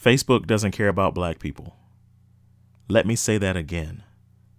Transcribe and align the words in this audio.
Facebook 0.00 0.46
doesn't 0.46 0.70
care 0.70 0.88
about 0.88 1.14
black 1.14 1.38
people. 1.38 1.76
Let 2.88 3.06
me 3.06 3.16
say 3.16 3.36
that 3.36 3.56
again. 3.56 4.02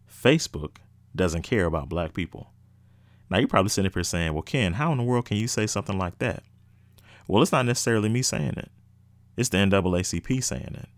Facebook 0.07 0.77
doesn't 1.15 1.41
care 1.41 1.65
about 1.65 1.89
black 1.89 2.13
people. 2.13 2.51
Now 3.29 3.39
you're 3.39 3.47
probably 3.47 3.69
sitting 3.69 3.87
up 3.87 3.95
here 3.95 4.03
saying, 4.03 4.33
well, 4.33 4.43
Ken, 4.43 4.73
how 4.73 4.91
in 4.91 4.99
the 4.99 5.03
world 5.03 5.25
can 5.25 5.37
you 5.37 5.47
say 5.47 5.65
something 5.65 5.97
like 5.97 6.19
that? 6.19 6.43
Well, 7.27 7.41
it's 7.41 7.51
not 7.51 7.65
necessarily 7.65 8.07
me 8.07 8.21
saying 8.21 8.53
it. 8.57 8.69
It's 9.35 9.49
the 9.49 9.57
NAACP 9.57 10.43
saying 10.43 10.75
it. 10.75 10.89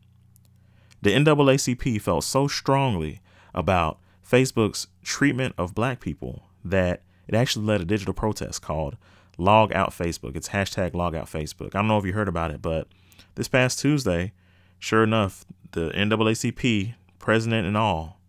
The 1.02 1.12
NAACP 1.12 2.02
felt 2.02 2.24
so 2.26 2.48
strongly 2.48 3.22
about 3.54 4.00
Facebook's 4.30 4.88
treatment 5.04 5.56
of 5.58 5.76
black 5.76 6.02
people 6.02 6.44
that 6.66 7.04
it 7.28 7.36
actually 7.36 7.66
led 7.66 7.82
a 7.82 7.86
digital 7.86 8.14
protest 8.14 8.62
called 8.62 8.98
Log 9.38 9.72
Out 9.72 9.92
Facebook. 9.92 10.36
It's 10.36 10.50
hashtag 10.50 10.94
Log 10.94 11.16
Out 11.16 11.28
Facebook. 11.28 11.76
I 11.76 11.80
don't 11.80 11.88
know 11.88 11.98
if 11.98 12.06
you 12.06 12.14
heard 12.14 12.28
about 12.28 12.52
it, 12.52 12.62
but 12.62 12.88
this 13.36 13.48
past 13.48 13.80
Tuesday, 13.80 14.34
sure 14.80 15.04
enough, 15.04 15.46
the 15.72 15.90
NAACP, 15.92 16.96
president 17.20 17.68
and 17.68 17.78
all, 17.78 18.20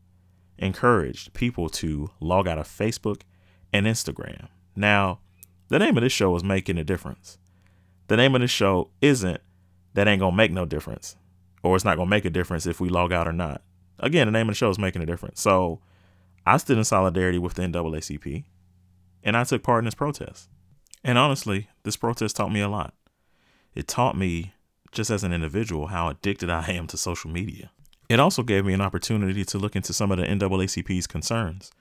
encouraged 0.58 1.32
people 1.34 1.68
to 1.68 2.10
log 2.20 2.46
out 2.46 2.58
of 2.58 2.66
Facebook 2.66 3.22
and 3.72 3.86
Instagram. 3.86 4.48
Now, 4.76 5.20
the 5.68 5.78
name 5.78 5.96
of 5.96 6.02
this 6.02 6.12
show 6.12 6.34
is 6.36 6.44
Making 6.44 6.78
a 6.78 6.84
Difference. 6.84 7.38
The 8.08 8.16
name 8.16 8.34
of 8.34 8.40
this 8.40 8.50
show 8.50 8.90
isn't 9.00 9.40
That 9.94 10.08
Ain't 10.08 10.20
Gonna 10.20 10.36
Make 10.36 10.52
No 10.52 10.64
Difference, 10.64 11.16
or 11.62 11.74
it's 11.74 11.84
not 11.84 11.96
gonna 11.96 12.10
make 12.10 12.24
a 12.24 12.30
difference 12.30 12.66
if 12.66 12.80
we 12.80 12.88
log 12.88 13.12
out 13.12 13.28
or 13.28 13.32
not. 13.32 13.62
Again, 13.98 14.26
the 14.26 14.32
name 14.32 14.48
of 14.48 14.54
the 14.54 14.58
show 14.58 14.70
is 14.70 14.78
Making 14.78 15.02
a 15.02 15.06
Difference. 15.06 15.40
So 15.40 15.80
I 16.46 16.56
stood 16.58 16.78
in 16.78 16.84
solidarity 16.84 17.38
with 17.38 17.54
the 17.54 17.62
NAACP 17.62 18.44
and 19.22 19.36
I 19.36 19.44
took 19.44 19.62
part 19.62 19.80
in 19.80 19.84
this 19.86 19.94
protest. 19.94 20.48
And 21.02 21.18
honestly, 21.18 21.68
this 21.82 21.96
protest 21.96 22.36
taught 22.36 22.52
me 22.52 22.60
a 22.60 22.68
lot. 22.68 22.94
It 23.74 23.88
taught 23.88 24.16
me, 24.16 24.53
just 24.94 25.10
as 25.10 25.24
an 25.24 25.32
individual, 25.32 25.88
how 25.88 26.08
addicted 26.08 26.50
I 26.50 26.70
am 26.70 26.86
to 26.88 26.96
social 26.96 27.30
media. 27.30 27.70
It 28.08 28.20
also 28.20 28.42
gave 28.42 28.64
me 28.64 28.72
an 28.72 28.80
opportunity 28.80 29.44
to 29.44 29.58
look 29.58 29.76
into 29.76 29.92
some 29.92 30.10
of 30.10 30.18
the 30.18 30.24
NAACP's 30.24 31.06
concerns. 31.06 31.72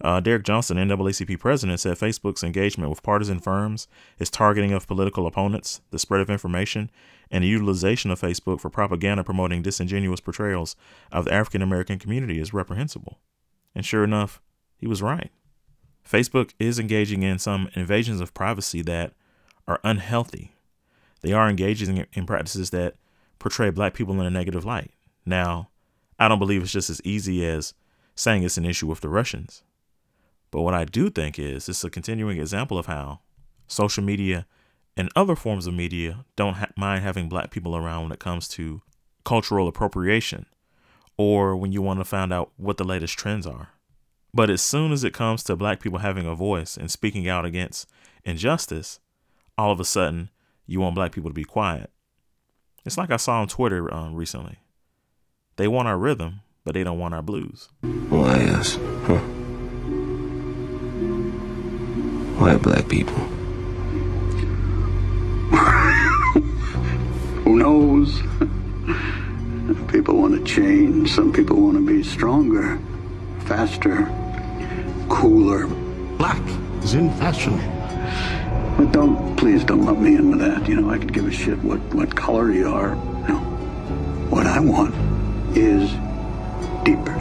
Uh, 0.00 0.20
Derrick 0.20 0.44
Johnson, 0.44 0.76
NAACP 0.76 1.38
president, 1.38 1.80
said 1.80 1.96
Facebook's 1.96 2.42
engagement 2.42 2.90
with 2.90 3.02
partisan 3.02 3.38
firms, 3.38 3.86
its 4.18 4.30
targeting 4.30 4.72
of 4.72 4.86
political 4.86 5.26
opponents, 5.26 5.80
the 5.90 5.98
spread 5.98 6.20
of 6.20 6.30
information, 6.30 6.90
and 7.30 7.44
the 7.44 7.48
utilization 7.48 8.10
of 8.10 8.20
Facebook 8.20 8.60
for 8.60 8.70
propaganda 8.70 9.22
promoting 9.22 9.62
disingenuous 9.62 10.20
portrayals 10.20 10.76
of 11.12 11.26
the 11.26 11.32
African 11.32 11.62
American 11.62 11.98
community 11.98 12.40
is 12.40 12.52
reprehensible. 12.52 13.18
And 13.74 13.84
sure 13.84 14.04
enough, 14.04 14.40
he 14.76 14.86
was 14.86 15.02
right. 15.02 15.30
Facebook 16.08 16.52
is 16.58 16.78
engaging 16.78 17.22
in 17.22 17.38
some 17.38 17.70
invasions 17.74 18.20
of 18.20 18.34
privacy 18.34 18.82
that 18.82 19.12
are 19.66 19.80
unhealthy. 19.82 20.53
They 21.24 21.32
are 21.32 21.48
engaging 21.48 22.04
in 22.12 22.26
practices 22.26 22.68
that 22.70 22.96
portray 23.38 23.70
black 23.70 23.94
people 23.94 24.20
in 24.20 24.26
a 24.26 24.30
negative 24.30 24.66
light. 24.66 24.90
Now, 25.24 25.70
I 26.18 26.28
don't 26.28 26.38
believe 26.38 26.62
it's 26.62 26.70
just 26.70 26.90
as 26.90 27.00
easy 27.02 27.46
as 27.46 27.72
saying 28.14 28.42
it's 28.42 28.58
an 28.58 28.66
issue 28.66 28.86
with 28.86 29.00
the 29.00 29.08
Russians. 29.08 29.62
But 30.50 30.60
what 30.60 30.74
I 30.74 30.84
do 30.84 31.08
think 31.08 31.38
is 31.38 31.66
it's 31.66 31.82
a 31.82 31.88
continuing 31.88 32.38
example 32.38 32.78
of 32.78 32.84
how 32.84 33.20
social 33.66 34.04
media 34.04 34.44
and 34.98 35.08
other 35.16 35.34
forms 35.34 35.66
of 35.66 35.72
media 35.72 36.26
don't 36.36 36.56
ha- 36.56 36.68
mind 36.76 37.02
having 37.02 37.30
black 37.30 37.50
people 37.50 37.74
around 37.74 38.02
when 38.02 38.12
it 38.12 38.20
comes 38.20 38.46
to 38.48 38.82
cultural 39.24 39.66
appropriation 39.66 40.44
or 41.16 41.56
when 41.56 41.72
you 41.72 41.80
want 41.80 42.00
to 42.00 42.04
find 42.04 42.34
out 42.34 42.52
what 42.58 42.76
the 42.76 42.84
latest 42.84 43.18
trends 43.18 43.46
are. 43.46 43.70
But 44.34 44.50
as 44.50 44.60
soon 44.60 44.92
as 44.92 45.04
it 45.04 45.14
comes 45.14 45.42
to 45.44 45.56
black 45.56 45.80
people 45.80 46.00
having 46.00 46.26
a 46.26 46.34
voice 46.34 46.76
and 46.76 46.90
speaking 46.90 47.26
out 47.26 47.46
against 47.46 47.88
injustice, 48.24 49.00
all 49.56 49.72
of 49.72 49.80
a 49.80 49.86
sudden 49.86 50.28
you 50.66 50.80
want 50.80 50.94
black 50.94 51.12
people 51.12 51.30
to 51.30 51.34
be 51.34 51.44
quiet. 51.44 51.90
It's 52.84 52.98
like 52.98 53.10
I 53.10 53.16
saw 53.16 53.40
on 53.40 53.48
Twitter 53.48 53.92
um, 53.92 54.14
recently. 54.14 54.58
They 55.56 55.68
want 55.68 55.88
our 55.88 55.96
rhythm, 55.96 56.40
but 56.64 56.74
they 56.74 56.84
don't 56.84 56.98
want 56.98 57.14
our 57.14 57.22
blues. 57.22 57.68
Why 58.08 58.44
us? 58.46 58.76
Huh? 59.06 59.20
Why 62.38 62.56
black 62.56 62.88
people? 62.88 63.14
Who 67.44 67.56
knows? 67.56 68.20
People 69.90 70.16
want 70.16 70.34
to 70.34 70.44
change. 70.44 71.10
Some 71.12 71.32
people 71.32 71.60
want 71.60 71.76
to 71.76 71.86
be 71.86 72.02
stronger, 72.02 72.78
faster, 73.46 74.04
cooler. 75.08 75.66
Black 76.18 76.42
is 76.82 76.94
in 76.94 77.10
fashion. 77.12 77.73
But 78.76 78.90
don't, 78.90 79.36
please 79.36 79.62
don't 79.62 79.84
lump 79.84 80.00
me 80.00 80.16
in 80.16 80.30
with 80.30 80.40
that. 80.40 80.68
You 80.68 80.80
know, 80.80 80.90
I 80.90 80.98
could 80.98 81.12
give 81.12 81.26
a 81.26 81.30
shit 81.30 81.62
what, 81.62 81.78
what 81.94 82.14
color 82.16 82.50
you 82.50 82.68
are. 82.68 82.96
No. 83.28 83.38
What 84.30 84.46
I 84.46 84.58
want 84.58 84.94
is 85.56 85.90
deeper. 86.84 87.14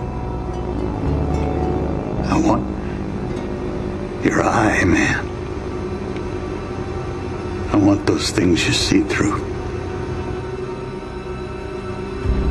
I 2.25 2.41
want 2.43 2.65
your 4.25 4.41
eye, 4.41 4.83
man. 4.83 5.29
I 7.71 7.75
want 7.75 8.07
those 8.07 8.31
things 8.31 8.65
you 8.65 8.73
see 8.73 9.01
through. 9.01 9.37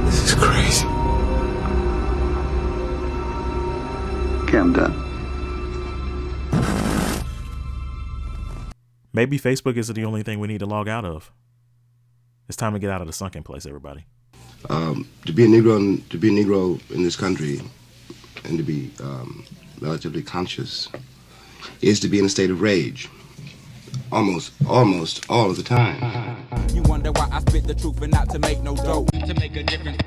This 0.04 0.24
is 0.24 0.34
crazy. 0.34 0.86
Okay, 4.44 4.58
I'm 4.58 4.72
done. 4.72 5.01
Maybe 9.12 9.38
Facebook 9.38 9.76
isn't 9.76 9.94
the 9.94 10.04
only 10.04 10.22
thing 10.22 10.40
we 10.40 10.48
need 10.48 10.60
to 10.60 10.66
log 10.66 10.88
out 10.88 11.04
of. 11.04 11.30
It's 12.48 12.56
time 12.56 12.72
to 12.72 12.78
get 12.78 12.90
out 12.90 13.00
of 13.00 13.06
the 13.06 13.12
sunken 13.12 13.42
place, 13.42 13.66
everybody. 13.66 14.06
Um, 14.70 15.08
to 15.26 15.32
be 15.32 15.44
a 15.44 15.48
Negro, 15.48 15.76
in, 15.76 16.02
to 16.08 16.18
be 16.18 16.28
a 16.28 16.44
Negro 16.44 16.80
in 16.90 17.02
this 17.02 17.16
country, 17.16 17.60
and 18.44 18.56
to 18.56 18.62
be 18.62 18.90
um, 19.00 19.44
relatively 19.80 20.22
conscious, 20.22 20.88
is 21.82 22.00
to 22.00 22.08
be 22.08 22.18
in 22.18 22.24
a 22.24 22.28
state 22.28 22.50
of 22.50 22.62
rage. 22.62 23.08
Almost, 24.10 24.52
almost 24.66 25.28
all 25.28 25.50
of 25.50 25.56
the 25.56 25.62
time. 25.62 26.36
You 26.74 26.82
wonder 26.82 27.12
why 27.12 27.28
I 27.30 27.40
spit 27.40 27.66
the 27.66 27.74
truth 27.74 28.00
and 28.02 28.12
not 28.12 28.30
to 28.30 28.38
make 28.38 28.60
no 28.60 28.74
dope. 28.76 29.10
To 29.12 29.34
make 29.34 29.56
a 29.56 29.62
difference. 29.62 29.98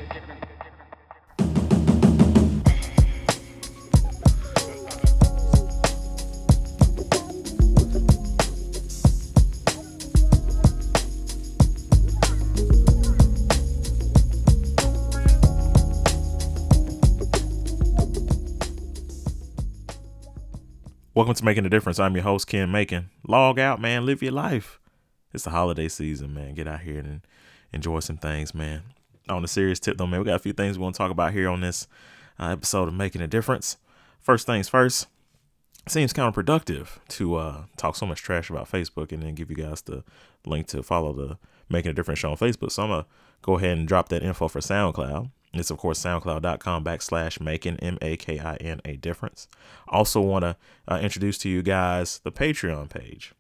Welcome 21.16 21.36
to 21.36 21.46
Making 21.46 21.66
a 21.66 21.70
Difference. 21.70 21.98
I'm 21.98 22.14
your 22.14 22.26
host, 22.26 22.46
Ken 22.46 22.70
Macon. 22.70 23.10
Log 23.26 23.58
out, 23.58 23.80
man. 23.80 24.06
Live 24.06 24.22
your 24.22 24.34
life. 24.34 24.82
It's 25.34 25.46
the 25.46 25.52
holiday 25.52 25.88
season, 25.88 26.34
man. 26.34 26.56
Get 26.56 26.68
out 26.68 26.82
here 26.82 27.00
and 27.00 27.22
enjoy 27.72 28.02
some 28.02 28.18
things, 28.18 28.54
man. 28.54 28.82
On 29.30 29.42
a 29.42 29.48
serious 29.48 29.80
tip, 29.80 29.98
though, 29.98 30.08
man, 30.08 30.20
we 30.20 30.26
got 30.26 30.36
a 30.36 30.40
few 30.40 30.52
things 30.52 30.78
we 30.78 30.84
want 30.84 30.96
to 30.96 30.98
talk 30.98 31.12
about 31.12 31.32
here 31.32 31.48
on 31.48 31.62
this 31.62 31.88
uh, 32.38 32.50
episode 32.50 32.90
of 32.90 32.94
Making 32.96 33.22
a 33.22 33.28
Difference. 33.28 33.78
First 34.20 34.46
things 34.46 34.68
first, 34.68 35.08
seems 35.88 36.12
counterproductive 36.12 37.00
to 37.08 37.36
uh, 37.36 37.64
talk 37.78 37.96
so 37.96 38.06
much 38.06 38.22
trash 38.22 38.50
about 38.50 38.70
Facebook 38.70 39.14
and 39.14 39.24
then 39.24 39.36
give 39.36 39.50
you 39.50 39.56
guys 39.56 39.84
the 39.84 40.04
link 40.46 40.68
to 40.68 40.84
follow 40.84 41.14
the 41.14 41.38
Making 41.70 41.92
a 41.92 41.94
Difference 41.94 42.20
show 42.20 42.32
on 42.32 42.38
Facebook. 42.38 42.74
So 42.74 42.84
I'm 42.84 42.90
going 42.90 43.04
to 43.04 43.08
go 43.42 43.58
ahead 43.58 43.78
and 43.78 43.88
drop 43.88 44.10
that 44.10 44.22
info 44.22 44.50
for 44.50 44.60
SoundCloud. 44.60 45.32
It's 45.60 45.72
of 45.72 45.78
course 45.78 46.02
soundcloud.com 46.02 46.84
backslash 46.84 47.40
making 47.40 47.78
M 47.78 47.98
A 48.02 48.18
K 48.18 48.40
I 48.40 48.56
N 48.56 48.82
a 48.86 48.96
difference. 48.98 49.48
Also 49.88 50.22
want 50.22 50.44
to 50.44 50.58
uh, 50.88 51.00
introduce 51.02 51.38
to 51.40 51.50
you 51.50 51.62
guys 51.62 52.20
the 52.24 52.32
Patreon 52.32 52.90
page. 52.90 53.34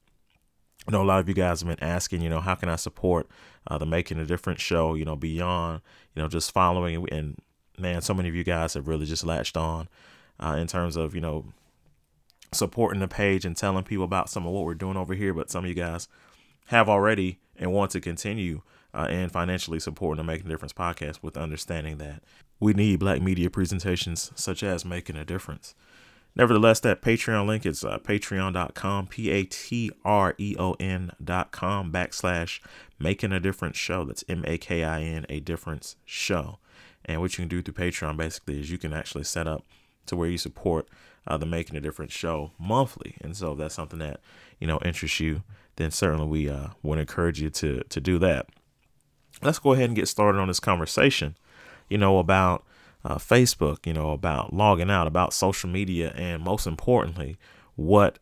I 0.87 0.91
know 0.91 1.01
a 1.01 1.03
lot 1.03 1.19
of 1.19 1.27
you 1.27 1.33
guys 1.33 1.61
have 1.61 1.67
been 1.67 1.83
asking, 1.83 2.21
you 2.21 2.29
know, 2.29 2.41
how 2.41 2.53
can 2.55 2.69
I 2.69 2.75
support 2.75 3.27
uh, 3.67 3.77
the 3.77 3.87
Making 3.87 4.19
a 4.19 4.25
Difference 4.25 4.61
show, 4.61 4.93
you 4.93 5.03
know, 5.03 5.15
beyond, 5.15 5.81
you 6.13 6.21
know, 6.21 6.27
just 6.27 6.51
following. 6.51 6.95
And, 6.95 7.11
and 7.11 7.39
man, 7.79 8.01
so 8.01 8.13
many 8.13 8.29
of 8.29 8.35
you 8.35 8.43
guys 8.43 8.75
have 8.75 8.87
really 8.87 9.07
just 9.07 9.25
latched 9.25 9.57
on 9.57 9.89
uh, 10.39 10.55
in 10.59 10.67
terms 10.67 10.95
of, 10.95 11.15
you 11.15 11.21
know, 11.21 11.45
supporting 12.51 12.99
the 12.99 13.07
page 13.07 13.45
and 13.45 13.57
telling 13.57 13.83
people 13.83 14.05
about 14.05 14.29
some 14.29 14.45
of 14.45 14.53
what 14.53 14.63
we're 14.63 14.75
doing 14.75 14.95
over 14.95 15.15
here. 15.15 15.33
But 15.33 15.49
some 15.49 15.63
of 15.63 15.69
you 15.69 15.75
guys 15.75 16.07
have 16.67 16.87
already 16.87 17.39
and 17.57 17.73
want 17.73 17.91
to 17.91 17.99
continue 17.99 18.61
uh, 18.95 19.07
and 19.09 19.31
financially 19.31 19.79
supporting 19.79 20.25
the 20.25 20.31
Making 20.31 20.47
a 20.47 20.49
Difference 20.49 20.73
podcast 20.73 21.21
with 21.21 21.37
understanding 21.37 21.97
that 21.97 22.23
we 22.59 22.73
need 22.73 22.99
black 22.99 23.21
media 23.21 23.49
presentations 23.49 24.31
such 24.35 24.63
as 24.63 24.85
Making 24.85 25.17
a 25.17 25.25
Difference. 25.25 25.75
Nevertheless, 26.35 26.81
that 26.81 27.01
Patreon 27.01 27.47
link 27.47 27.65
is 27.65 27.83
uh, 27.83 27.97
patreon.com, 27.99 29.07
P 29.07 29.29
A 29.29 29.43
T 29.43 29.91
R 30.03 30.35
E 30.37 30.55
O 30.59 30.73
N.com 30.79 31.91
backslash 31.91 32.59
making 32.99 33.31
a 33.31 33.39
difference 33.39 33.77
show. 33.77 34.03
That's 34.03 34.23
M 34.27 34.43
A 34.45 34.57
K 34.57 34.83
I 34.83 35.01
N, 35.01 35.25
a 35.29 35.39
difference 35.39 35.95
show. 36.03 36.59
And 37.05 37.21
what 37.21 37.37
you 37.37 37.43
can 37.43 37.47
do 37.47 37.61
through 37.61 37.75
Patreon 37.75 38.17
basically 38.17 38.59
is 38.59 38.69
you 38.69 38.77
can 38.77 38.91
actually 38.91 39.23
set 39.23 39.47
up 39.47 39.63
to 40.07 40.15
where 40.15 40.29
you 40.29 40.37
support 40.37 40.89
uh, 41.27 41.37
the 41.37 41.45
Making 41.45 41.77
a 41.77 41.81
Difference 41.81 42.11
show 42.11 42.51
monthly. 42.59 43.15
And 43.21 43.35
so 43.35 43.53
if 43.53 43.57
that's 43.57 43.75
something 43.75 43.99
that, 43.99 44.19
you 44.59 44.67
know, 44.67 44.79
interests 44.83 45.19
you, 45.19 45.43
then 45.77 45.91
certainly 45.91 46.27
we 46.27 46.49
uh, 46.49 46.69
would 46.83 46.99
encourage 46.99 47.41
you 47.41 47.49
to, 47.51 47.83
to 47.83 48.01
do 48.01 48.17
that. 48.19 48.47
Let's 49.41 49.59
go 49.59 49.73
ahead 49.73 49.89
and 49.89 49.95
get 49.95 50.07
started 50.07 50.39
on 50.39 50.47
this 50.47 50.59
conversation, 50.59 51.35
you 51.89 51.97
know, 51.97 52.19
about 52.19 52.65
uh, 53.03 53.15
Facebook, 53.15 53.85
you 53.85 53.93
know, 53.93 54.11
about 54.11 54.53
logging 54.53 54.89
out, 54.89 55.07
about 55.07 55.33
social 55.33 55.69
media, 55.69 56.11
and 56.15 56.43
most 56.43 56.65
importantly, 56.65 57.37
what 57.75 58.19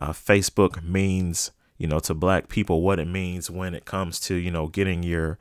uh, 0.00 0.12
Facebook 0.12 0.82
means, 0.84 1.50
you 1.78 1.86
know, 1.86 1.98
to 2.00 2.14
black 2.14 2.48
people, 2.48 2.82
what 2.82 3.00
it 3.00 3.08
means 3.08 3.50
when 3.50 3.74
it 3.74 3.84
comes 3.84 4.20
to, 4.20 4.34
you 4.34 4.50
know, 4.50 4.68
getting 4.68 5.02
your, 5.02 5.38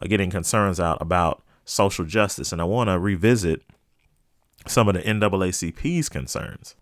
uh, 0.00 0.06
getting 0.06 0.30
concerns 0.30 0.80
out 0.80 1.00
about 1.00 1.42
social 1.64 2.04
justice. 2.04 2.52
And 2.52 2.60
I 2.60 2.64
want 2.64 2.88
to 2.88 2.98
revisit 2.98 3.62
some 4.66 4.88
of 4.88 4.94
the 4.94 5.02
NAACP's 5.02 6.08
concerns. 6.08 6.74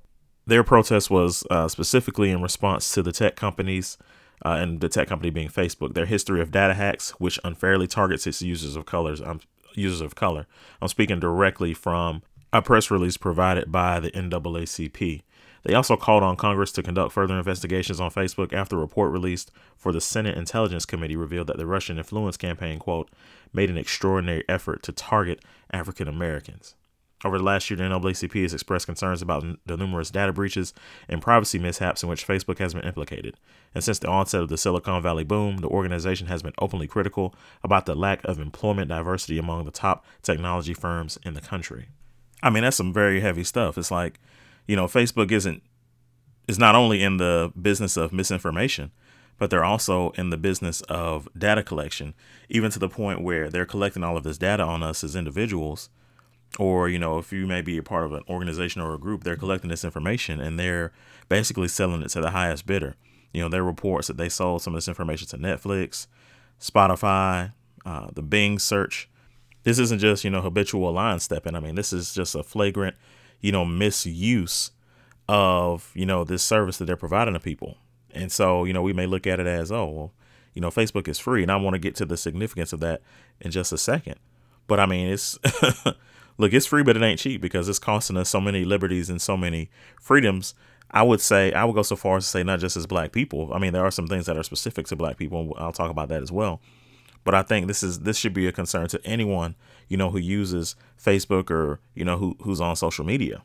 Their 0.46 0.64
protest 0.64 1.10
was 1.10 1.44
uh, 1.50 1.69
specifically 1.69 2.31
in 2.31 2.43
response 2.43 2.93
to 2.94 3.02
the 3.02 3.12
tech 3.12 3.36
companies 3.36 3.98
uh, 4.44 4.50
and 4.50 4.81
the 4.81 4.88
tech 4.88 5.08
company 5.08 5.31
being 5.31 5.48
Facebook, 5.48 5.94
their 5.94 6.06
history 6.06 6.40
of 6.40 6.50
data 6.50 6.75
hacks, 6.75 7.10
which 7.12 7.38
unfairly 7.44 7.87
targets 7.87 8.26
its 8.26 8.42
users 8.42 8.76
of 8.76 8.87
colors. 8.87 9.20
Um, 9.20 9.40
users 9.75 10.00
of 10.00 10.14
color. 10.14 10.46
I'm 10.81 10.88
speaking 10.88 11.20
directly 11.20 11.75
from 11.75 12.22
a 12.52 12.62
press 12.62 12.90
release 12.90 13.16
provided 13.16 13.70
by 13.70 14.00
the 14.00 14.10
NAACP. 14.10 15.22
They 15.62 15.75
also 15.75 15.96
called 15.96 16.22
on 16.22 16.37
Congress 16.37 16.72
to 16.72 16.82
conduct 16.82 17.12
further 17.12 17.37
investigations 17.37 18.00
on 18.00 18.10
Facebook 18.10 18.52
after 18.52 18.76
a 18.76 18.81
report 18.81 19.12
released 19.12 19.50
for 19.76 19.92
the 19.92 20.00
Senate 20.00 20.38
Intelligence 20.38 20.86
Committee 20.86 21.16
revealed 21.16 21.48
that 21.48 21.58
the 21.58 21.66
Russian 21.66 21.98
influence 21.98 22.38
campaign, 22.38 22.78
quote, 22.78 23.10
made 23.52 23.69
an 23.69 23.76
extraordinary 23.76 24.43
effort 24.48 24.82
to 24.84 24.93
target 24.93 25.44
African 25.70 26.08
Americans. 26.08 26.75
Over 27.22 27.37
the 27.37 27.44
last 27.44 27.69
year, 27.69 27.76
the 27.76 27.82
NAACP 27.82 28.43
has 28.43 28.55
expressed 28.55 28.87
concerns 28.87 29.20
about 29.20 29.44
the 29.67 29.76
numerous 29.76 30.11
data 30.11 30.32
breaches 30.32 30.72
and 31.06 31.20
privacy 31.20 31.58
mishaps 31.58 32.02
in 32.02 32.08
which 32.08 32.26
Facebook 32.26 32.58
has 32.58 32.72
been 32.72 32.84
implicated. 32.84 33.37
And 33.75 33.84
since 33.84 33.99
the 33.99 34.08
onset 34.08 34.40
of 34.40 34.49
the 34.49 34.56
Silicon 34.56 35.02
Valley 35.02 35.25
boom, 35.25 35.58
the 35.58 35.69
organization 35.69 36.28
has 36.28 36.43
been 36.43 36.55
openly 36.58 36.87
critical 36.87 37.34
about 37.62 37.84
the 37.84 37.94
lack 37.94 38.25
of 38.25 38.38
employment 38.38 38.88
diversity 38.88 39.38
among 39.38 39.64
the 39.64 39.70
top 39.70 40.05
technology 40.22 40.72
firms 40.72 41.19
in 41.22 41.34
the 41.34 41.43
country. 41.43 41.88
I 42.43 42.49
mean, 42.49 42.62
that's 42.62 42.78
some 42.78 42.93
very 42.93 43.20
heavy 43.20 43.44
stuff. 43.44 43.76
It's 43.76 43.90
like, 43.90 44.19
you 44.67 44.75
know, 44.75 44.87
Facebook 44.87 45.31
isn't 45.31 45.62
is 46.49 46.58
not 46.58 46.75
only 46.75 47.02
in 47.02 47.19
the 47.19 47.52
business 47.61 47.96
of 47.96 48.12
misinformation, 48.12 48.90
but 49.38 49.50
they're 49.50 49.64
also 49.64 50.11
in 50.12 50.31
the 50.31 50.37
business 50.37 50.81
of 50.82 51.28
data 51.38 51.62
collection, 51.62 52.14
even 52.49 52.70
to 52.70 52.78
the 52.78 52.88
point 52.88 53.22
where 53.22 53.49
they're 53.50 53.67
collecting 53.67 54.02
all 54.02 54.17
of 54.17 54.25
this 54.25 54.38
data 54.38 54.62
on 54.62 54.82
us 54.82 55.05
as 55.05 55.14
individuals 55.14 55.90
or 56.58 56.88
you 56.88 56.99
know 56.99 57.19
if 57.19 57.32
you 57.32 57.47
may 57.47 57.62
be 57.62 57.79
a 57.79 57.82
part 57.82 58.05
of 58.05 58.12
an 58.12 58.23
organization 58.29 58.82
or 58.82 58.94
a 58.94 58.99
group 58.99 59.23
they're 59.25 59.37
collecting 59.37 59.70
this 59.70 59.85
information 59.85 60.41
and 60.41 60.58
they're 60.58 60.93
basically 61.29 61.69
selling 61.69 62.02
it 62.02 62.08
to 62.08 62.20
the 62.20 62.31
highest 62.31 62.67
bidder. 62.67 62.97
You 63.32 63.43
know 63.43 63.49
there 63.49 63.62
are 63.62 63.64
reports 63.64 64.08
that 64.08 64.17
they 64.17 64.29
sold 64.29 64.62
some 64.62 64.75
of 64.75 64.79
this 64.79 64.88
information 64.88 65.29
to 65.29 65.38
netflix 65.38 66.06
spotify 66.61 67.52
uh, 67.85 68.08
the 68.12 68.23
bing 68.23 68.58
search. 68.58 69.08
This 69.62 69.79
isn't 69.79 70.00
just 70.00 70.25
you 70.25 70.31
know 70.31 70.43
habitual 70.43 70.93
line 70.93 71.20
stepping. 71.20 71.55
I 71.55 71.61
mean 71.61 71.75
this 71.75 71.93
is 71.93 72.14
just 72.14 72.35
a 72.35 72.43
flagrant 72.43 72.96
you 73.41 73.53
know 73.53 73.64
misuse 73.64 74.70
of 75.29 75.93
you 75.94 76.06
know 76.06 76.25
this 76.25 76.43
service 76.43 76.79
that 76.79 76.87
they're 76.87 76.96
providing 76.96 77.35
to 77.35 77.41
people. 77.41 77.76
And 78.12 78.32
so 78.32 78.64
you 78.64 78.73
know 78.73 78.82
we 78.82 78.93
may 78.93 79.06
look 79.06 79.26
at 79.26 79.41
it 79.41 79.46
as 79.46 79.70
oh 79.70 79.87
well 79.87 80.12
you 80.53 80.61
know 80.61 80.69
facebook 80.69 81.06
is 81.06 81.17
free 81.20 81.43
and 81.43 81.53
i 81.53 81.55
want 81.55 81.75
to 81.75 81.79
get 81.79 81.94
to 81.94 82.05
the 82.05 82.17
significance 82.17 82.73
of 82.73 82.81
that 82.81 83.03
in 83.41 83.50
just 83.50 83.73
a 83.73 83.79
second. 83.79 84.17
But 84.67 84.81
i 84.81 84.87
mean 84.87 85.08
it's 85.08 85.38
look, 86.38 86.53
it's 86.53 86.67
free, 86.67 86.82
but 86.82 86.97
it 86.97 87.03
ain't 87.03 87.21
cheap 87.21 87.41
because 87.41 87.69
it's 87.69 87.79
costing 87.79 88.17
us 88.17 88.29
so 88.29 88.41
many 88.41 88.65
liberties 88.65 89.11
and 89.11 89.21
so 89.21 89.37
many 89.37 89.71
freedoms. 90.00 90.55
I 90.91 91.03
would 91.03 91.21
say 91.21 91.53
I 91.53 91.65
would 91.65 91.75
go 91.75 91.82
so 91.82 91.97
far 91.97 92.17
as 92.17 92.25
to 92.25 92.31
say 92.31 92.43
not 92.43 92.61
just 92.61 92.77
as 92.77 92.87
black 92.87 93.12
people. 93.12 93.53
I 93.55 93.59
mean, 93.59 93.73
there 93.73 93.85
are 93.85 93.91
some 93.91 94.06
things 94.06 94.27
that 94.27 94.37
are 94.37 94.43
specific 94.43 94.87
to 94.88 94.97
black 94.97 95.17
people, 95.17 95.41
and 95.41 95.53
I'll 95.56 95.73
talk 95.73 95.91
about 95.91 96.09
that 96.09 96.23
as 96.23 96.32
well. 96.32 96.61
But 97.23 97.35
I 97.35 97.43
think 97.43 97.67
this 97.67 97.82
is 97.82 98.00
this 98.00 98.17
should 98.17 98.35
be 98.35 98.47
a 98.47 98.53
concern 98.53 98.88
to 98.88 99.00
anyone 99.05 99.55
you 99.91 99.97
know 99.97 100.11
who 100.11 100.19
uses 100.19 100.77
Facebook 100.99 101.50
or 101.50 101.81
you 101.94 102.05
know 102.05 102.17
who 102.17 102.37
who's 102.43 102.61
on 102.61 102.77
social 102.77 103.05
media. 103.05 103.43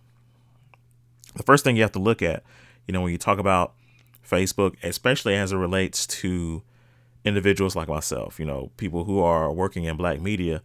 The 1.35 1.43
first 1.43 1.65
thing 1.65 1.75
you 1.75 1.81
have 1.81 1.91
to 1.93 1.99
look 1.99 2.21
at, 2.21 2.43
you 2.87 2.93
know, 2.93 3.01
when 3.01 3.11
you 3.11 3.17
talk 3.17 3.39
about 3.39 3.73
Facebook, 4.25 4.75
especially 4.81 5.35
as 5.35 5.51
it 5.51 5.57
relates 5.57 6.07
to 6.07 6.63
individuals 7.25 7.75
like 7.75 7.89
myself, 7.89 8.39
you 8.39 8.45
know, 8.45 8.71
people 8.77 9.03
who 9.03 9.19
are 9.19 9.51
working 9.51 9.83
in 9.83 9.97
black 9.97 10.21
media, 10.21 10.61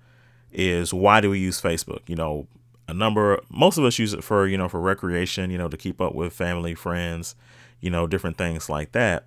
is 0.52 0.92
why 0.92 1.20
do 1.20 1.30
we 1.30 1.38
use 1.38 1.60
Facebook? 1.60 2.00
You 2.06 2.16
know, 2.16 2.46
a 2.88 2.94
number 2.94 3.40
most 3.50 3.78
of 3.78 3.84
us 3.84 3.98
use 3.98 4.12
it 4.12 4.24
for, 4.24 4.46
you 4.46 4.58
know, 4.58 4.68
for 4.68 4.80
recreation, 4.80 5.50
you 5.50 5.58
know, 5.58 5.68
to 5.68 5.76
keep 5.76 6.00
up 6.00 6.14
with 6.14 6.32
family, 6.32 6.74
friends, 6.74 7.34
you 7.80 7.90
know, 7.90 8.06
different 8.06 8.36
things 8.36 8.68
like 8.68 8.92
that. 8.92 9.26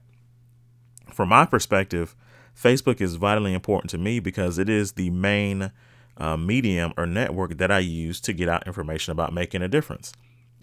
From 1.14 1.30
my 1.30 1.46
perspective, 1.46 2.16
Facebook 2.60 3.02
is 3.02 3.16
vitally 3.16 3.54
important 3.54 3.90
to 3.92 3.98
me 3.98 4.20
because 4.20 4.58
it 4.58 4.70
is 4.70 4.94
the 4.94 5.10
main 5.10 5.72
uh, 6.18 6.38
medium 6.38 6.94
or 6.98 7.06
network 7.06 7.58
that 7.58 7.72
I 7.72 7.80
use 7.80 8.20
to 8.22 8.34
get 8.34 8.50
out 8.50 8.68
information 8.68 9.12
about 9.12 9.34
making 9.34 9.62
a 9.62 9.68
difference. 9.68 10.14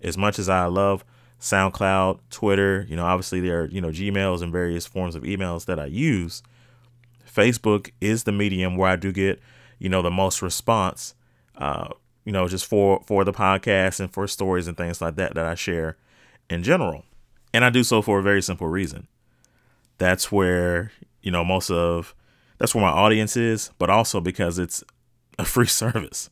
As 0.02 0.16
much 0.16 0.38
as 0.38 0.48
I 0.48 0.66
love 0.66 1.04
SoundCloud, 1.40 2.20
Twitter, 2.30 2.86
you 2.88 2.96
know, 2.96 3.04
obviously 3.04 3.40
there 3.40 3.62
are, 3.62 3.66
you 3.66 3.80
know, 3.80 3.88
Gmails 3.88 4.42
and 4.42 4.52
various 4.52 4.86
forms 4.86 5.14
of 5.14 5.22
emails 5.22 5.64
that 5.66 5.80
I 5.80 5.86
use. 5.86 6.42
Facebook 7.28 7.90
is 8.00 8.24
the 8.24 8.32
medium 8.32 8.76
where 8.76 8.90
I 8.90 8.96
do 8.96 9.12
get 9.12 9.40
you 9.80 9.88
know, 9.88 10.02
the 10.02 10.10
most 10.10 10.42
response, 10.42 11.14
uh, 11.56 11.88
you 12.24 12.30
know, 12.30 12.46
just 12.46 12.66
for 12.66 13.02
for 13.06 13.24
the 13.24 13.32
podcast 13.32 13.98
and 13.98 14.12
for 14.12 14.28
stories 14.28 14.68
and 14.68 14.76
things 14.76 15.00
like 15.00 15.16
that 15.16 15.34
that 15.34 15.46
I 15.46 15.56
share 15.56 15.96
in 16.48 16.62
general. 16.62 17.04
And 17.52 17.64
I 17.64 17.70
do 17.70 17.82
so 17.82 18.00
for 18.00 18.20
a 18.20 18.22
very 18.22 18.42
simple 18.42 18.68
reason. 18.68 19.08
That's 19.98 20.30
where, 20.30 20.92
you 21.22 21.32
know, 21.32 21.44
most 21.44 21.70
of 21.70 22.14
that's 22.58 22.74
where 22.74 22.84
my 22.84 22.90
audience 22.90 23.36
is, 23.36 23.70
but 23.78 23.90
also 23.90 24.20
because 24.20 24.58
it's 24.58 24.84
a 25.38 25.44
free 25.44 25.66
service. 25.82 26.30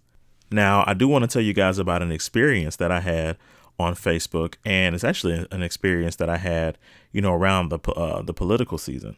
Now, 0.51 0.85
I 0.87 0.95
do 0.95 1.09
want 1.09 1.25
to 1.25 1.29
tell 1.29 1.43
you 1.43 1.53
guys 1.53 1.79
about 1.79 2.03
an 2.03 2.13
experience 2.13 2.77
that 2.77 2.93
I 2.93 3.01
had 3.01 3.37
on 3.79 3.95
Facebook, 3.95 4.55
and 4.65 4.95
it's 4.95 5.05
actually 5.05 5.47
an 5.51 5.63
experience 5.63 6.17
that 6.17 6.29
I 6.29 6.37
had, 6.37 6.79
you 7.13 7.21
know, 7.21 7.33
around 7.33 7.71
the 7.71 7.79
uh, 7.93 8.23
the 8.23 8.35
political 8.35 8.77
season. 8.77 9.17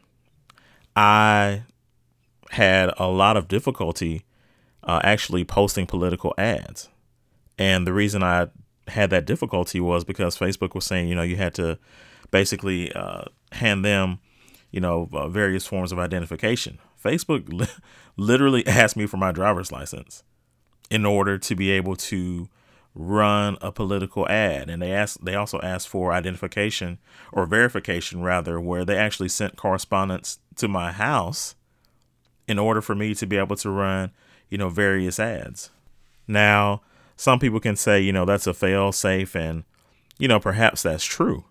I 0.95 1.63
had 2.51 2.93
a 2.99 3.07
lot 3.07 3.37
of 3.37 3.47
difficulty 3.47 4.25
uh, 4.83 5.01
actually 5.05 5.45
posting 5.45 5.87
political 5.87 6.35
ads. 6.37 6.89
And 7.59 7.87
the 7.87 7.93
reason 7.93 8.25
I 8.25 8.49
had 8.89 9.11
that 9.11 9.25
difficulty 9.25 9.81
was 9.81 10.03
because 10.03 10.37
Facebook 10.37 10.75
was 10.75 10.85
saying, 10.85 11.09
you 11.09 11.15
know, 11.15 11.23
you 11.23 11.37
had 11.37 11.55
to 11.55 11.79
basically 12.33 12.93
uh, 12.93 13.25
hand 13.53 13.85
them, 13.85 14.19
you 14.73 14.81
know, 14.81 15.09
uh, 15.13 15.29
various 15.29 15.65
forms 15.65 15.93
of 15.93 16.01
identification. 16.01 16.79
Facebook 17.03 17.49
li- 17.53 17.67
literally 18.17 18.67
asked 18.67 18.97
me 18.97 19.07
for 19.07 19.17
my 19.17 19.31
driver's 19.31 19.71
license 19.71 20.25
in 20.91 21.07
order 21.07 21.39
to 21.39 21.55
be 21.55 21.71
able 21.71 21.95
to 21.95 22.49
run 22.97 23.57
a 23.61 23.71
political 23.71 24.29
ad 24.29 24.69
and 24.69 24.83
they 24.83 24.93
asked 24.93 25.25
they 25.25 25.37
also 25.37 25.61
asked 25.61 25.89
for 25.89 26.13
identification 26.13 26.99
or 27.33 27.47
verification 27.47 28.21
rather 28.21 28.61
where 28.61 28.85
they 28.85 28.97
actually 28.97 29.29
sent 29.29 29.55
correspondence 29.55 30.41
to 30.57 30.67
my 30.67 30.91
house 30.91 31.55
in 32.51 32.59
order 32.59 32.83
for 32.83 32.97
me 32.97 33.15
to 33.15 33.27
be 33.27 33.37
able 33.37 33.55
to 33.55 33.71
run, 33.71 34.11
you 34.49 34.59
know, 34.59 34.69
various 34.69 35.21
ads. 35.21 35.71
Now, 36.27 36.83
some 37.17 37.39
people 37.39 37.61
can 37.61 37.77
say, 37.77 38.01
you 38.01 38.13
know, 38.13 38.25
that's 38.25 38.49
a 38.49 38.53
fail 38.53 38.91
safe 38.91 39.37
and, 39.37 39.63
you 40.19 40.27
know, 40.27 40.41
perhaps 40.41 40.83
that's 40.83 41.05
true. 41.05 41.45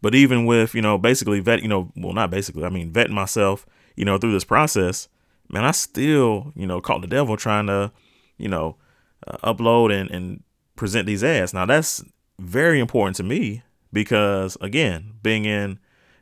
But 0.00 0.14
even 0.14 0.46
with, 0.46 0.74
you 0.74 0.80
know, 0.80 0.96
basically 0.96 1.40
vet, 1.40 1.60
you 1.60 1.68
know, 1.68 1.92
well, 1.96 2.14
not 2.14 2.30
basically, 2.30 2.64
I 2.64 2.70
mean, 2.70 2.90
vetting 2.90 3.10
myself, 3.10 3.66
you 3.94 4.06
know, 4.06 4.16
through 4.16 4.32
this 4.32 4.44
process, 4.44 5.08
man, 5.50 5.66
I 5.66 5.72
still, 5.72 6.52
you 6.56 6.66
know, 6.66 6.80
caught 6.80 7.02
the 7.02 7.06
devil 7.06 7.36
trying 7.36 7.66
to, 7.66 7.92
you 8.38 8.48
know, 8.48 8.76
uh, 9.26 9.52
upload 9.52 9.92
and, 9.92 10.10
and 10.10 10.42
present 10.76 11.06
these 11.06 11.22
ads. 11.22 11.52
Now, 11.52 11.66
that's 11.66 12.02
very 12.38 12.80
important 12.80 13.16
to 13.16 13.22
me 13.22 13.64
because, 13.92 14.56
again, 14.62 15.12
being 15.22 15.44
in 15.44 15.78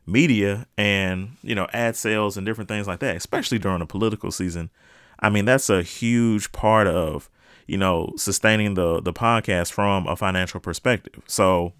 media 0.06 0.66
and 0.78 1.36
you 1.42 1.54
know 1.54 1.66
ad 1.72 1.96
sales 1.96 2.36
and 2.36 2.46
different 2.46 2.68
things 2.68 2.86
like 2.86 3.00
that 3.00 3.16
especially 3.16 3.58
during 3.58 3.82
a 3.82 3.86
political 3.86 4.30
season. 4.30 4.70
I 5.18 5.30
mean 5.30 5.44
that's 5.44 5.70
a 5.70 5.82
huge 5.82 6.52
part 6.52 6.86
of 6.86 7.28
you 7.66 7.76
know 7.76 8.12
sustaining 8.16 8.74
the 8.74 9.00
the 9.00 9.12
podcast 9.12 9.72
from 9.72 10.06
a 10.06 10.16
financial 10.16 10.60
perspective. 10.60 11.22
So 11.26 11.72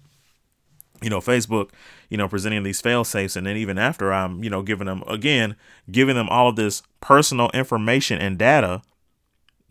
you 1.01 1.11
know 1.11 1.19
facebook 1.19 1.69
you 2.09 2.17
know 2.17 2.27
presenting 2.27 2.63
these 2.63 2.81
fail 2.81 3.03
safes 3.03 3.35
and 3.35 3.45
then 3.45 3.55
even 3.55 3.77
after 3.77 4.11
i'm 4.11 4.43
you 4.43 4.49
know 4.49 4.63
giving 4.63 4.87
them 4.87 5.03
again 5.07 5.55
giving 5.91 6.15
them 6.15 6.27
all 6.29 6.49
of 6.49 6.55
this 6.55 6.81
personal 7.01 7.51
information 7.53 8.17
and 8.19 8.39
data 8.39 8.81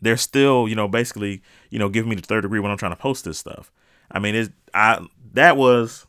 they're 0.01 0.17
still 0.17 0.69
you 0.69 0.75
know 0.75 0.89
basically 0.89 1.43
you 1.71 1.79
know 1.79 1.89
giving 1.89 2.09
me 2.09 2.17
the 2.17 2.23
third 2.23 2.43
degree 2.43 2.61
when 2.61 2.71
i'm 2.71 2.79
trying 2.79 2.93
to 2.93 2.97
post 2.97 3.25
this 3.25 3.39
stuff. 3.39 3.73
I 4.11 4.19
mean 4.19 4.35
it 4.35 4.53
i 4.75 5.05
that 5.33 5.57
was 5.57 6.07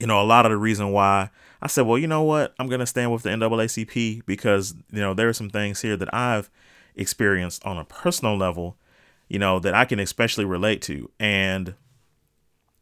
you 0.00 0.06
know, 0.06 0.20
a 0.20 0.24
lot 0.24 0.46
of 0.46 0.50
the 0.50 0.56
reason 0.56 0.92
why 0.92 1.30
I 1.60 1.66
said, 1.66 1.86
well, 1.86 1.98
you 1.98 2.06
know 2.06 2.22
what, 2.22 2.54
I'm 2.58 2.68
going 2.68 2.80
to 2.80 2.86
stand 2.86 3.12
with 3.12 3.22
the 3.22 3.30
NAACP 3.30 4.24
because, 4.26 4.74
you 4.92 5.00
know, 5.00 5.14
there 5.14 5.28
are 5.28 5.32
some 5.32 5.50
things 5.50 5.82
here 5.82 5.96
that 5.96 6.12
I've 6.14 6.50
experienced 6.94 7.64
on 7.64 7.78
a 7.78 7.84
personal 7.84 8.36
level, 8.36 8.76
you 9.28 9.38
know, 9.38 9.58
that 9.58 9.74
I 9.74 9.84
can 9.84 9.98
especially 9.98 10.44
relate 10.44 10.82
to. 10.82 11.10
And, 11.18 11.74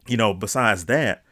you 0.07 0.17
know, 0.17 0.33
besides 0.33 0.85
that, 0.85 1.23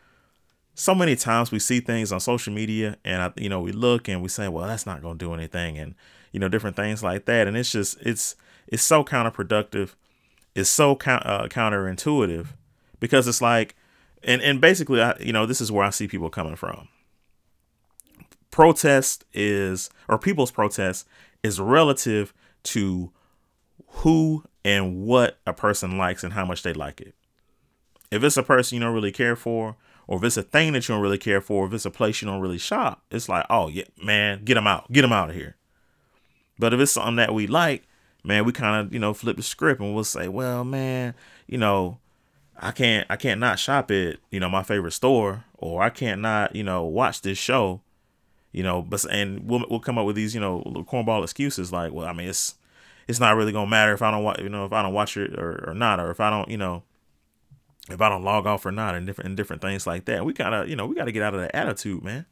so 0.74 0.94
many 0.94 1.16
times 1.16 1.52
we 1.52 1.60
see 1.60 1.80
things 1.80 2.12
on 2.12 2.20
social 2.20 2.54
media 2.54 2.98
and, 3.06 3.22
I, 3.22 3.32
you 3.38 3.48
know, 3.48 3.62
we 3.62 3.72
look 3.72 4.08
and 4.08 4.22
we 4.22 4.28
say, 4.28 4.48
well, 4.48 4.68
that's 4.68 4.86
not 4.86 5.02
going 5.02 5.18
to 5.18 5.26
do 5.26 5.34
anything. 5.34 5.78
And, 5.78 5.96
you 6.32 6.40
know, 6.40 6.50
different 6.50 6.76
things 6.76 7.02
like 7.02 7.26
that. 7.26 7.48
And 7.48 7.56
it's 7.56 7.72
just 7.72 7.98
it's 8.02 8.36
it's 8.68 8.84
so 8.84 9.06
counterproductive. 9.06 9.92
It's 10.54 10.70
so 10.70 10.92
uh, 10.94 11.48
counterintuitive 11.48 12.48
because 13.00 13.28
it's 13.28 13.42
like, 13.42 13.76
and 14.26 14.42
and 14.42 14.60
basically, 14.60 15.02
I, 15.02 15.16
you 15.20 15.32
know, 15.32 15.46
this 15.46 15.62
is 15.62 15.72
where 15.72 15.86
I 15.86 15.92
see 15.92 16.08
people 16.08 16.30
coming 16.30 16.56
from. 16.56 16.90
Protest 18.52 19.26
is, 19.34 19.90
or 20.08 20.18
people's 20.18 20.52
protest 20.52 21.08
is 21.44 21.60
relative 21.60 22.34
to 22.64 23.12
who 23.88 24.44
and 24.64 25.06
what 25.06 25.38
a 25.46 25.54
person 25.54 25.98
likes 25.98 26.24
and 26.24 26.34
how 26.34 26.46
much 26.46 26.64
they 26.64 26.74
like 26.74 27.02
it. 27.02 27.16
If 28.12 28.24
it's 28.24 28.38
a 28.38 28.44
person 28.44 28.78
you 28.78 28.84
don't 28.84 28.94
really 28.94 29.12
care 29.12 29.36
for, 29.36 29.76
or 30.08 30.18
if 30.18 30.24
it's 30.24 30.38
a 30.38 30.44
thing 30.44 30.74
that 30.74 30.88
you 30.88 30.96
don't 30.96 31.02
really 31.02 31.18
care 31.18 31.42
for, 31.42 31.68
if 31.68 31.74
it's 31.74 31.86
a 31.86 31.92
place 31.92 32.22
you 32.22 32.28
don't 32.28 32.42
really 32.42 32.58
shop, 32.58 33.04
it's 33.12 33.28
like, 33.28 33.46
oh 33.50 33.68
yeah, 33.68 33.84
man, 34.02 34.44
get 34.44 34.56
them 34.56 34.68
out, 34.68 34.92
get 34.92 35.02
them 35.02 35.14
out 35.14 35.30
of 35.30 35.36
here. 35.36 35.58
But 36.58 36.74
if 36.74 36.80
it's 36.80 36.94
something 36.94 37.18
that 37.18 37.34
we 37.34 37.48
like, 37.48 37.84
man, 38.24 38.46
we 38.46 38.52
kind 38.52 38.88
of 38.88 38.94
you 38.94 39.00
know 39.00 39.14
flip 39.14 39.38
the 39.38 39.44
script 39.44 39.82
and 39.82 39.94
we'll 39.94 40.04
say, 40.04 40.28
well, 40.28 40.64
man, 40.64 41.14
you 41.48 41.58
know, 41.58 42.00
I 42.58 42.72
can't 42.72 43.06
I 43.10 43.16
can't 43.16 43.40
not 43.40 43.60
shop 43.60 43.92
at 43.92 44.18
you 44.32 44.40
know 44.40 44.50
my 44.50 44.64
favorite 44.64 44.94
store, 44.94 45.44
or 45.58 45.82
I 45.82 45.90
can't 45.90 46.22
not 46.22 46.56
you 46.56 46.64
know 46.64 46.84
watch 46.84 47.22
this 47.22 47.38
show, 47.38 47.82
you 48.52 48.64
know. 48.64 48.82
But 48.82 49.06
and 49.12 49.48
we'll 49.48 49.66
we'll 49.70 49.80
come 49.80 49.98
up 49.98 50.06
with 50.06 50.16
these 50.16 50.34
you 50.34 50.42
know 50.42 50.64
cornball 50.90 51.24
excuses 51.24 51.72
like, 51.72 51.92
well, 51.92 52.08
I 52.08 52.14
mean, 52.14 52.30
it's 52.30 52.56
it's 53.08 53.20
not 53.20 53.36
really 53.36 53.52
gonna 53.52 53.70
matter 53.70 53.94
if 53.94 54.02
I 54.02 54.12
don't 54.12 54.24
watch 54.24 54.40
you 54.40 54.50
know 54.50 54.66
if 54.66 54.74
I 54.74 54.82
don't 54.82 54.94
watch 54.94 55.18
it 55.18 55.38
or, 55.38 55.70
or 55.70 55.74
not, 55.74 56.00
or 56.00 56.12
if 56.12 56.20
I 56.20 56.30
don't 56.30 56.50
you 56.50 56.58
know 56.58 56.84
if 57.90 58.02
I 58.02 58.10
don't 58.10 58.24
log 58.24 58.48
off 58.48 58.66
or 58.66 58.72
not, 58.72 58.96
and 58.96 59.06
different 59.06 59.30
and 59.30 59.38
different 59.38 59.62
things 59.62 59.86
like 59.86 60.06
that. 60.06 60.26
We 60.26 60.34
gotta 60.34 60.68
you 60.68 60.76
know 60.76 60.86
we 60.86 60.96
gotta 60.96 61.12
get 61.12 61.24
out 61.24 61.34
of 61.34 61.42
that 61.42 61.54
attitude, 61.54 62.04
man. 62.04 62.26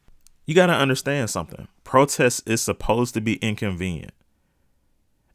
You 0.45 0.55
gotta 0.55 0.73
understand 0.73 1.29
something. 1.29 1.67
Protest 1.83 2.47
is 2.47 2.61
supposed 2.61 3.13
to 3.15 3.21
be 3.21 3.35
inconvenient, 3.35 4.13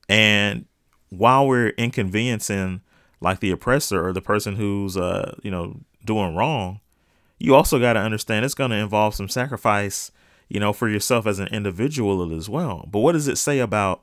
and 0.09 0.65
while 1.11 1.47
we're 1.47 1.71
inconveniencing 1.71 2.83
like 3.21 3.41
the 3.41 3.51
oppressor 3.51 4.07
or 4.07 4.13
the 4.13 4.23
person 4.23 4.57
who's 4.57 4.97
uh 4.97 5.35
you 5.43 5.51
know 5.51 5.81
doing 6.05 6.35
wrong 6.35 6.81
you 7.39 7.55
also 7.55 7.79
got 7.79 7.93
to 7.93 8.01
understand 8.01 8.45
it's 8.45 8.55
going 8.55 8.71
to 8.71 8.77
involve 8.77 9.15
some 9.15 9.29
sacrifice 9.29 10.11
you 10.49 10.59
know 10.59 10.73
for 10.73 10.89
yourself 10.89 11.27
as 11.27 11.39
an 11.39 11.49
individual 11.49 12.35
as 12.37 12.49
well. 12.49 12.87
But 12.91 13.01
what 13.01 13.13
does 13.13 13.29
it 13.29 13.39
say 13.39 13.59
about 13.59 14.03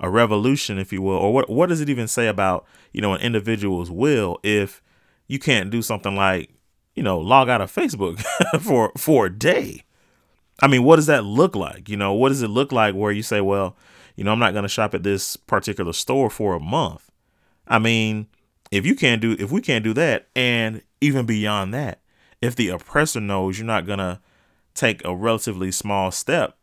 a 0.00 0.10
revolution 0.10 0.78
if 0.78 0.92
you 0.92 1.02
will? 1.02 1.16
Or 1.16 1.32
what 1.32 1.50
what 1.50 1.68
does 1.68 1.80
it 1.80 1.88
even 1.88 2.08
say 2.08 2.28
about 2.28 2.66
you 2.92 3.00
know 3.00 3.14
an 3.14 3.20
individual's 3.20 3.90
will 3.90 4.38
if 4.42 4.82
you 5.26 5.38
can't 5.38 5.70
do 5.70 5.82
something 5.82 6.14
like 6.14 6.50
you 6.94 7.02
know 7.02 7.18
log 7.18 7.48
out 7.48 7.60
of 7.60 7.72
facebook 7.72 8.20
for 8.60 8.92
for 8.96 9.26
a 9.26 9.30
day? 9.32 9.84
I 10.60 10.68
mean 10.68 10.84
what 10.84 10.96
does 10.96 11.06
that 11.06 11.24
look 11.24 11.56
like? 11.56 11.88
You 11.88 11.96
know 11.96 12.12
what 12.12 12.28
does 12.28 12.42
it 12.42 12.48
look 12.48 12.72
like 12.72 12.94
where 12.94 13.12
you 13.12 13.22
say 13.22 13.40
well 13.40 13.76
you 14.14 14.24
know 14.24 14.32
i'm 14.32 14.38
not 14.38 14.52
going 14.52 14.62
to 14.62 14.68
shop 14.68 14.92
at 14.92 15.02
this 15.02 15.36
particular 15.38 15.94
store 15.94 16.28
for 16.28 16.54
a 16.54 16.60
month 16.60 17.10
I 17.72 17.78
mean, 17.78 18.26
if 18.70 18.84
you 18.84 18.94
can't 18.94 19.22
do 19.22 19.34
if 19.38 19.50
we 19.50 19.62
can't 19.62 19.82
do 19.82 19.94
that 19.94 20.28
and 20.36 20.82
even 21.00 21.24
beyond 21.24 21.72
that, 21.72 22.02
if 22.42 22.54
the 22.54 22.68
oppressor 22.68 23.18
knows 23.18 23.58
you're 23.58 23.66
not 23.66 23.86
to 23.86 24.20
take 24.74 25.02
a 25.06 25.16
relatively 25.16 25.72
small 25.72 26.10
step 26.10 26.58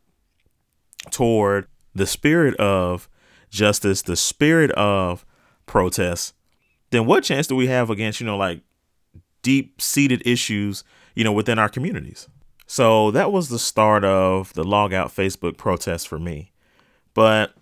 toward 1.09 1.67
the 1.95 2.05
spirit 2.05 2.55
of 2.57 3.09
justice, 3.49 4.03
the 4.03 4.15
spirit 4.15 4.69
of 4.73 5.25
protest, 5.65 6.35
then 6.91 7.07
what 7.07 7.23
chance 7.23 7.47
do 7.47 7.55
we 7.55 7.67
have 7.67 7.89
against, 7.89 8.19
you 8.19 8.27
know, 8.27 8.37
like 8.37 8.61
deep 9.41 9.81
seated 9.81 10.21
issues, 10.27 10.83
you 11.15 11.23
know, 11.23 11.31
within 11.31 11.57
our 11.57 11.69
communities? 11.69 12.27
So 12.67 13.09
that 13.11 13.31
was 13.31 13.49
the 13.49 13.57
start 13.57 14.03
of 14.03 14.53
the 14.53 14.63
log 14.63 14.93
out 14.93 15.09
Facebook 15.09 15.57
protest 15.57 16.07
for 16.07 16.19
me. 16.19 16.51
But 17.15 17.55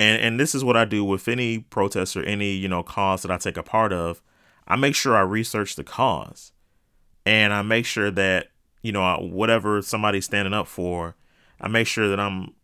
and 0.00 0.22
and 0.22 0.40
this 0.40 0.54
is 0.54 0.64
what 0.64 0.78
I 0.78 0.86
do 0.86 1.04
with 1.04 1.28
any 1.28 1.58
protest 1.58 2.16
or 2.16 2.24
any 2.24 2.52
you 2.52 2.68
know 2.68 2.82
cause 2.82 3.20
that 3.22 3.30
I 3.30 3.36
take 3.36 3.58
a 3.58 3.62
part 3.62 3.92
of. 3.92 4.22
I 4.66 4.76
make 4.76 4.94
sure 4.94 5.14
I 5.14 5.20
research 5.20 5.76
the 5.76 5.84
cause, 5.84 6.52
and 7.26 7.52
I 7.52 7.60
make 7.60 7.84
sure 7.84 8.10
that 8.10 8.48
you 8.82 8.92
know 8.92 9.16
whatever 9.20 9.82
somebody's 9.82 10.24
standing 10.24 10.54
up 10.54 10.66
for, 10.66 11.16
I 11.60 11.68
make 11.68 11.86
sure 11.86 12.08
that 12.08 12.18
I'm 12.18 12.54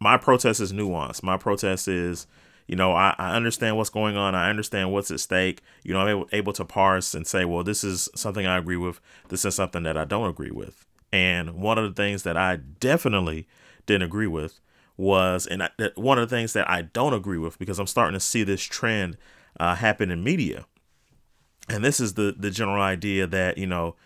my 0.00 0.16
protest 0.16 0.60
is 0.60 0.72
nuanced. 0.72 1.22
My 1.22 1.36
protest 1.36 1.86
is 1.86 2.26
you 2.66 2.74
know 2.74 2.92
I, 2.92 3.14
I 3.16 3.36
understand 3.36 3.76
what's 3.76 3.90
going 3.90 4.16
on. 4.16 4.34
I 4.34 4.50
understand 4.50 4.92
what's 4.92 5.12
at 5.12 5.20
stake. 5.20 5.62
You 5.84 5.94
know 5.94 6.00
I'm 6.00 6.08
able, 6.08 6.28
able 6.32 6.52
to 6.54 6.64
parse 6.64 7.14
and 7.14 7.28
say, 7.28 7.44
well, 7.44 7.62
this 7.62 7.84
is 7.84 8.08
something 8.16 8.44
I 8.44 8.58
agree 8.58 8.76
with. 8.76 9.00
This 9.28 9.44
is 9.44 9.54
something 9.54 9.84
that 9.84 9.96
I 9.96 10.04
don't 10.04 10.28
agree 10.28 10.50
with. 10.50 10.84
And 11.12 11.54
one 11.54 11.78
of 11.78 11.84
the 11.84 12.02
things 12.02 12.24
that 12.24 12.36
I 12.36 12.56
definitely 12.56 13.46
didn't 13.86 14.02
agree 14.02 14.26
with 14.26 14.58
was, 14.96 15.46
and 15.46 15.62
I, 15.62 15.70
one 15.94 16.18
of 16.18 16.28
the 16.28 16.34
things 16.34 16.52
that 16.54 16.68
I 16.70 16.82
don't 16.82 17.14
agree 17.14 17.38
with 17.38 17.58
because 17.58 17.78
I'm 17.78 17.86
starting 17.86 18.14
to 18.14 18.20
see 18.20 18.42
this 18.42 18.62
trend 18.62 19.16
uh, 19.58 19.74
happen 19.74 20.10
in 20.10 20.24
media, 20.24 20.66
and 21.68 21.84
this 21.84 22.00
is 22.00 22.14
the 22.14 22.34
the 22.36 22.50
general 22.50 22.82
idea 22.82 23.26
that 23.26 23.58
you 23.58 23.66
know, 23.66 23.96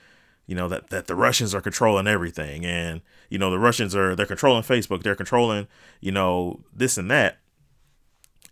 you 0.47 0.55
know 0.55 0.69
that 0.69 0.91
that 0.91 1.07
the 1.07 1.15
Russians 1.15 1.55
are 1.55 1.61
controlling 1.61 2.07
everything, 2.07 2.65
and 2.65 3.03
you 3.29 3.39
know 3.39 3.51
the 3.51 3.59
Russians 3.59 3.95
are 3.95 4.17
they're 4.17 4.27
controlling 4.27 4.63
Facebook, 4.63 5.03
they're 5.03 5.15
controlling 5.15 5.69
you 6.01 6.13
know 6.13 6.61
this 6.73 6.99
and 6.99 7.11
that, 7.11 7.39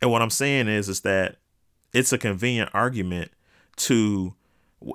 and 0.01 0.11
what 0.11 0.23
I'm 0.23 0.31
saying 0.31 0.69
is 0.69 0.89
is 0.89 1.01
that 1.01 1.37
it's 1.93 2.13
a 2.13 2.19
convenient 2.19 2.71
argument 2.73 3.33
to, 3.77 4.35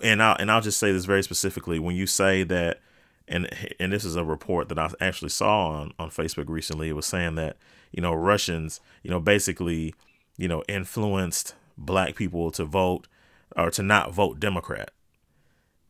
and 0.02 0.24
I 0.24 0.34
and 0.40 0.50
I'll 0.52 0.62
just 0.62 0.80
say 0.80 0.92
this 0.92 1.06
very 1.06 1.24
specifically. 1.24 1.80
When 1.80 1.96
you 1.96 2.08
say 2.08 2.44
that 2.44 2.80
and 3.28 3.50
and 3.80 3.92
this 3.92 4.06
is 4.06 4.16
a 4.16 4.24
report 4.24 4.70
that 4.70 4.80
I 4.80 4.90
actually 5.00 5.30
saw 5.30 5.70
on 5.70 5.94
on 6.00 6.10
Facebook 6.10 6.50
recently. 6.50 6.90
It 6.90 6.96
was 6.96 7.06
saying 7.06 7.36
that 7.36 7.58
you 7.92 8.02
know 8.02 8.14
Russians, 8.14 8.80
you 9.02 9.10
know, 9.10 9.20
basically, 9.20 9.96
you 10.38 10.48
know, 10.48 10.64
influenced 10.68 11.56
black 11.78 12.16
people 12.16 12.52
to 12.52 12.66
vote 12.66 13.08
or 13.56 13.72
to 13.72 13.84
not 13.84 14.14
vote 14.14 14.40
Democrat. 14.40 14.92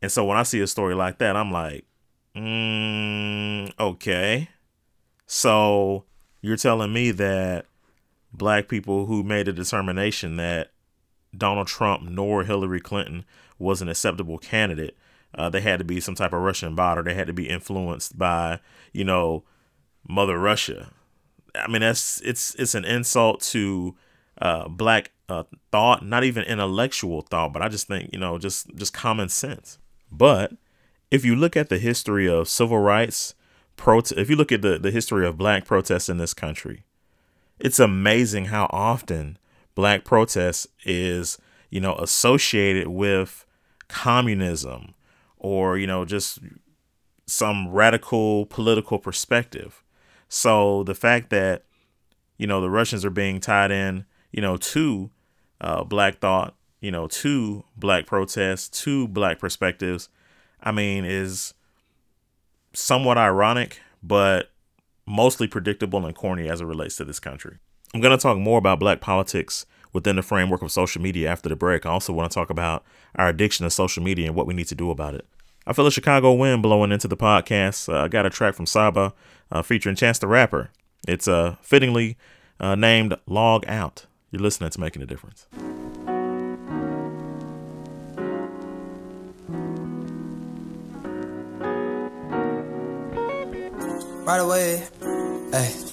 And 0.02 0.12
so 0.12 0.26
when 0.26 0.38
I 0.38 0.44
see 0.44 0.60
a 0.60 0.68
story 0.68 0.96
like 0.96 1.18
that, 1.20 1.36
I'm 1.36 1.52
like, 1.52 1.86
mm, 2.36 3.72
okay. 3.80 4.50
So 5.26 6.04
you're 6.42 6.58
telling 6.58 6.92
me 6.92 7.12
that 7.12 7.66
black 8.34 8.68
people 8.68 9.06
who 9.06 9.24
made 9.24 9.48
a 9.48 9.54
determination 9.54 10.36
that 10.38 10.72
Donald 11.36 11.68
Trump 11.68 12.04
nor 12.04 12.44
Hillary 12.44 12.82
Clinton 12.82 13.24
was 13.58 13.82
an 13.82 13.90
acceptable 13.90 14.38
candidate 14.38 14.98
uh, 15.36 15.50
they 15.50 15.62
had 15.62 15.80
to 15.80 15.86
be 15.86 16.00
some 16.00 16.16
type 16.16 16.34
of 16.34 16.42
Russian 16.42 16.76
bot 16.76 16.98
or 16.98 17.04
they 17.04 17.14
had 17.14 17.28
to 17.28 17.34
be 17.34 17.50
influenced 17.50 18.18
by, 18.18 18.60
you 18.92 19.04
know, 19.04 19.44
Mother 20.08 20.38
Russia. 20.38 20.92
I 21.56 21.68
mean, 21.68 21.82
that's 21.82 22.22
it's 22.22 22.56
it's 22.56 22.76
an 22.76 22.86
insult 22.86 23.42
to 23.42 23.96
uh, 24.42 24.68
black 24.68 25.12
uh, 25.30 25.44
thought, 25.72 26.06
not 26.06 26.24
even 26.24 26.44
intellectual 26.44 27.22
thought, 27.22 27.54
but 27.54 27.62
I 27.62 27.70
just 27.70 27.88
think 27.88 28.10
you 28.12 28.20
know 28.20 28.38
just 28.38 28.74
just 28.76 28.94
common 28.94 29.30
sense. 29.30 29.78
But 30.12 30.54
if 31.12 31.24
you 31.24 31.36
look 31.36 31.56
at 31.56 31.70
the 31.70 31.78
history 31.78 32.28
of 32.28 32.50
civil 32.50 32.80
rights, 32.80 33.36
protest, 33.76 34.20
if 34.20 34.30
you 34.30 34.36
look 34.36 34.52
at 34.52 34.62
the 34.62 34.78
the 34.80 34.92
history 34.92 35.28
of 35.28 35.38
black 35.38 35.66
protests 35.66 36.10
in 36.10 36.18
this 36.18 36.34
country, 36.34 36.84
it's 37.60 37.80
amazing 37.80 38.46
how 38.46 38.68
often 38.72 39.38
black 39.76 40.04
protest 40.04 40.68
is 40.86 41.38
you 41.70 41.80
know 41.80 41.96
associated 41.96 42.88
with 42.88 43.46
communism 43.88 44.94
or 45.44 45.78
you 45.78 45.86
know 45.86 46.06
just 46.06 46.40
some 47.28 47.70
radical 47.70 48.48
political 48.48 48.98
perspective. 48.98 49.84
So 50.28 50.84
the 50.84 50.96
fact 50.96 51.30
that 51.30 51.66
you 52.38 52.48
know 52.48 52.60
the 52.60 52.70
Russians 52.70 53.06
are 53.06 53.12
being 53.12 53.40
tied 53.40 53.70
in, 53.70 54.06
you 54.32 54.42
know, 54.42 54.58
to 54.58 55.12
uh, 55.62 55.84
black 55.84 56.20
thought, 56.20 56.56
you 56.82 56.90
know, 56.90 57.08
to 57.08 57.64
black 57.78 58.08
protests, 58.08 58.82
to 58.84 59.08
black 59.08 59.38
perspectives, 59.38 60.10
I 60.62 60.72
mean, 60.72 61.06
is 61.06 61.54
somewhat 62.74 63.18
ironic, 63.18 63.80
but 64.02 64.50
mostly 65.06 65.48
predictable 65.48 66.06
and 66.06 66.16
corny 66.16 66.50
as 66.50 66.62
it 66.62 66.66
relates 66.66 66.96
to 66.96 67.06
this 67.06 67.20
country. 67.20 67.58
I'm 67.94 68.02
going 68.02 68.18
to 68.18 68.22
talk 68.22 68.38
more 68.38 68.58
about 68.58 68.80
black 68.80 69.02
politics 69.02 69.66
within 69.92 70.16
the 70.16 70.24
framework 70.24 70.62
of 70.64 70.72
social 70.72 71.02
media 71.02 71.30
after 71.30 71.48
the 71.48 71.56
break. 71.56 71.86
I 71.86 71.92
also 71.92 72.12
want 72.12 72.32
to 72.32 72.34
talk 72.34 72.50
about 72.50 72.84
our 73.16 73.28
addiction 73.28 73.66
to 73.66 73.70
social 73.70 74.04
media 74.04 74.28
and 74.28 74.36
what 74.36 74.48
we 74.48 74.54
need 74.54 74.68
to 74.68 74.76
do 74.76 74.90
about 74.90 75.14
it. 75.14 75.28
I 75.66 75.74
feel 75.74 75.88
a 75.88 75.92
Chicago 75.92 76.34
wind 76.34 76.62
blowing 76.62 76.92
into 76.92 77.08
the 77.08 77.18
podcast. 77.18 77.92
Uh, 77.92 78.04
I 78.04 78.08
got 78.08 78.26
a 78.26 78.30
track 78.30 78.56
from 78.56 78.66
Saba 78.66 79.14
uh, 79.52 79.62
featuring 79.62 79.96
Chance 79.96 80.20
the 80.20 80.28
Rapper. 80.28 80.72
It's 81.08 81.28
uh, 81.28 81.56
fittingly 81.62 82.18
uh, 82.60 82.76
named 82.76 83.16
Log 83.28 83.66
Out. 83.68 84.06
You're 84.32 84.42
listening 84.42 84.70
to 84.72 84.80
Making 84.80 85.04
a 85.04 85.06
Difference. 85.06 85.48
Right 94.26 94.40
away. 94.40 94.84
Hey. 95.52 95.93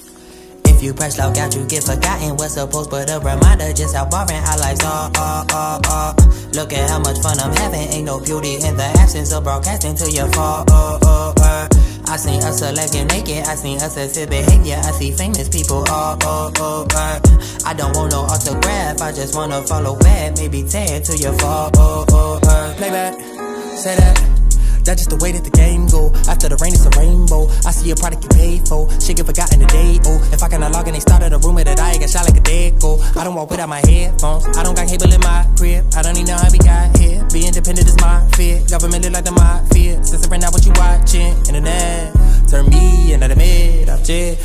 You 0.81 0.95
press 0.95 1.19
log 1.19 1.37
out, 1.37 1.53
you 1.55 1.63
get 1.67 1.83
forgotten 1.83 2.37
what's 2.37 2.55
supposed, 2.55 2.89
but 2.89 3.07
a 3.11 3.19
reminder 3.19 3.71
just 3.71 3.95
how 3.95 4.09
boring 4.09 4.41
our 4.41 4.57
lives 4.57 4.83
are. 4.83 5.11
are, 5.15 5.45
are, 5.53 5.79
are. 5.87 6.15
Look 6.53 6.73
at 6.73 6.89
how 6.89 6.97
much 6.97 7.19
fun 7.19 7.37
I'm 7.39 7.55
having. 7.55 7.87
Ain't 7.93 8.05
no 8.05 8.19
beauty 8.19 8.55
in 8.55 8.75
the 8.75 8.89
absence 8.97 9.31
of 9.31 9.43
broadcasting 9.43 9.93
to 9.97 10.09
your 10.09 10.27
fall. 10.33 10.65
Uh, 10.71 10.97
uh, 11.05 11.33
uh. 11.37 11.69
I 12.07 12.17
seen 12.17 12.41
us 12.41 12.59
select 12.59 12.95
and 12.95 13.07
make. 13.11 13.29
I 13.29 13.53
seen 13.53 13.77
us 13.77 13.95
exhibit 13.95 14.43
behavior. 14.43 14.81
I 14.83 14.91
see 14.91 15.11
famous 15.11 15.47
people 15.49 15.85
all 15.87 16.17
over. 16.25 17.21
I 17.63 17.75
don't 17.77 17.95
want 17.95 18.11
no 18.11 18.21
autograph. 18.21 19.01
I 19.01 19.11
just 19.11 19.35
wanna 19.35 19.61
follow 19.61 19.99
back. 19.99 20.35
Maybe 20.37 20.63
tag 20.67 21.03
to 21.03 21.15
your 21.15 21.33
fall 21.37 21.69
over. 21.77 22.73
Play 22.77 22.89
back. 22.89 23.13
Say 23.77 23.95
that. 23.97 24.40
That's 24.83 25.05
just 25.05 25.11
the 25.11 25.19
way 25.21 25.31
that 25.31 25.43
the 25.43 25.53
game 25.53 25.87
go. 25.87 26.11
After 26.27 26.49
the 26.49 26.57
rain, 26.57 26.73
it's 26.73 26.85
a 26.85 26.93
rainbow. 26.97 27.47
I 27.65 27.71
see 27.71 27.91
a 27.91 27.95
product 27.95 28.23
you 28.23 28.29
paid 28.29 28.67
for. 28.67 28.89
Shit 28.99 29.17
get 29.17 29.25
forgotten 29.25 29.59
the 29.59 29.67
day. 29.67 29.99
Oh, 30.05 30.19
if 30.33 30.41
I 30.41 30.49
cannot 30.49 30.71
log 30.71 30.87
in, 30.87 30.93
they 30.93 30.99
started 30.99 31.33
a 31.33 31.39
rumor 31.39 31.63
that 31.63 31.79
I 31.79 31.97
got 31.97 32.09
shot 32.09 32.25
like 32.25 32.37
a 32.37 32.43
dead 32.43 32.79
go. 32.79 32.99
I 33.15 33.23
don't 33.23 33.35
walk 33.35 33.49
without 33.49 33.69
my 33.69 33.81
headphones. 33.85 34.45
I 34.57 34.63
don't 34.63 34.75
got 34.75 34.87
cable 34.87 35.11
in 35.11 35.21
my 35.21 35.47
crib. 35.57 35.85
I 35.95 36.01
don't 36.01 36.17
even 36.17 36.27
know 36.31 36.37
how 36.37 36.51
we 36.51 36.59
got 36.59 36.97
here. 36.97 37.23
Be 37.31 37.45
independent 37.45 37.87
is 37.87 37.97
my 38.01 38.25
fear. 38.35 38.61
Government 38.69 39.03
look 39.05 39.13
like 39.13 39.25
the 39.25 39.31
mafia. 39.31 40.03
Censoring 40.03 40.43
out 40.43 40.53
what 40.53 40.65
you 40.65 40.73
watching. 40.75 41.31
Internet. 41.47 42.13
Turn 42.49 42.67
me 42.69 43.13
into 43.13 43.27
the 43.27 43.35
mid 43.35 43.89
object. 43.89 44.41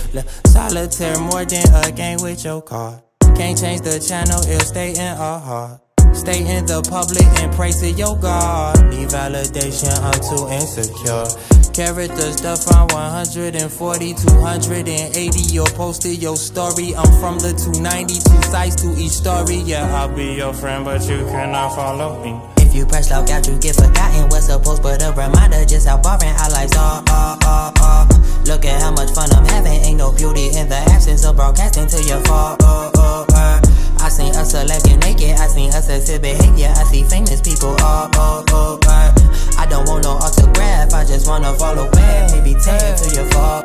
Solitaire 0.47 1.19
more 1.19 1.45
than 1.45 1.67
a 1.75 1.91
game 1.93 2.19
with 2.23 2.45
your 2.45 2.63
car. 2.63 3.03
Can't 3.35 3.59
change 3.59 3.83
the 3.83 4.01
channel, 4.01 4.41
it'll 4.49 4.61
stay 4.61 4.93
in 4.93 5.19
our 5.19 5.41
heart. 5.41 5.86
Stay 6.17 6.41
in 6.57 6.65
the 6.65 6.81
public 6.89 7.27
and 7.45 7.53
praise 7.53 7.81
to 7.81 7.91
your 7.91 8.17
God. 8.17 8.81
Need 8.89 9.09
validation, 9.11 9.93
I'm 10.01 10.19
too 10.25 10.49
insecure. 10.49 11.29
Characters 11.77 12.41
on 12.73 12.89
140, 12.89 14.15
280. 14.15 15.41
Your 15.53 15.67
posted 15.77 16.23
your 16.23 16.37
story. 16.37 16.97
I'm 16.97 17.13
from 17.21 17.39
the 17.39 17.53
290, 17.53 18.15
two 18.15 18.43
sides 18.49 18.77
to 18.81 18.97
each 18.97 19.13
story. 19.13 19.57
Yeah, 19.57 19.95
I'll 19.95 20.09
be 20.09 20.33
your 20.41 20.55
friend, 20.55 20.87
but 20.87 21.03
you 21.03 21.19
cannot 21.27 21.75
follow 21.75 22.25
me. 22.25 22.41
If 22.65 22.75
you 22.75 22.87
press 22.87 23.11
log 23.11 23.29
out, 23.31 23.47
you 23.47 23.59
get 23.59 23.77
forgotten. 23.77 24.31
What's 24.31 24.47
supposed 24.47 24.83
but 24.83 25.03
a 25.03 25.13
reminder 25.13 25.67
just 25.67 25.87
how 25.87 26.01
boring 26.01 26.33
our 26.33 26.51
lives 26.51 26.75
are. 26.77 27.05
are, 27.11 27.39
are, 27.45 27.73
are. 27.83 28.09
Look 28.47 28.65
at 28.65 28.81
how 28.81 28.93
much 28.93 29.11
fun 29.11 29.29
I'm 29.33 29.45
having. 29.45 29.85
Ain't 29.85 29.99
no 29.99 30.13
beauty 30.13 30.57
in 30.57 30.71
the 30.71 30.81
absence 30.97 31.27
of 31.27 31.37
broadcasting 31.37 31.89
till 31.89 32.01
you 32.01 32.25
fall. 32.25 32.57
Uh, 32.63 32.91
uh. 32.95 32.96
Seen 34.27 34.35
us 34.35 34.51
selecting 34.51 34.99
naked. 34.99 35.39
I 35.39 35.47
seen 35.47 35.71
us 35.71 35.89
exhibit 35.89 36.37
behavior. 36.37 36.75
I 36.77 36.83
see 36.83 37.05
famous 37.05 37.41
people 37.41 37.77
all 37.81 38.11
over. 38.53 38.81
I 39.57 39.67
don't 39.71 39.89
want 39.89 40.03
no 40.03 40.15
autograph. 40.19 40.93
I 40.93 41.05
just 41.05 41.29
wanna 41.29 41.55
follow 41.55 41.89
back. 41.93 42.33
Maybe 42.33 42.55
tag 42.55 42.97
to 42.99 43.15
your 43.15 43.25
fall. 43.31 43.63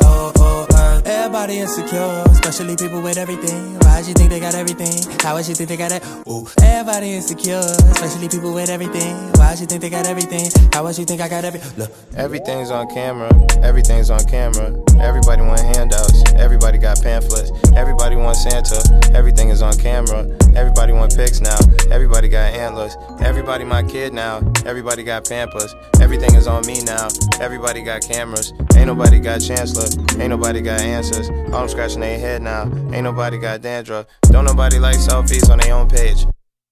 Everybody 1.21 1.59
insecure, 1.59 2.23
especially 2.31 2.75
people 2.75 2.99
with 2.99 3.15
everything. 3.15 3.77
Why 3.81 4.01
she 4.01 4.11
think 4.11 4.31
they 4.31 4.39
got 4.39 4.55
everything? 4.55 5.05
How 5.19 5.35
would 5.35 5.45
she 5.45 5.53
think 5.53 5.69
they 5.69 5.77
got 5.77 5.91
it? 5.91 6.03
Ooh, 6.27 6.47
everybody 6.63 7.13
insecure, 7.13 7.59
especially 7.93 8.27
people 8.27 8.51
with 8.55 8.71
everything. 8.71 9.15
Why 9.33 9.53
she 9.53 9.65
think 9.65 9.81
they 9.81 9.91
got 9.91 10.07
everything? 10.07 10.49
How 10.73 10.83
would 10.83 10.95
she 10.95 11.05
think 11.05 11.21
I 11.21 11.29
got 11.29 11.45
every? 11.45 11.61
Look, 11.77 11.91
Everything's 12.17 12.71
on 12.71 12.89
camera, 12.89 13.29
everything's 13.61 14.09
on 14.09 14.25
camera. 14.25 14.73
Everybody 14.99 15.43
want 15.43 15.61
handouts, 15.61 16.23
everybody 16.33 16.79
got 16.79 16.99
pamphlets. 17.03 17.51
Everybody 17.75 18.15
want 18.15 18.37
Santa, 18.37 18.81
everything 19.13 19.49
is 19.49 19.61
on 19.61 19.77
camera. 19.77 20.25
Everybody 20.55 20.91
want 20.91 21.15
pics 21.15 21.39
now, 21.39 21.57
everybody 21.91 22.29
got 22.29 22.51
antlers. 22.53 22.97
Everybody 23.21 23.63
my 23.63 23.83
kid 23.83 24.11
now, 24.11 24.41
everybody 24.65 25.03
got 25.03 25.29
pampers. 25.29 25.75
Everything 26.01 26.33
is 26.33 26.47
on 26.47 26.65
me 26.65 26.81
now, 26.81 27.09
everybody 27.39 27.83
got 27.83 28.01
cameras. 28.01 28.53
Ain't 28.75 28.87
nobody 28.87 29.19
got 29.19 29.39
chancellor, 29.39 29.87
ain't 30.19 30.29
nobody 30.29 30.61
got 30.61 30.81
answers. 30.81 31.10
All 31.11 31.61
them 31.61 31.69
scratching 31.69 31.99
their 31.99 32.17
head 32.17 32.41
now, 32.41 32.63
ain't 32.93 33.03
nobody 33.03 33.37
got 33.37 33.61
dandruff. 33.61 34.05
Don't 34.23 34.45
nobody 34.45 34.79
like 34.79 34.97
selfies 34.97 35.49
on 35.49 35.59
their 35.59 35.73
own 35.75 35.89
page. 35.89 36.25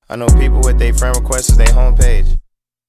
I 0.09 0.15
know 0.15 0.27
people 0.27 0.61
with 0.61 0.79
their 0.79 0.93
friend 0.93 1.15
requests 1.15 1.51
as 1.51 1.57
their 1.57 1.67
homepage. 1.67 2.39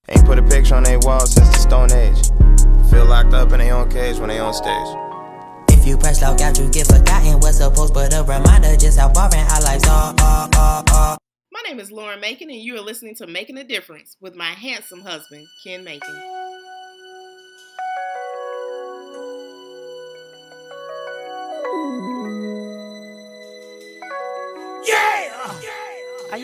Ain't 0.09 0.25
put 0.25 0.38
a 0.38 0.42
picture 0.42 0.76
on 0.76 0.85
their 0.85 0.99
wall 1.00 1.26
since 1.26 1.49
the 1.49 1.59
Stone 1.59 1.92
Age. 1.92 2.90
Feel 2.90 3.04
locked 3.04 3.35
up 3.35 3.52
in 3.52 3.59
their 3.59 3.75
own 3.75 3.90
cage 3.90 4.19
when 4.19 4.28
they 4.28 4.38
on 4.38 4.54
stage. 4.54 5.76
If 5.76 5.87
you 5.87 5.97
press 5.97 6.23
log 6.23 6.40
out, 6.40 6.59
you 6.59 6.71
get 6.71 6.87
forgotten. 6.87 7.40
What's 7.40 7.59
supposed 7.59 7.95
but 7.95 8.14
a 8.14 8.23
reminder 8.23 8.76
just 8.76 8.99
how 8.99 9.12
boring 9.12 9.40
our 9.40 9.61
lives 9.62 9.87
are. 9.88 10.14
are, 10.21 10.49
are, 10.57 10.85
are. 10.92 11.19
My 11.52 11.62
name 11.66 11.80
is 11.80 11.90
Lauren 11.90 12.21
Macon, 12.21 12.50
and 12.50 12.61
you 12.61 12.76
are 12.76 12.80
listening 12.80 13.14
to 13.16 13.26
Making 13.26 13.59
a 13.59 13.64
Difference 13.64 14.17
with 14.21 14.34
my 14.34 14.50
handsome 14.50 15.00
husband, 15.00 15.47
Ken 15.65 15.84
Macon. 15.84 16.40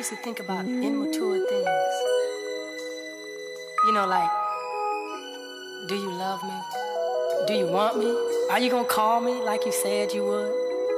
Used 0.07 0.19
to 0.19 0.25
think 0.25 0.39
about 0.39 0.65
immature 0.65 1.39
things. 1.49 1.95
You 3.87 3.93
know, 3.93 4.07
like, 4.07 4.31
do 5.89 5.97
you 5.97 6.11
love 6.13 6.41
me? 6.45 6.59
Do 7.49 7.55
you 7.55 7.67
want 7.67 7.99
me? 7.99 8.15
Are 8.51 8.61
you 8.61 8.71
gonna 8.71 8.87
call 8.87 9.21
me 9.21 9.33
like 9.43 9.67
you 9.67 9.73
said 9.73 10.13
you 10.13 10.23
would? 10.25 10.53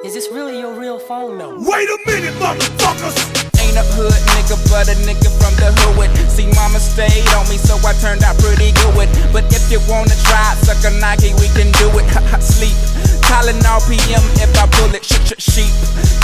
Is 0.05 0.13
this 0.13 0.29
really 0.31 0.59
your 0.59 0.75
real 0.75 0.99
phone 0.99 1.39
number? 1.39 1.57
Wait 1.71 1.89
a 1.89 1.99
minute, 2.07 2.35
motherfuckers! 2.35 3.17
Ain't 3.65 3.79
a 3.81 3.85
hood 3.97 4.13
nigga, 4.37 4.57
but 4.69 4.89
a 4.89 4.97
nigga 5.09 5.31
from 5.41 5.55
the 5.57 5.73
hood. 5.81 6.11
See, 6.29 6.47
mama 6.53 6.79
stayed 6.79 7.29
on 7.33 7.49
me, 7.49 7.57
so 7.57 7.81
I 7.89 7.95
turned 8.05 8.23
out 8.25 8.37
pretty 8.37 8.73
good. 8.73 9.09
But 9.33 9.45
if 9.49 9.73
you 9.73 9.81
wanna 9.89 10.17
try, 10.29 10.53
suck 10.61 10.85
a 10.85 10.95
Nike, 11.01 11.33
we 11.41 11.49
can 11.57 11.73
do 11.81 11.89
it. 11.97 12.05
Sleep. 12.43 12.77
Calling 13.29 13.61
all 13.67 13.81
PM 13.85 14.25
if 14.41 14.51
I 14.57 14.67
pull 14.73 14.95
it, 14.95 15.05
shit, 15.05 15.21
shit, 15.29 15.41
sheep. 15.41 15.73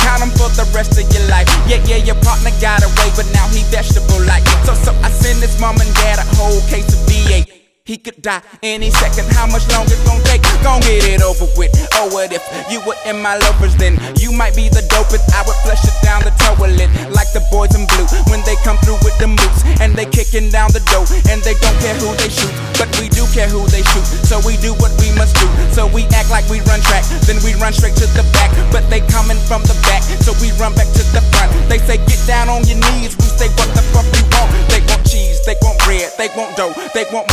Count 0.00 0.22
'em 0.22 0.30
for 0.32 0.48
the 0.56 0.64
rest 0.72 0.98
of 0.98 1.04
your 1.12 1.26
life. 1.28 1.48
Yeah, 1.68 1.80
yeah, 1.84 2.00
your 2.00 2.16
partner 2.24 2.50
got 2.60 2.82
away, 2.82 3.12
but 3.14 3.26
now 3.32 3.46
he 3.48 3.62
vegetable 3.70 4.20
like. 4.24 4.44
So, 4.64 4.74
so 4.74 4.90
I 5.02 5.10
send 5.10 5.42
his 5.42 5.58
mom 5.60 5.80
and 5.80 5.94
dad 5.94 6.18
a 6.18 6.26
whole 6.36 6.60
case 6.72 6.88
of 6.88 7.00
V8. 7.06 7.63
He 7.84 8.00
could 8.00 8.24
die 8.24 8.40
any 8.64 8.88
second. 8.88 9.28
How 9.36 9.44
much 9.44 9.68
longer 9.68 9.92
it's 9.92 10.00
gonna 10.08 10.24
take? 10.24 10.40
Gon' 10.64 10.80
get 10.80 11.04
it 11.04 11.20
over 11.20 11.44
with. 11.52 11.68
Oh, 12.00 12.08
what 12.16 12.32
if 12.32 12.40
you 12.72 12.80
were 12.88 12.96
in 13.04 13.20
my 13.20 13.36
lovers? 13.44 13.76
Then 13.76 14.00
you 14.16 14.32
might 14.32 14.56
be 14.56 14.72
the 14.72 14.80
dopest. 14.88 15.28
I 15.36 15.44
would 15.44 15.52
flush 15.60 15.84
it 15.84 15.92
down 16.00 16.24
the 16.24 16.32
toilet 16.40 16.88
like 17.12 17.28
the 17.36 17.44
boys 17.52 17.76
in 17.76 17.84
blue 17.92 18.08
when 18.32 18.40
they 18.48 18.56
come 18.64 18.80
through 18.80 18.96
with 19.04 19.12
the 19.20 19.28
boots 19.28 19.68
and 19.84 19.92
they 19.92 20.08
kicking 20.08 20.48
down 20.48 20.72
the 20.72 20.80
door 20.88 21.04
and 21.28 21.44
they 21.44 21.52
don't 21.60 21.76
care 21.84 21.92
who 22.00 22.16
they 22.16 22.32
shoot, 22.32 22.48
but 22.80 22.88
we 22.96 23.12
do 23.12 23.28
care 23.36 23.52
who 23.52 23.68
they 23.68 23.84
shoot. 23.92 24.08
So 24.24 24.40
we 24.48 24.56
do 24.64 24.72
what 24.80 24.96
we 24.96 25.12
must 25.12 25.36
do. 25.36 25.44
So 25.76 25.84
we 25.84 26.08
act 26.16 26.32
like 26.32 26.48
we 26.48 26.64
run 26.64 26.80
track, 26.88 27.04
then 27.28 27.36
we 27.44 27.52
run 27.60 27.76
straight 27.76 28.00
to 28.00 28.08
the 28.16 28.24
back. 28.32 28.48
But 28.72 28.88
they 28.88 29.04
coming 29.12 29.36
from 29.44 29.60
the 29.68 29.76
back, 29.84 30.00
so 30.24 30.32
we 30.40 30.56
run 30.56 30.72
back 30.72 30.88
to 30.88 31.04
the 31.12 31.20
front. 31.36 31.52
They 31.68 31.84
say 31.84 32.00
get 32.08 32.24
down 32.24 32.48
on 32.48 32.64
your 32.64 32.80
knees. 32.80 33.12
We 33.20 33.28
say 33.28 33.52
what 33.60 33.68
the 33.76 33.84
fuck 33.92 34.08
you 34.16 34.24
want? 34.32 34.48
They 34.72 34.80
want 34.88 35.04
cheese, 35.04 35.44
they 35.44 35.60
want 35.60 35.76
bread, 35.84 36.08
they 36.16 36.32
want 36.32 36.56
dough, 36.56 36.72
they 36.96 37.04
want 37.12 37.28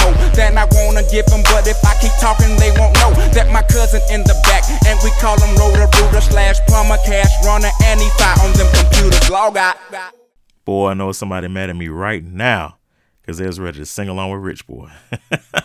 Them. 1.11 1.43
But 1.51 1.67
if 1.67 1.83
I 1.83 1.93
keep 1.99 2.13
talking, 2.21 2.55
they 2.55 2.71
won't 2.79 2.95
know 2.95 3.11
that 3.35 3.51
my 3.51 3.61
cousin 3.63 3.99
in 4.09 4.23
the 4.23 4.33
back, 4.47 4.63
and 4.87 4.97
we 5.03 5.11
call 5.19 5.35
him 5.43 5.51
rotor 5.59 5.91
rooter 5.99 6.21
slash 6.21 6.55
plumber, 6.67 6.95
cash 7.05 7.27
runner, 7.43 7.67
and 7.83 7.99
he 7.99 8.07
fire 8.15 8.39
on 8.39 8.53
them 8.53 8.71
computers. 8.71 9.29
Log 9.29 9.57
out. 9.57 9.75
Boy, 10.63 10.91
I 10.91 10.93
know 10.93 11.11
somebody 11.11 11.49
mad 11.49 11.69
at 11.69 11.75
me 11.75 11.89
right 11.89 12.23
now 12.23 12.77
because 13.21 13.39
they 13.39 13.45
was 13.45 13.59
ready 13.59 13.79
to 13.79 13.85
sing 13.85 14.07
along 14.07 14.31
with 14.31 14.39
Rich 14.39 14.67
Boy. 14.67 14.89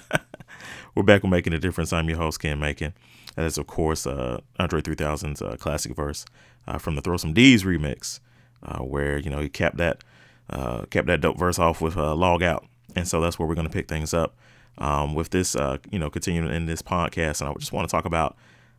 We're 0.96 1.04
back 1.04 1.22
with 1.22 1.30
Making 1.30 1.52
a 1.52 1.58
Difference. 1.58 1.92
I'm 1.92 2.08
your 2.08 2.18
host, 2.18 2.40
Ken 2.40 2.58
Macon. 2.58 2.92
That 3.36 3.44
is, 3.44 3.56
of 3.56 3.68
course, 3.68 4.04
uh, 4.04 4.40
Andre 4.58 4.80
3000's 4.80 5.40
uh, 5.42 5.56
classic 5.60 5.94
verse 5.94 6.24
uh, 6.66 6.78
from 6.78 6.96
the 6.96 7.02
Throw 7.02 7.18
Some 7.18 7.34
D's 7.34 7.62
remix, 7.62 8.18
uh, 8.64 8.78
where, 8.78 9.16
you 9.16 9.30
know, 9.30 9.38
he 9.38 9.48
capped 9.48 9.76
that, 9.76 10.02
uh, 10.50 10.86
capped 10.90 11.06
that 11.06 11.20
dope 11.20 11.38
verse 11.38 11.60
off 11.60 11.80
with 11.80 11.96
uh, 11.96 12.16
Log 12.16 12.42
Out. 12.42 12.66
And 12.96 13.06
so 13.06 13.20
that's 13.20 13.38
where 13.38 13.46
we're 13.46 13.54
going 13.54 13.68
to 13.68 13.72
pick 13.72 13.86
things 13.86 14.12
up 14.12 14.36
um, 14.78 15.14
with 15.14 15.30
this, 15.30 15.56
uh, 15.56 15.78
you 15.90 15.98
know, 15.98 16.10
continuing 16.10 16.52
in 16.52 16.66
this 16.66 16.82
podcast. 16.82 17.40
And 17.40 17.50
I 17.50 17.54
just 17.54 17.72
want 17.72 17.88
to 17.88 17.90
talk 17.90 18.04
about 18.04 18.36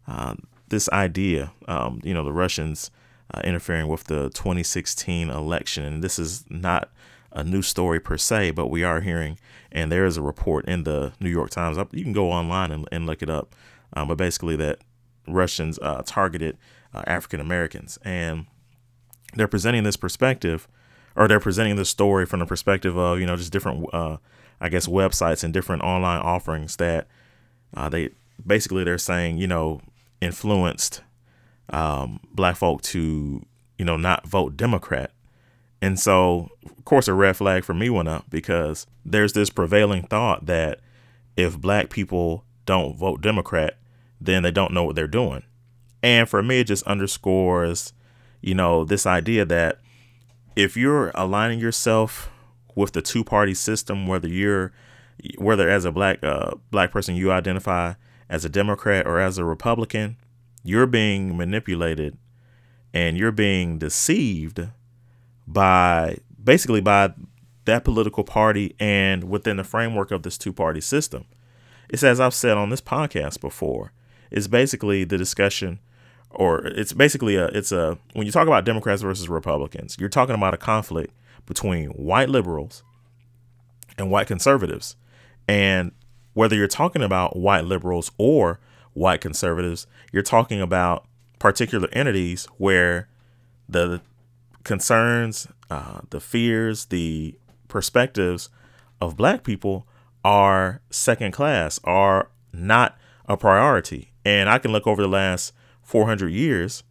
uh, 0.08 0.36
this 0.70 0.90
idea, 0.90 1.52
um, 1.68 2.02
you 2.04 2.14
know, 2.14 2.24
the 2.24 2.34
Russians 2.34 2.92
uh, 3.34 3.42
interfering 3.44 3.88
with 3.88 4.06
the 4.06 4.30
2016 4.30 5.30
election. 5.30 5.84
And 5.84 6.04
this 6.04 6.18
is 6.20 6.46
not 6.50 6.90
a 7.32 7.44
new 7.44 7.62
story 7.62 8.00
per 8.00 8.18
se, 8.18 8.52
but 8.52 8.68
we 8.68 8.84
are 8.84 9.02
hearing, 9.02 9.38
and 9.72 9.92
there 9.92 10.06
is 10.06 10.18
a 10.18 10.22
report 10.22 10.66
in 10.66 10.84
the 10.84 11.14
New 11.20 11.30
York 11.30 11.50
Times. 11.50 11.78
You 11.92 12.04
can 12.04 12.14
go 12.14 12.32
online 12.32 12.72
and, 12.72 12.88
and 12.92 13.06
look 13.06 13.22
it 13.22 13.30
up. 13.30 13.54
Um, 13.94 14.08
but 14.08 14.18
basically, 14.18 14.56
that 14.58 14.80
Russians 15.28 15.78
uh, 15.82 16.02
targeted 16.06 16.58
uh, 16.94 17.04
African 17.06 17.40
Americans. 17.40 17.98
And 18.04 18.46
they're 19.34 19.48
presenting 19.48 19.84
this 19.84 19.98
perspective, 19.98 20.68
or 21.18 21.28
they're 21.28 21.40
presenting 21.40 21.76
the 21.76 21.84
story 21.84 22.26
from 22.26 22.40
the 22.40 22.46
perspective 22.46 22.96
of, 22.96 23.20
you 23.20 23.26
know, 23.26 23.36
just 23.36 23.52
different, 23.52 23.86
uh, 23.92 24.18
I 24.62 24.70
guess, 24.70 24.88
websites 24.88 25.44
and 25.44 25.52
different 25.52 25.82
online 25.82 26.22
offerings 26.22 26.76
that 26.78 27.08
uh, 27.76 27.90
they 27.90 28.12
basically 28.46 28.84
they're 28.84 29.00
saying, 29.00 29.40
you 29.40 29.48
know, 29.48 29.82
influenced 30.22 31.02
um, 31.72 32.20
black 32.32 32.56
folk 32.56 32.84
to, 32.84 33.44
you 33.80 33.84
know, 33.86 33.98
not 33.98 34.28
vote 34.28 34.56
Democrat. 34.56 35.12
And 35.82 36.00
so, 36.00 36.50
of 36.66 36.86
course, 36.86 37.08
a 37.08 37.14
red 37.14 37.36
flag 37.36 37.64
for 37.64 37.74
me 37.74 37.90
went 37.90 38.10
up 38.10 38.26
because 38.30 38.86
there's 39.04 39.34
this 39.34 39.50
prevailing 39.50 40.04
thought 40.04 40.46
that 40.46 40.80
if 41.36 41.60
black 41.60 41.90
people 41.90 42.46
don't 42.66 42.96
vote 42.96 43.22
Democrat, 43.22 43.78
then 44.22 44.44
they 44.44 44.52
don't 44.52 44.74
know 44.74 44.84
what 44.84 44.96
they're 44.96 45.08
doing. 45.08 45.44
And 46.04 46.30
for 46.30 46.44
me, 46.44 46.60
it 46.60 46.68
just 46.68 46.84
underscores, 46.84 47.94
you 48.42 48.54
know, 48.54 48.86
this 48.86 49.06
idea 49.08 49.46
that 49.46 49.80
if 50.58 50.76
you're 50.76 51.12
aligning 51.14 51.60
yourself 51.60 52.32
with 52.74 52.94
the 52.94 53.02
two 53.02 53.24
party 53.24 53.54
system, 53.54 54.08
whether 54.08 54.28
you're, 54.28 54.74
whether 55.38 55.70
as 55.70 55.86
a 55.86 55.92
black, 55.92 56.24
uh, 56.24 56.56
black 56.72 56.92
person 56.92 57.16
you 57.16 57.32
identify 57.32 57.94
as 58.28 58.44
a 58.44 58.50
Democrat 58.50 59.06
or 59.06 59.20
as 59.20 59.38
a 59.38 59.46
Republican, 59.46 60.18
you're 60.64 60.88
being 60.88 61.38
manipulated 61.38 62.18
and 62.92 63.18
you're 63.18 63.32
being 63.32 63.78
deceived 63.78 64.68
by 65.46 66.18
basically 66.44 66.82
by 66.82 67.14
that 67.66 67.84
political 67.84 68.24
party 68.24 68.76
and 68.80 69.26
within 69.26 69.58
the 69.58 69.64
framework 69.64 70.10
of 70.10 70.24
this 70.24 70.40
two 70.40 70.52
party 70.52 70.82
system. 70.82 71.26
It's 71.88 72.04
as 72.04 72.20
I've 72.20 72.34
said 72.34 72.58
on 72.58 72.72
this 72.72 72.82
podcast 72.82 73.42
before, 73.42 73.92
it's 74.32 74.48
basically 74.48 75.04
the 75.04 75.20
discussion 75.20 75.80
or 76.32 76.66
it's 76.66 76.94
basically 76.94 77.36
a 77.36 77.48
it's 77.48 77.72
a 77.72 77.98
when 78.14 78.26
you 78.26 78.32
talk 78.32 78.48
about 78.48 78.66
Democrats 78.66 79.02
versus 79.02 79.30
Republicans, 79.30 79.98
you're 80.00 80.10
talking 80.10 80.36
about 80.36 80.54
a 80.54 80.58
conflict 80.58 81.14
between 81.46 81.90
white 81.92 82.30
liberals 82.30 82.84
and 83.98 84.12
white 84.12 84.28
conservatives. 84.28 84.96
And 85.48 85.92
whether 86.34 86.56
you're 86.56 86.68
talking 86.68 87.02
about 87.02 87.36
white 87.36 87.64
liberals 87.64 88.12
or 88.18 88.60
white 88.94 89.22
conservatives, 89.22 89.88
you're 90.12 90.24
talking 90.24 90.62
about 90.62 91.06
particular 91.40 91.88
entities 91.94 92.46
where 92.58 93.08
the 93.70 94.02
concerns, 94.64 95.48
uh, 95.70 96.02
the 96.10 96.20
fears, 96.20 96.86
the 96.86 97.38
perspectives 97.68 98.50
of 99.00 99.16
black 99.16 99.44
people 99.44 99.88
are 100.24 100.82
second 100.90 101.32
class, 101.32 101.80
are 101.84 102.30
not 102.52 102.98
a 103.28 103.38
priority. 103.38 104.12
And 104.26 104.50
I 104.50 104.60
can 104.60 104.72
look 104.72 104.86
over 104.86 105.02
the 105.02 105.08
last 105.08 105.54
400 105.88 106.28
years 106.28 106.84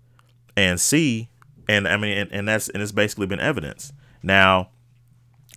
and 0.56 0.80
see, 0.80 1.28
and 1.68 1.86
I 1.86 1.98
mean, 1.98 2.16
and, 2.16 2.32
and 2.32 2.48
that's, 2.48 2.70
and 2.70 2.82
it's 2.82 2.92
basically 2.92 3.26
been 3.26 3.40
evidence. 3.40 3.92
Now, 4.22 4.70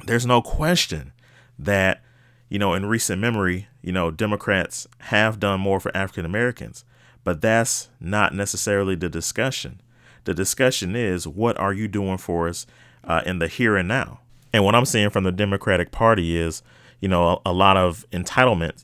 there's 0.04 0.26
no 0.26 0.42
question 0.42 1.14
that, 1.58 2.02
you 2.50 2.60
know, 2.60 2.74
in 2.74 2.86
recent 2.86 3.22
memory, 3.22 3.70
you 3.82 3.94
know, 3.94 4.12
Democrats 4.12 4.88
have 5.00 5.40
done 5.40 5.62
more 5.62 5.80
for 5.80 5.96
African 5.96 6.26
Americans, 6.26 6.84
but 7.24 7.40
that's 7.40 7.88
not 8.02 8.36
necessarily 8.36 8.96
the 8.96 9.08
discussion. 9.08 9.80
The 10.26 10.34
discussion 10.34 10.94
is 10.94 11.26
what 11.26 11.58
are 11.58 11.72
you 11.72 11.88
doing 11.88 12.18
for 12.18 12.50
us 12.50 12.68
uh, 13.06 13.22
in 13.26 13.40
the 13.40 13.48
here 13.48 13.78
and 13.78 13.88
now? 13.88 14.20
And 14.52 14.66
what 14.66 14.76
I'm 14.76 14.84
seeing 14.84 15.12
from 15.12 15.24
the 15.24 15.32
Democratic 15.32 15.92
Party 15.92 16.36
is, 16.36 16.62
you 17.00 17.08
know, 17.08 17.42
a, 17.46 17.52
a 17.52 17.54
lot 17.54 17.78
of 17.78 18.06
entitlement 18.12 18.84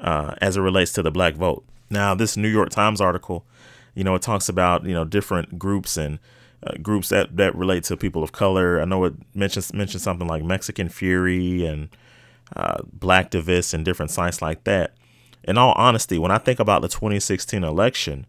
uh, 0.00 0.34
as 0.40 0.56
it 0.56 0.62
relates 0.62 0.94
to 0.94 1.02
the 1.02 1.10
black 1.10 1.34
vote. 1.34 1.62
Now, 1.90 2.14
this 2.14 2.38
New 2.38 2.48
York 2.48 2.70
Times 2.70 3.02
article, 3.02 3.44
you 3.94 4.04
know, 4.04 4.14
it 4.14 4.22
talks 4.22 4.48
about 4.48 4.84
you 4.84 4.94
know 4.94 5.04
different 5.04 5.58
groups 5.58 5.96
and 5.96 6.18
uh, 6.64 6.74
groups 6.82 7.08
that 7.08 7.36
that 7.36 7.54
relate 7.54 7.84
to 7.84 7.96
people 7.96 8.22
of 8.22 8.32
color. 8.32 8.80
I 8.80 8.84
know 8.84 9.04
it 9.04 9.14
mentions 9.34 9.72
mentions 9.72 10.02
something 10.02 10.28
like 10.28 10.44
Mexican 10.44 10.88
Fury 10.88 11.64
and 11.66 11.88
uh, 12.56 12.82
Blacktivists 12.96 13.74
and 13.74 13.84
different 13.84 14.10
sites 14.10 14.42
like 14.42 14.64
that. 14.64 14.94
In 15.44 15.58
all 15.58 15.72
honesty, 15.76 16.18
when 16.18 16.30
I 16.30 16.38
think 16.38 16.60
about 16.60 16.82
the 16.82 16.88
2016 16.88 17.64
election, 17.64 18.26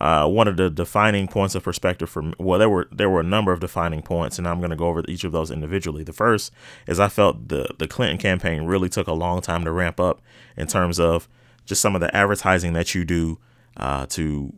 uh, 0.00 0.26
one 0.26 0.46
of 0.46 0.56
the 0.56 0.70
defining 0.70 1.26
points 1.26 1.54
of 1.54 1.62
perspective 1.62 2.08
for 2.08 2.22
me, 2.22 2.34
well, 2.38 2.58
there 2.58 2.68
were 2.68 2.88
there 2.92 3.10
were 3.10 3.20
a 3.20 3.24
number 3.24 3.52
of 3.52 3.60
defining 3.60 4.02
points, 4.02 4.38
and 4.38 4.46
I'm 4.46 4.58
going 4.58 4.70
to 4.70 4.76
go 4.76 4.86
over 4.86 5.02
each 5.08 5.24
of 5.24 5.32
those 5.32 5.50
individually. 5.50 6.04
The 6.04 6.12
first 6.12 6.52
is 6.86 7.00
I 7.00 7.08
felt 7.08 7.48
the 7.48 7.74
the 7.78 7.88
Clinton 7.88 8.18
campaign 8.18 8.64
really 8.64 8.88
took 8.88 9.06
a 9.06 9.12
long 9.12 9.40
time 9.40 9.64
to 9.64 9.72
ramp 9.72 9.98
up 9.98 10.20
in 10.56 10.66
terms 10.66 11.00
of 11.00 11.28
just 11.66 11.80
some 11.80 11.94
of 11.94 12.00
the 12.00 12.14
advertising 12.14 12.72
that 12.74 12.94
you 12.94 13.04
do 13.04 13.38
uh, 13.76 14.06
to 14.06 14.52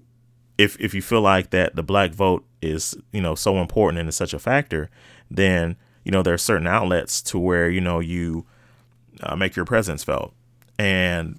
if 0.58 0.78
if 0.80 0.94
you 0.94 1.02
feel 1.02 1.20
like 1.20 1.50
that 1.50 1.76
the 1.76 1.82
black 1.82 2.12
vote 2.12 2.44
is 2.60 2.96
you 3.12 3.20
know 3.20 3.34
so 3.34 3.58
important 3.58 4.00
and 4.00 4.08
is 4.08 4.16
such 4.16 4.34
a 4.34 4.38
factor, 4.38 4.90
then 5.30 5.76
you 6.04 6.12
know 6.12 6.22
there 6.22 6.34
are 6.34 6.38
certain 6.38 6.66
outlets 6.66 7.22
to 7.22 7.38
where 7.38 7.68
you 7.68 7.80
know 7.80 8.00
you 8.00 8.46
uh, 9.22 9.36
make 9.36 9.56
your 9.56 9.64
presence 9.64 10.04
felt, 10.04 10.32
and 10.78 11.38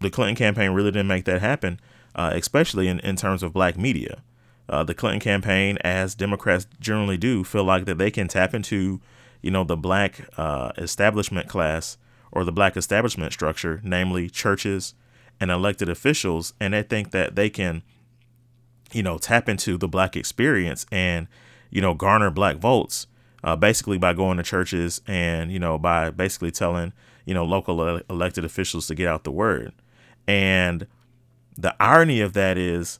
the 0.00 0.10
Clinton 0.10 0.36
campaign 0.36 0.70
really 0.70 0.90
didn't 0.90 1.06
make 1.06 1.24
that 1.26 1.40
happen, 1.40 1.78
uh, 2.14 2.32
especially 2.34 2.88
in, 2.88 2.98
in 3.00 3.16
terms 3.16 3.42
of 3.42 3.52
black 3.52 3.76
media. 3.76 4.22
Uh, 4.68 4.84
the 4.84 4.94
Clinton 4.94 5.20
campaign, 5.20 5.78
as 5.82 6.14
Democrats 6.14 6.66
generally 6.80 7.16
do, 7.16 7.44
feel 7.44 7.64
like 7.64 7.84
that 7.86 7.98
they 7.98 8.10
can 8.10 8.28
tap 8.28 8.54
into, 8.54 9.00
you 9.42 9.50
know, 9.50 9.64
the 9.64 9.76
black 9.76 10.28
uh, 10.38 10.72
establishment 10.78 11.48
class 11.48 11.98
or 12.32 12.44
the 12.44 12.52
black 12.52 12.76
establishment 12.76 13.32
structure, 13.32 13.80
namely 13.82 14.30
churches 14.30 14.94
and 15.40 15.50
elected 15.50 15.88
officials, 15.88 16.54
and 16.60 16.72
they 16.72 16.82
think 16.82 17.10
that 17.10 17.34
they 17.34 17.50
can, 17.50 17.82
you 18.92 19.02
know, 19.02 19.18
tap 19.18 19.48
into 19.48 19.78
the 19.78 19.88
black 19.88 20.16
experience 20.16 20.86
and, 20.90 21.28
you 21.70 21.80
know, 21.80 21.94
garner 21.94 22.30
black 22.30 22.56
votes, 22.56 23.06
uh, 23.44 23.56
basically 23.56 23.98
by 23.98 24.12
going 24.12 24.36
to 24.36 24.42
churches 24.42 25.00
and, 25.06 25.52
you 25.52 25.58
know, 25.58 25.78
by 25.78 26.10
basically 26.10 26.50
telling, 26.50 26.92
you 27.24 27.34
know, 27.34 27.44
local 27.44 27.86
ele- 27.86 28.02
elected 28.10 28.44
officials 28.44 28.86
to 28.86 28.94
get 28.94 29.08
out 29.08 29.24
the 29.24 29.30
word. 29.30 29.72
And 30.26 30.86
the 31.56 31.74
irony 31.80 32.20
of 32.20 32.32
that 32.34 32.58
is, 32.58 32.98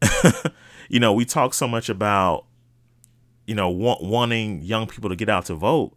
you 0.88 1.00
know, 1.00 1.12
we 1.12 1.24
talk 1.24 1.54
so 1.54 1.66
much 1.66 1.88
about, 1.88 2.44
you 3.46 3.54
know, 3.54 3.68
want, 3.68 4.02
wanting 4.02 4.62
young 4.62 4.86
people 4.86 5.08
to 5.10 5.16
get 5.16 5.28
out 5.28 5.46
to 5.46 5.54
vote, 5.54 5.96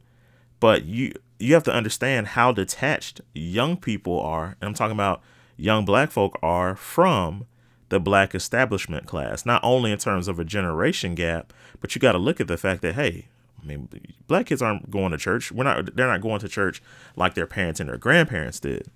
but 0.60 0.86
you 0.86 1.14
you 1.40 1.56
have 1.56 1.64
to 1.64 1.74
understand 1.74 2.28
how 2.28 2.52
detached 2.52 3.20
young 3.34 3.76
people 3.76 4.20
are, 4.20 4.56
and 4.62 4.68
I'm 4.68 4.74
talking 4.76 4.96
about 4.96 5.22
young 5.58 5.86
black 5.86 6.12
folk 6.12 6.38
are 6.44 6.76
from 6.76 7.46
the 7.92 8.00
black 8.00 8.34
establishment 8.34 9.06
class, 9.06 9.46
not 9.46 9.62
only 9.64 9.92
in 9.92 9.98
terms 9.98 10.30
of 10.30 10.40
a 10.40 10.46
generation 10.46 11.14
gap, 11.14 11.52
but 11.82 11.94
you 11.94 12.00
got 12.00 12.14
to 12.14 12.18
look 12.18 12.40
at 12.40 12.48
the 12.48 12.58
fact 12.58 12.82
that 12.82 12.96
hey, 12.96 13.28
I 13.62 13.66
mean, 13.66 13.90
black 14.28 14.48
kids 14.48 14.62
aren't 14.62 14.90
going 14.90 15.12
to 15.12 15.18
church. 15.18 15.52
We're 15.52 15.66
not. 15.66 15.96
They're 15.96 16.08
not 16.08 16.22
going 16.22 16.40
to 16.40 16.48
church 16.48 16.82
like 17.16 17.36
their 17.36 17.46
parents 17.46 17.80
and 17.80 17.90
their 17.90 17.98
grandparents 17.98 18.62
did. 18.62 18.88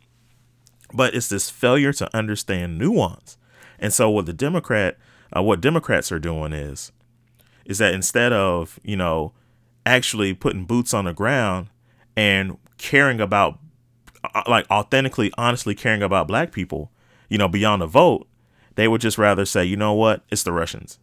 But 0.94 1.14
it's 1.14 1.28
this 1.28 1.50
failure 1.50 1.92
to 1.94 2.10
understand 2.16 2.78
nuance. 2.78 3.38
And 3.80 3.94
so, 3.94 4.10
what 4.10 4.28
the 4.28 4.34
Democrat, 4.34 4.98
uh, 5.36 5.44
what 5.44 5.60
Democrats 5.60 6.12
are 6.12 6.20
doing 6.20 6.54
is, 6.54 6.94
is 7.66 7.80
that 7.80 7.94
instead 7.94 8.32
of 8.32 8.80
you 8.82 8.96
know 8.96 9.34
actually 9.86 10.34
putting 10.34 10.64
boots 10.64 10.94
on 10.94 11.04
the 11.04 11.14
ground 11.14 11.68
and 12.16 12.58
caring 12.78 13.20
about, 13.20 13.60
uh, 14.34 14.44
like 14.48 14.66
authentically, 14.72 15.34
honestly 15.38 15.76
caring 15.76 16.02
about 16.02 16.30
black 16.30 16.54
people, 16.54 16.92
you 17.30 17.38
know, 17.38 17.50
beyond 17.50 17.82
the 17.82 17.88
vote, 17.88 18.26
they 18.76 18.88
would 18.88 19.02
just 19.02 19.18
rather 19.18 19.46
say, 19.46 19.66
you 19.66 19.78
know 19.78 19.94
what, 19.94 20.24
it's 20.30 20.44
the 20.44 20.52
Russians. 20.52 21.00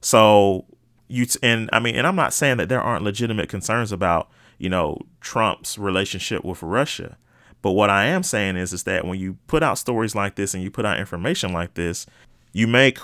So 0.00 0.64
you 1.08 1.26
t- 1.26 1.38
and 1.42 1.68
I 1.72 1.80
mean, 1.80 1.96
and 1.96 2.06
I'm 2.06 2.16
not 2.16 2.32
saying 2.32 2.56
that 2.58 2.68
there 2.68 2.80
aren't 2.80 3.04
legitimate 3.04 3.48
concerns 3.48 3.92
about 3.92 4.30
you 4.58 4.68
know 4.68 4.98
Trump's 5.20 5.78
relationship 5.78 6.44
with 6.44 6.62
Russia, 6.62 7.18
but 7.62 7.72
what 7.72 7.90
I 7.90 8.06
am 8.06 8.22
saying 8.22 8.56
is 8.56 8.72
is 8.72 8.84
that 8.84 9.04
when 9.04 9.18
you 9.18 9.36
put 9.46 9.62
out 9.62 9.78
stories 9.78 10.14
like 10.14 10.36
this 10.36 10.54
and 10.54 10.62
you 10.62 10.70
put 10.70 10.86
out 10.86 10.98
information 10.98 11.52
like 11.52 11.74
this, 11.74 12.06
you 12.52 12.66
make 12.66 12.98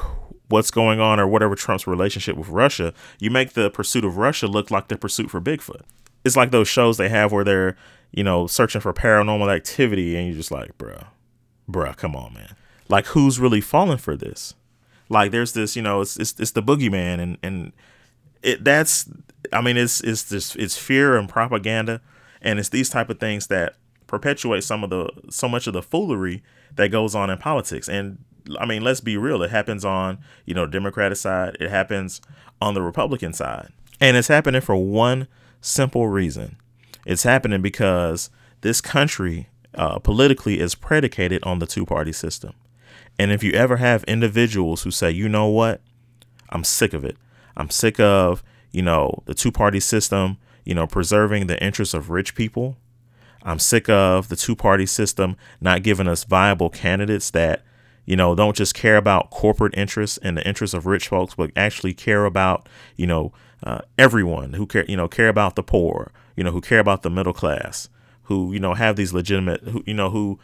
what's 0.49 0.71
going 0.71 1.01
on 1.01 1.19
or 1.19 1.27
whatever 1.27 1.55
Trump's 1.55 1.87
relationship 1.87 2.37
with 2.37 2.49
Russia, 2.49 2.95
you 3.19 3.31
make 3.31 3.53
the 3.53 3.71
pursuit 3.71 4.05
of 4.05 4.17
Russia 4.17 4.47
look 4.47 4.71
like 4.71 4.89
the 4.89 4.97
pursuit 4.97 5.31
for 5.31 5.41
Bigfoot. 5.41 5.83
It's 6.25 6.37
like 6.37 6.53
those 6.53 6.69
shows 6.69 6.97
they 6.97 7.09
have 7.09 7.33
where 7.33 7.45
they're 7.45 7.77
you 8.13 8.25
know 8.25 8.47
searching 8.47 8.81
for 8.81 8.93
paranormal 8.93 9.55
activity, 9.55 10.17
and 10.17 10.29
you're 10.29 10.37
just 10.37 10.51
like, 10.51 10.79
bruh, 10.79 11.07
bruh, 11.69 11.97
come 11.97 12.15
on, 12.17 12.35
man. 12.35 12.55
Like, 12.89 13.07
who's 13.07 13.41
really 13.41 13.61
falling 13.61 13.99
for 13.99 14.17
this? 14.17 14.55
Like, 15.09 15.31
there's 15.31 15.53
this, 15.53 15.77
you 15.77 15.83
know, 15.83 16.01
it's 16.01 16.17
it's, 16.17 16.39
it's 16.39 16.53
the 16.53 16.63
boogeyman, 16.63 17.21
and 17.21 17.39
and 17.43 17.73
it 18.47 18.65
that's 18.65 19.11
I 19.53 19.61
mean 19.61 19.77
it's 19.77 20.01
it's 20.01 20.29
just 20.29 20.57
it's 20.57 20.79
fear 20.79 21.17
and 21.17 21.29
propaganda 21.29 22.01
and 22.41 22.59
it's 22.59 22.69
these 22.69 22.89
type 22.89 23.11
of 23.11 23.19
things 23.19 23.49
that 23.49 23.75
perpetuate 24.07 24.63
some 24.63 24.85
of 24.85 24.91
the 24.91 25.11
so 25.31 25.49
much 25.49 25.67
of 25.67 25.73
the 25.73 25.83
foolery 25.83 26.43
that 26.77 26.89
goes 26.89 27.15
on 27.15 27.29
in 27.29 27.39
politics. 27.39 27.89
And 27.89 28.19
I 28.59 28.65
mean 28.65 28.83
let's 28.83 29.01
be 29.01 29.17
real 29.17 29.43
it 29.43 29.51
happens 29.51 29.85
on 29.85 30.19
you 30.45 30.55
know 30.55 30.67
Democratic 30.67 31.19
side 31.19 31.57
it 31.61 31.71
happens 31.71 32.21
on 32.63 32.75
the 32.75 32.83
Republican 32.83 33.33
side. 33.33 33.73
And 34.01 34.17
it's 34.17 34.29
happening 34.29 34.61
for 34.61 34.77
one 34.77 35.27
simple 35.61 36.07
reason. 36.09 36.57
It's 37.05 37.23
happening 37.23 37.63
because 37.63 38.31
this 38.61 38.81
country 38.81 39.49
uh, 39.75 39.99
politically 39.99 40.61
is 40.61 40.75
predicated 40.75 41.43
on 41.45 41.59
the 41.59 41.67
two 41.67 41.85
party 41.85 42.13
system 42.13 42.55
and 43.19 43.33
if 43.33 43.43
you 43.43 43.53
ever 43.53 43.77
have 43.77 44.05
individuals 44.05 44.83
who 44.83 44.91
say 44.91 45.11
you 45.11 45.29
know 45.29 45.47
what 45.47 45.81
I'm 46.51 46.65
sick 46.65 46.93
of 46.93 47.05
it 47.05 47.17
I'm 47.57 47.71
sick 47.71 47.99
of, 47.99 48.45
you 48.71 48.83
know, 48.83 49.23
the 49.25 49.35
two 49.35 49.51
party 49.51 49.81
system, 49.81 50.37
you 50.65 50.75
know, 50.75 50.87
preserving 50.87 51.47
the 51.47 51.63
interests 51.63 51.95
of 51.95 52.11
rich 52.11 52.35
people. 52.35 52.77
I'm 53.43 53.59
sick 53.59 53.89
of 53.89 54.29
the 54.29 54.37
two 54.37 54.57
party 54.57 54.87
system 54.87 55.37
not 55.61 55.83
giving 55.83 56.09
us 56.09 56.25
viable 56.25 56.69
candidates 56.69 57.31
that, 57.31 57.63
you 58.05 58.17
know, 58.17 58.35
don't 58.35 58.57
just 58.57 58.75
care 58.75 58.97
about 58.97 59.31
corporate 59.31 59.77
interests 59.77 60.19
and 60.19 60.37
the 60.37 60.47
interests 60.47 60.75
of 60.75 60.87
rich 60.87 61.09
folks, 61.09 61.35
but 61.35 61.51
actually 61.57 61.95
care 61.95 62.25
about, 62.25 62.69
you 62.97 63.07
know, 63.07 63.33
uh, 63.63 63.81
everyone 63.97 64.53
who 64.55 64.67
care, 64.67 64.85
you 64.87 64.97
know, 64.97 65.09
care 65.09 65.29
about 65.29 65.57
the 65.57 65.63
poor, 65.63 66.13
you 66.37 66.45
know, 66.45 66.51
who 66.51 66.61
care 66.61 66.81
about 66.81 67.03
the 67.03 67.11
middle 67.11 67.33
class, 67.33 67.89
who, 68.25 68.53
you 68.53 68.61
know, 68.61 68.75
have 68.75 68.97
these 68.97 69.15
legitimate, 69.15 69.63
who, 69.63 69.83
you 69.87 69.95
know, 69.95 70.11
who 70.11 70.39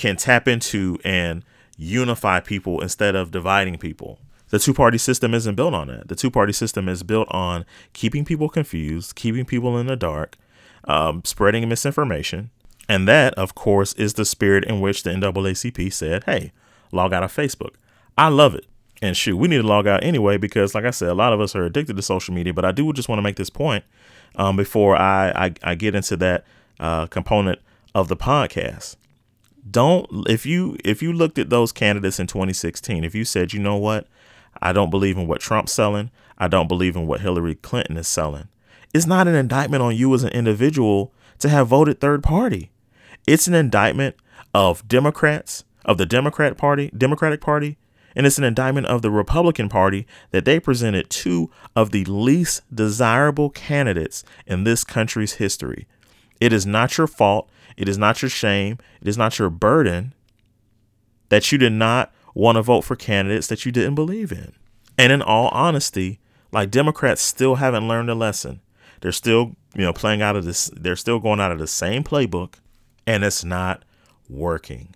can 0.00 0.16
tap 0.16 0.48
into 0.48 0.98
and 1.04 1.44
unify 1.76 2.40
people 2.40 2.80
instead 2.80 3.14
of 3.14 3.30
dividing 3.30 3.76
people. 3.76 4.18
The 4.48 4.58
two 4.58 4.72
party 4.72 4.96
system 4.96 5.34
isn't 5.34 5.54
built 5.54 5.74
on 5.74 5.88
that. 5.88 6.08
The 6.08 6.16
two 6.16 6.30
party 6.30 6.54
system 6.54 6.88
is 6.88 7.02
built 7.02 7.28
on 7.30 7.66
keeping 7.92 8.24
people 8.24 8.48
confused, 8.48 9.14
keeping 9.14 9.44
people 9.44 9.78
in 9.78 9.86
the 9.86 9.96
dark, 9.96 10.38
um, 10.84 11.22
spreading 11.24 11.68
misinformation. 11.68 12.50
And 12.88 13.06
that, 13.08 13.34
of 13.34 13.54
course, 13.54 13.92
is 13.92 14.14
the 14.14 14.24
spirit 14.24 14.64
in 14.64 14.80
which 14.80 15.02
the 15.02 15.10
NAACP 15.10 15.92
said, 15.92 16.24
hey, 16.24 16.52
log 16.92 17.12
out 17.12 17.22
of 17.22 17.32
Facebook. 17.32 17.74
I 18.16 18.28
love 18.28 18.54
it. 18.54 18.66
And 19.02 19.14
shoot, 19.14 19.36
we 19.36 19.48
need 19.48 19.58
to 19.58 19.66
log 19.66 19.86
out 19.86 20.02
anyway 20.02 20.38
because, 20.38 20.74
like 20.74 20.84
I 20.84 20.90
said, 20.90 21.10
a 21.10 21.14
lot 21.14 21.34
of 21.34 21.40
us 21.40 21.54
are 21.54 21.64
addicted 21.64 21.96
to 21.96 22.02
social 22.02 22.34
media. 22.34 22.54
But 22.54 22.64
I 22.64 22.72
do 22.72 22.90
just 22.94 23.08
want 23.08 23.18
to 23.18 23.22
make 23.22 23.36
this 23.36 23.50
point 23.50 23.84
um, 24.36 24.56
before 24.56 24.96
I, 24.96 25.30
I, 25.46 25.54
I 25.62 25.74
get 25.74 25.94
into 25.94 26.16
that 26.16 26.44
uh, 26.80 27.06
component 27.06 27.60
of 27.94 28.08
the 28.08 28.16
podcast. 28.16 28.96
Don't 29.68 30.28
if 30.28 30.46
you 30.46 30.76
if 30.84 31.02
you 31.02 31.12
looked 31.12 31.38
at 31.38 31.50
those 31.50 31.72
candidates 31.72 32.18
in 32.18 32.26
2016, 32.26 33.04
if 33.04 33.14
you 33.14 33.24
said, 33.24 33.52
you 33.52 33.60
know 33.60 33.76
what, 33.76 34.06
I 34.60 34.72
don't 34.72 34.90
believe 34.90 35.16
in 35.16 35.26
what 35.26 35.40
Trump's 35.40 35.72
selling, 35.72 36.10
I 36.38 36.48
don't 36.48 36.68
believe 36.68 36.96
in 36.96 37.06
what 37.06 37.20
Hillary 37.20 37.54
Clinton 37.54 37.96
is 37.96 38.08
selling. 38.08 38.48
It's 38.92 39.06
not 39.06 39.28
an 39.28 39.34
indictment 39.34 39.82
on 39.82 39.94
you 39.94 40.12
as 40.14 40.24
an 40.24 40.30
individual 40.30 41.12
to 41.38 41.48
have 41.48 41.68
voted 41.68 42.00
third 42.00 42.22
party. 42.22 42.70
It's 43.26 43.46
an 43.46 43.54
indictment 43.54 44.16
of 44.54 44.86
Democrats, 44.88 45.64
of 45.84 45.98
the 45.98 46.06
Democrat 46.06 46.56
Party, 46.56 46.90
Democratic 46.96 47.40
Party, 47.40 47.78
and 48.16 48.26
it's 48.26 48.38
an 48.38 48.44
indictment 48.44 48.86
of 48.86 49.02
the 49.02 49.10
Republican 49.10 49.68
Party 49.68 50.06
that 50.30 50.44
they 50.44 50.58
presented 50.58 51.10
two 51.10 51.50
of 51.76 51.90
the 51.90 52.04
least 52.06 52.62
desirable 52.74 53.50
candidates 53.50 54.24
in 54.46 54.64
this 54.64 54.82
country's 54.82 55.34
history. 55.34 55.86
It 56.40 56.52
is 56.52 56.66
not 56.66 56.98
your 56.98 57.06
fault. 57.06 57.48
It 57.80 57.88
is 57.88 57.96
not 57.96 58.20
your 58.20 58.28
shame. 58.28 58.76
It 59.00 59.08
is 59.08 59.16
not 59.16 59.38
your 59.38 59.48
burden 59.48 60.12
that 61.30 61.50
you 61.50 61.56
did 61.56 61.72
not 61.72 62.12
want 62.34 62.56
to 62.56 62.62
vote 62.62 62.82
for 62.82 62.94
candidates 62.94 63.46
that 63.46 63.64
you 63.64 63.72
didn't 63.72 63.94
believe 63.94 64.30
in. 64.30 64.52
And 64.98 65.10
in 65.10 65.22
all 65.22 65.48
honesty, 65.48 66.20
like 66.52 66.70
Democrats 66.70 67.22
still 67.22 67.54
haven't 67.54 67.88
learned 67.88 68.10
a 68.10 68.14
lesson. 68.14 68.60
They're 69.00 69.12
still, 69.12 69.56
you 69.74 69.82
know, 69.82 69.94
playing 69.94 70.20
out 70.20 70.36
of 70.36 70.44
this, 70.44 70.70
they're 70.76 70.94
still 70.94 71.20
going 71.20 71.40
out 71.40 71.52
of 71.52 71.58
the 71.58 71.66
same 71.66 72.04
playbook, 72.04 72.56
and 73.06 73.24
it's 73.24 73.44
not 73.44 73.82
working. 74.28 74.94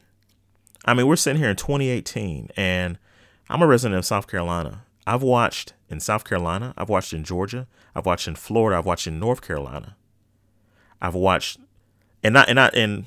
I 0.84 0.92
mean, 0.92 1.06
we're 1.06 1.16
sitting 1.16 1.40
here 1.40 1.48
in 1.48 1.56
2018, 1.56 2.50
and 2.54 2.98
I'm 3.48 3.62
a 3.62 3.66
resident 3.66 3.98
of 3.98 4.04
South 4.04 4.26
Carolina. 4.26 4.82
I've 5.06 5.22
watched 5.22 5.72
in 5.88 6.00
South 6.00 6.24
Carolina, 6.24 6.74
I've 6.76 6.90
watched 6.90 7.14
in 7.14 7.24
Georgia, 7.24 7.66
I've 7.94 8.04
watched 8.04 8.28
in 8.28 8.34
Florida, 8.34 8.76
I've 8.76 8.84
watched 8.84 9.06
in 9.06 9.18
North 9.18 9.40
Carolina. 9.40 9.96
I've 11.00 11.14
watched 11.14 11.58
and 12.24 12.34
not 12.34 12.48
and 12.48 12.56
not 12.56 12.74
and 12.74 13.04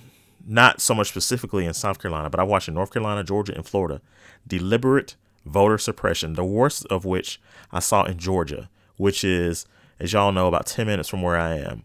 not 0.47 0.79
so 0.79 0.93
much 0.93 1.09
specifically 1.09 1.65
in 1.65 1.73
South 1.73 1.99
Carolina, 2.01 2.29
but 2.29 2.39
I've 2.39 2.47
watched 2.47 2.69
in 2.69 2.73
North 2.73 2.93
Carolina, 2.93 3.23
Georgia, 3.23 3.53
and 3.53 3.65
Florida 3.65 4.01
deliberate 4.47 5.17
voter 5.45 5.77
suppression, 5.77 6.33
the 6.33 6.45
worst 6.45 6.85
of 6.85 7.03
which 7.03 7.41
I 7.71 7.79
saw 7.79 8.03
in 8.03 8.17
Georgia, 8.17 8.69
which 8.95 9.23
is, 9.23 9.65
as 9.99 10.13
y'all 10.13 10.31
know, 10.31 10.47
about 10.47 10.65
10 10.65 10.87
minutes 10.87 11.09
from 11.09 11.21
where 11.21 11.37
I 11.37 11.55
am. 11.57 11.83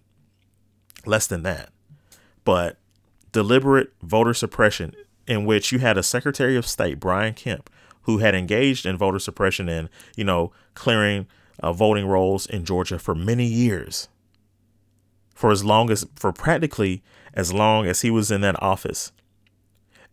Less 1.04 1.26
than 1.26 1.42
that. 1.42 1.70
But 2.44 2.78
deliberate 3.32 3.92
voter 4.02 4.34
suppression 4.34 4.94
in 5.26 5.44
which 5.44 5.72
you 5.72 5.78
had 5.78 5.98
a 5.98 6.02
Secretary 6.02 6.56
of 6.56 6.66
State, 6.66 7.00
Brian 7.00 7.34
Kemp, 7.34 7.70
who 8.02 8.18
had 8.18 8.34
engaged 8.34 8.86
in 8.86 8.96
voter 8.96 9.18
suppression 9.18 9.68
and, 9.68 9.88
you 10.16 10.24
know, 10.24 10.52
clearing 10.74 11.26
uh, 11.62 11.72
voting 11.72 12.06
rolls 12.06 12.46
in 12.46 12.64
Georgia 12.64 12.98
for 12.98 13.14
many 13.14 13.46
years. 13.46 14.08
For 15.34 15.50
as 15.50 15.64
long 15.64 15.90
as, 15.90 16.06
for 16.14 16.32
practically 16.32 17.02
as 17.34 17.52
long 17.52 17.86
as 17.86 18.02
he 18.02 18.10
was 18.10 18.30
in 18.30 18.40
that 18.42 18.60
office. 18.62 19.12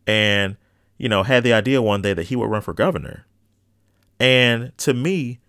And, 0.07 0.57
you 0.97 1.09
know, 1.09 1.23
had 1.23 1.43
the 1.43 1.53
idea 1.53 1.81
one 1.81 2.01
day 2.01 2.13
that 2.13 2.27
he 2.27 2.35
would 2.35 2.49
run 2.49 2.61
for 2.61 2.73
governor. 2.73 3.25
And 4.19 4.77
to 4.79 4.93
me, 4.93 5.39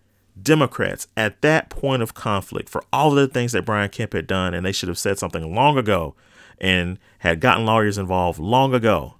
Democrats 0.41 1.07
at 1.17 1.41
that 1.41 1.69
point 1.69 2.01
of 2.01 2.13
conflict, 2.13 2.69
for 2.69 2.83
all 2.91 3.11
of 3.11 3.15
the 3.15 3.27
things 3.27 3.51
that 3.51 3.65
Brian 3.65 3.89
Kemp 3.89 4.13
had 4.13 4.27
done, 4.27 4.53
and 4.53 4.65
they 4.65 4.71
should 4.71 4.89
have 4.89 4.97
said 4.97 5.19
something 5.19 5.53
long 5.53 5.77
ago 5.77 6.15
and 6.59 6.99
had 7.19 7.39
gotten 7.39 7.65
lawyers 7.65 7.97
involved 7.97 8.39
long 8.39 8.73
ago, 8.73 9.15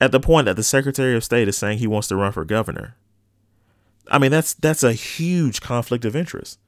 at 0.00 0.12
the 0.12 0.20
point 0.20 0.46
that 0.46 0.56
the 0.56 0.62
Secretary 0.62 1.16
of 1.16 1.24
State 1.24 1.48
is 1.48 1.56
saying 1.56 1.78
he 1.78 1.86
wants 1.86 2.08
to 2.08 2.16
run 2.16 2.32
for 2.32 2.44
governor. 2.44 2.96
I 4.08 4.18
mean, 4.18 4.32
that's 4.32 4.52
that's 4.54 4.82
a 4.82 4.92
huge 4.92 5.60
conflict 5.60 6.04
of 6.04 6.16
interest 6.16 6.58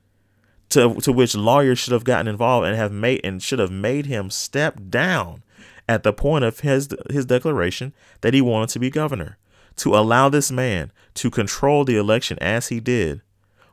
to 0.71 0.95
to 0.97 1.13
which 1.13 1.35
lawyers 1.35 1.79
should 1.79 1.93
have 1.93 2.05
gotten 2.05 2.29
involved 2.29 2.67
and 2.67 2.77
have 2.77 2.93
made 2.93 3.21
and 3.25 3.43
should 3.43 3.59
have 3.59 3.71
made 3.71 4.07
him 4.07 4.31
step 4.31 4.79
down 4.89 5.43
at 5.89 6.03
the 6.03 6.13
point 6.13 6.45
of 6.45 6.61
his 6.61 6.89
his 7.11 7.27
declaration 7.27 7.93
that 8.21 8.35
he 8.35 8.41
wanted 8.41 8.71
to 8.71 8.79
be 8.79 8.91
governor 8.91 9.39
to 9.77 9.95
allow 9.95 10.29
this 10.29 10.51
man 10.51 10.93
to 11.15 11.31
control 11.31 11.85
the 11.85 11.97
election 11.97 12.39
as 12.41 12.69
he 12.69 12.81
did 12.81 13.21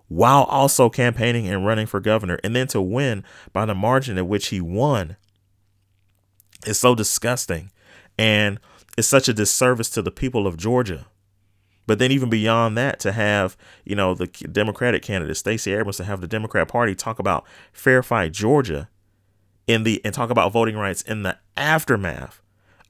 while 0.07 0.43
also 0.43 0.89
campaigning 0.89 1.47
and 1.47 1.65
running 1.65 1.85
for 1.85 1.99
governor 1.99 2.37
and 2.43 2.55
then 2.55 2.67
to 2.67 2.81
win 2.81 3.23
by 3.53 3.65
the 3.65 3.75
margin 3.75 4.17
at 4.17 4.27
which 4.27 4.47
he 4.47 4.59
won 4.59 5.15
is 6.65 6.79
so 6.79 6.93
disgusting 6.93 7.71
and 8.17 8.59
it's 8.97 9.07
such 9.07 9.29
a 9.29 9.33
disservice 9.33 9.89
to 9.91 10.01
the 10.01 10.11
people 10.11 10.45
of 10.45 10.57
Georgia. 10.57 11.07
But 11.87 11.99
then 11.99 12.11
even 12.11 12.29
beyond 12.29 12.77
that, 12.77 12.99
to 13.01 13.11
have 13.11 13.57
you 13.83 13.95
know 13.95 14.13
the 14.13 14.27
Democratic 14.27 15.01
candidate 15.01 15.37
Stacey 15.37 15.73
Abrams 15.73 15.97
to 15.97 16.03
have 16.03 16.21
the 16.21 16.27
Democrat 16.27 16.67
Party 16.67 16.95
talk 16.95 17.19
about 17.19 17.45
fair 17.73 18.03
fight 18.03 18.31
Georgia 18.31 18.89
in 19.67 19.83
the 19.83 20.01
and 20.05 20.13
talk 20.13 20.29
about 20.29 20.51
voting 20.51 20.77
rights 20.77 21.01
in 21.01 21.23
the 21.23 21.37
aftermath 21.57 22.41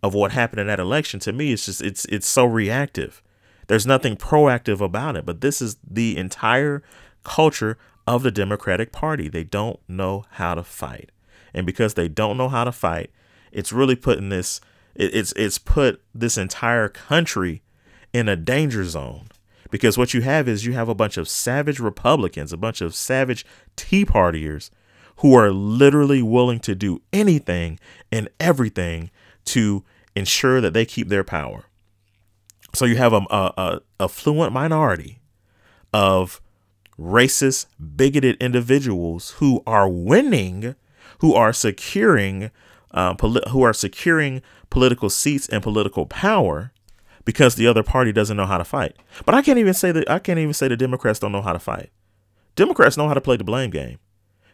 of 0.03 0.13
what 0.13 0.31
happened 0.31 0.59
in 0.59 0.67
that 0.67 0.79
election 0.79 1.19
to 1.19 1.31
me 1.31 1.51
it's 1.51 1.65
just 1.65 1.81
it's 1.81 2.05
it's 2.05 2.27
so 2.27 2.45
reactive. 2.45 3.21
There's 3.67 3.87
nothing 3.87 4.17
proactive 4.17 4.81
about 4.81 5.15
it, 5.15 5.25
but 5.25 5.41
this 5.41 5.61
is 5.61 5.77
the 5.87 6.17
entire 6.17 6.83
culture 7.23 7.77
of 8.05 8.23
the 8.23 8.31
Democratic 8.31 8.91
Party. 8.91 9.29
They 9.29 9.43
don't 9.43 9.79
know 9.87 10.25
how 10.31 10.55
to 10.55 10.63
fight. 10.63 11.11
And 11.53 11.65
because 11.65 11.93
they 11.93 12.07
don't 12.07 12.37
know 12.37 12.49
how 12.49 12.63
to 12.65 12.71
fight, 12.71 13.11
it's 13.51 13.71
really 13.71 13.95
putting 13.95 14.29
this 14.29 14.59
it, 14.95 15.13
it's 15.15 15.31
it's 15.33 15.57
put 15.57 16.01
this 16.13 16.37
entire 16.37 16.89
country 16.89 17.61
in 18.13 18.27
a 18.27 18.35
danger 18.35 18.83
zone 18.83 19.27
because 19.71 19.97
what 19.97 20.13
you 20.13 20.21
have 20.21 20.47
is 20.47 20.65
you 20.65 20.73
have 20.73 20.89
a 20.89 20.95
bunch 20.95 21.17
of 21.17 21.27
savage 21.29 21.79
Republicans, 21.79 22.53
a 22.53 22.57
bunch 22.57 22.81
of 22.81 22.93
savage 22.93 23.45
Tea 23.75 24.05
Partiers 24.05 24.69
who 25.17 25.35
are 25.35 25.51
literally 25.51 26.21
willing 26.21 26.59
to 26.59 26.75
do 26.75 27.01
anything 27.13 27.79
and 28.11 28.29
everything 28.39 29.09
to 29.45 29.83
ensure 30.15 30.59
that 30.61 30.73
they 30.73 30.85
keep 30.85 31.07
their 31.07 31.23
power. 31.23 31.65
So 32.73 32.85
you 32.85 32.97
have 32.97 33.13
a, 33.13 33.21
a, 33.29 33.81
a 33.99 34.07
fluent 34.07 34.53
minority 34.53 35.19
of 35.93 36.41
racist, 36.99 37.67
bigoted 37.95 38.37
individuals 38.41 39.31
who 39.31 39.63
are 39.65 39.89
winning, 39.89 40.75
who 41.19 41.33
are 41.33 41.53
securing, 41.53 42.51
uh, 42.91 43.13
poli- 43.15 43.43
who 43.49 43.61
are 43.61 43.73
securing 43.73 44.41
political 44.69 45.09
seats 45.09 45.47
and 45.49 45.63
political 45.63 46.05
power 46.05 46.71
because 47.25 47.55
the 47.55 47.67
other 47.67 47.83
party 47.83 48.11
doesn't 48.11 48.37
know 48.37 48.45
how 48.45 48.57
to 48.57 48.63
fight. 48.63 48.95
But 49.25 49.35
I 49.35 49.41
can't 49.41 49.59
even 49.59 49.73
say 49.73 49.91
that 49.91 50.09
I 50.09 50.19
can't 50.19 50.39
even 50.39 50.53
say 50.53 50.67
the 50.67 50.77
Democrats 50.77 51.19
don't 51.19 51.31
know 51.31 51.41
how 51.41 51.53
to 51.53 51.59
fight. 51.59 51.91
Democrats 52.55 52.97
know 52.97 53.07
how 53.07 53.13
to 53.13 53.21
play 53.21 53.37
the 53.37 53.43
blame 53.43 53.69
game. 53.69 53.99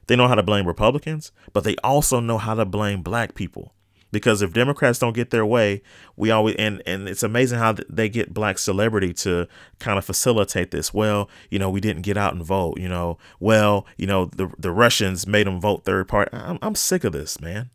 They 0.07 0.15
know 0.15 0.27
how 0.27 0.35
to 0.35 0.43
blame 0.43 0.67
Republicans, 0.67 1.31
but 1.53 1.63
they 1.63 1.75
also 1.83 2.19
know 2.19 2.37
how 2.37 2.55
to 2.55 2.65
blame 2.65 3.01
black 3.01 3.35
people. 3.35 3.73
Because 4.09 4.41
if 4.41 4.53
Democrats 4.53 4.99
don't 4.99 5.15
get 5.15 5.31
their 5.31 5.45
way, 5.45 5.81
we 6.15 6.31
always 6.31 6.55
and 6.55 6.81
and 6.85 7.09
it's 7.09 7.23
amazing 7.23 7.59
how 7.59 7.75
they 7.89 8.07
get 8.07 8.33
black 8.33 8.57
celebrity 8.57 9.13
to 9.15 9.47
kind 9.79 9.97
of 9.97 10.05
facilitate 10.05 10.71
this. 10.71 10.93
Well, 10.93 11.29
you 11.51 11.59
know, 11.59 11.69
we 11.69 11.81
didn't 11.81 12.03
get 12.03 12.17
out 12.17 12.33
and 12.33 12.43
vote. 12.43 12.79
You 12.79 12.87
know, 12.87 13.17
well, 13.41 13.85
you 13.97 14.07
know, 14.07 14.25
the 14.25 14.49
the 14.57 14.71
Russians 14.71 15.27
made 15.27 15.45
them 15.45 15.59
vote 15.59 15.83
third 15.83 16.07
party. 16.07 16.31
I'm 16.33 16.57
I'm 16.61 16.75
sick 16.75 17.03
of 17.03 17.11
this, 17.11 17.41
man. 17.41 17.69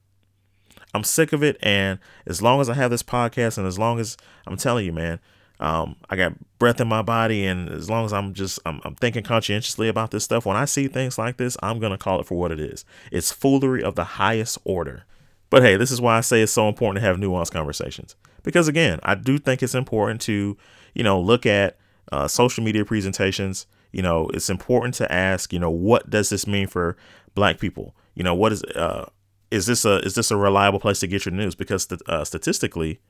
I'm 0.94 1.04
sick 1.04 1.32
of 1.32 1.42
it. 1.42 1.56
And 1.62 1.98
as 2.26 2.42
long 2.42 2.60
as 2.60 2.68
I 2.68 2.74
have 2.74 2.90
this 2.90 3.02
podcast, 3.02 3.58
and 3.58 3.66
as 3.66 3.78
long 3.78 3.98
as 3.98 4.16
I'm 4.46 4.56
telling 4.56 4.84
you, 4.84 4.92
man, 4.92 5.20
um, 5.60 5.96
I 6.10 6.16
got 6.16 6.34
breath 6.58 6.80
in 6.80 6.88
my 6.88 7.02
body, 7.02 7.46
and 7.46 7.68
as 7.68 7.88
long 7.88 8.04
as 8.04 8.12
I'm 8.12 8.34
just 8.34 8.58
I'm, 8.66 8.80
I'm 8.84 8.96
thinking 8.96 9.22
conscientiously 9.22 9.88
about 9.88 10.10
this 10.10 10.24
stuff, 10.24 10.44
when 10.44 10.56
I 10.56 10.64
see 10.64 10.88
things 10.88 11.18
like 11.18 11.36
this, 11.36 11.56
I'm 11.62 11.78
gonna 11.78 11.98
call 11.98 12.20
it 12.20 12.26
for 12.26 12.36
what 12.36 12.50
it 12.50 12.58
is. 12.58 12.84
It's 13.12 13.30
foolery 13.30 13.82
of 13.82 13.94
the 13.94 14.04
highest 14.04 14.58
order. 14.64 15.04
But 15.50 15.62
hey, 15.62 15.76
this 15.76 15.90
is 15.90 16.00
why 16.00 16.16
I 16.16 16.22
say 16.22 16.42
it's 16.42 16.52
so 16.52 16.68
important 16.68 17.02
to 17.02 17.06
have 17.06 17.16
nuanced 17.16 17.52
conversations. 17.52 18.16
Because 18.42 18.68
again, 18.68 18.98
I 19.02 19.14
do 19.14 19.38
think 19.38 19.62
it's 19.62 19.74
important 19.74 20.20
to, 20.22 20.56
you 20.94 21.04
know, 21.04 21.20
look 21.20 21.46
at 21.46 21.76
uh, 22.10 22.26
social 22.26 22.64
media 22.64 22.84
presentations. 22.84 23.66
You 23.92 24.02
know, 24.02 24.28
it's 24.32 24.50
important 24.50 24.94
to 24.94 25.12
ask, 25.12 25.52
you 25.52 25.58
know, 25.58 25.70
what 25.70 26.08
does 26.10 26.30
this 26.30 26.46
mean 26.46 26.66
for 26.66 26.96
Black 27.34 27.60
people? 27.60 27.94
You 28.14 28.24
know, 28.24 28.34
what 28.34 28.52
is 28.52 28.64
uh, 28.64 29.10
is 29.52 29.66
this 29.66 29.84
a 29.84 29.98
is 29.98 30.14
this 30.14 30.30
a 30.30 30.36
reliable 30.36 30.80
place 30.80 31.00
to 31.00 31.06
get 31.06 31.24
your 31.24 31.34
news? 31.34 31.54
Because 31.54 31.86
uh, 32.06 32.24
statistically, 32.24 33.00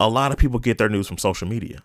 a 0.00 0.08
lot 0.08 0.32
of 0.32 0.38
people 0.38 0.58
get 0.58 0.78
their 0.78 0.88
news 0.88 1.06
from 1.06 1.18
social 1.18 1.48
media. 1.48 1.82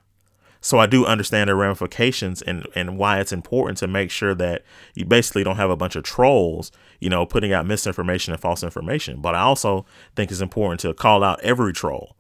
So 0.64 0.78
I 0.78 0.86
do 0.86 1.06
understand 1.06 1.50
the 1.50 1.56
ramifications 1.56 2.42
and 2.42 2.68
and 2.76 2.98
why 2.98 3.20
it's 3.20 3.32
important 3.32 3.78
to 3.80 3.88
make 3.88 4.12
sure 4.12 4.36
that 4.36 4.64
you 4.96 5.06
basically 5.06 5.44
don't 5.44 5.56
have 5.56 5.70
a 5.70 5.76
bunch 5.76 5.96
of 5.96 6.04
trolls, 6.04 6.72
you 7.00 7.10
know, 7.10 7.26
putting 7.26 7.54
out 7.54 7.66
misinformation 7.66 8.34
and 8.34 8.42
false 8.42 8.64
information. 8.64 9.22
But 9.22 9.36
I 9.36 9.42
also 9.42 9.86
think 10.16 10.32
it's 10.32 10.42
important 10.42 10.80
to 10.82 10.94
call 10.94 11.24
out 11.24 11.40
every 11.42 11.74
troll. 11.74 12.16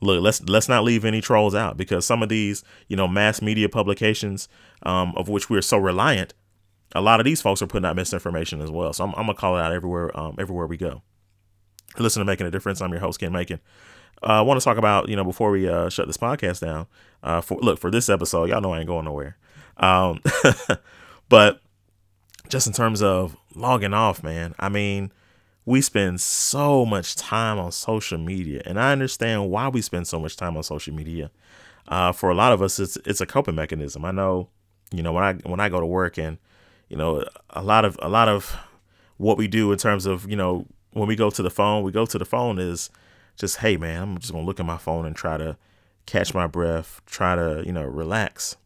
Look, 0.00 0.22
let's 0.22 0.42
let's 0.48 0.68
not 0.68 0.84
leave 0.84 1.04
any 1.04 1.20
trolls 1.20 1.54
out 1.54 1.76
because 1.76 2.06
some 2.06 2.22
of 2.22 2.28
these, 2.28 2.62
you 2.88 2.96
know, 2.96 3.08
mass 3.08 3.42
media 3.42 3.68
publications 3.68 4.48
um, 4.82 5.12
of 5.16 5.28
which 5.28 5.50
we're 5.50 5.62
so 5.62 5.78
reliant, 5.78 6.34
a 6.94 7.00
lot 7.00 7.20
of 7.20 7.24
these 7.24 7.40
folks 7.40 7.62
are 7.62 7.66
putting 7.66 7.86
out 7.86 7.96
misinformation 7.96 8.60
as 8.60 8.70
well. 8.70 8.92
So 8.92 9.04
I'm, 9.04 9.10
I'm 9.10 9.26
gonna 9.26 9.34
call 9.34 9.56
it 9.56 9.60
out 9.60 9.72
everywhere 9.72 10.18
um, 10.18 10.36
everywhere 10.38 10.66
we 10.66 10.76
go. 10.76 11.02
Listen 11.98 12.20
to 12.20 12.24
Making 12.24 12.46
a 12.46 12.50
Difference. 12.50 12.80
I'm 12.80 12.90
your 12.90 13.00
host, 13.00 13.20
Ken 13.20 13.32
Macon. 13.32 13.60
Uh, 14.22 14.26
I 14.26 14.40
want 14.42 14.60
to 14.60 14.64
talk 14.64 14.76
about, 14.76 15.08
you 15.08 15.16
know, 15.16 15.24
before 15.24 15.50
we 15.50 15.68
uh, 15.68 15.88
shut 15.88 16.06
this 16.06 16.16
podcast 16.16 16.60
down. 16.60 16.86
Uh, 17.22 17.40
for 17.40 17.58
look 17.60 17.78
for 17.78 17.90
this 17.90 18.08
episode, 18.08 18.48
y'all 18.50 18.60
know 18.60 18.72
I 18.72 18.78
ain't 18.78 18.86
going 18.86 19.04
nowhere. 19.04 19.36
Um, 19.76 20.20
but 21.28 21.60
just 22.48 22.66
in 22.66 22.72
terms 22.72 23.02
of 23.02 23.36
logging 23.54 23.94
off, 23.94 24.22
man. 24.22 24.54
I 24.58 24.68
mean, 24.68 25.12
we 25.64 25.80
spend 25.80 26.20
so 26.20 26.86
much 26.86 27.14
time 27.14 27.58
on 27.58 27.72
social 27.72 28.18
media, 28.18 28.62
and 28.64 28.80
I 28.80 28.92
understand 28.92 29.50
why 29.50 29.68
we 29.68 29.82
spend 29.82 30.06
so 30.06 30.18
much 30.18 30.36
time 30.36 30.56
on 30.56 30.62
social 30.62 30.94
media. 30.94 31.30
Uh, 31.86 32.12
for 32.12 32.30
a 32.30 32.34
lot 32.34 32.52
of 32.52 32.62
us, 32.62 32.78
it's 32.78 32.96
it's 33.04 33.20
a 33.20 33.26
coping 33.26 33.54
mechanism. 33.54 34.04
I 34.04 34.10
know, 34.10 34.48
you 34.90 35.02
know, 35.02 35.12
when 35.12 35.24
I 35.24 35.34
when 35.48 35.60
I 35.60 35.68
go 35.68 35.80
to 35.80 35.86
work, 35.86 36.18
and 36.18 36.38
you 36.88 36.96
know, 36.96 37.24
a 37.50 37.62
lot 37.62 37.84
of 37.84 37.98
a 38.00 38.08
lot 38.08 38.28
of 38.28 38.56
what 39.16 39.36
we 39.36 39.48
do 39.48 39.72
in 39.72 39.78
terms 39.78 40.06
of 40.06 40.28
you 40.28 40.36
know 40.36 40.66
when 40.92 41.08
we 41.08 41.16
go 41.16 41.30
to 41.30 41.42
the 41.42 41.50
phone, 41.50 41.82
we 41.82 41.92
go 41.92 42.06
to 42.06 42.18
the 42.18 42.24
phone 42.24 42.58
is 42.58 42.90
just, 43.36 43.58
hey 43.58 43.76
man, 43.76 44.02
I'm 44.02 44.18
just 44.18 44.32
gonna 44.32 44.44
look 44.44 44.60
at 44.60 44.66
my 44.66 44.78
phone 44.78 45.06
and 45.06 45.14
try 45.14 45.36
to 45.36 45.56
catch 46.06 46.34
my 46.34 46.46
breath, 46.46 47.00
try 47.06 47.36
to, 47.36 47.62
you 47.64 47.72
know, 47.72 47.84
relax. 47.84 48.56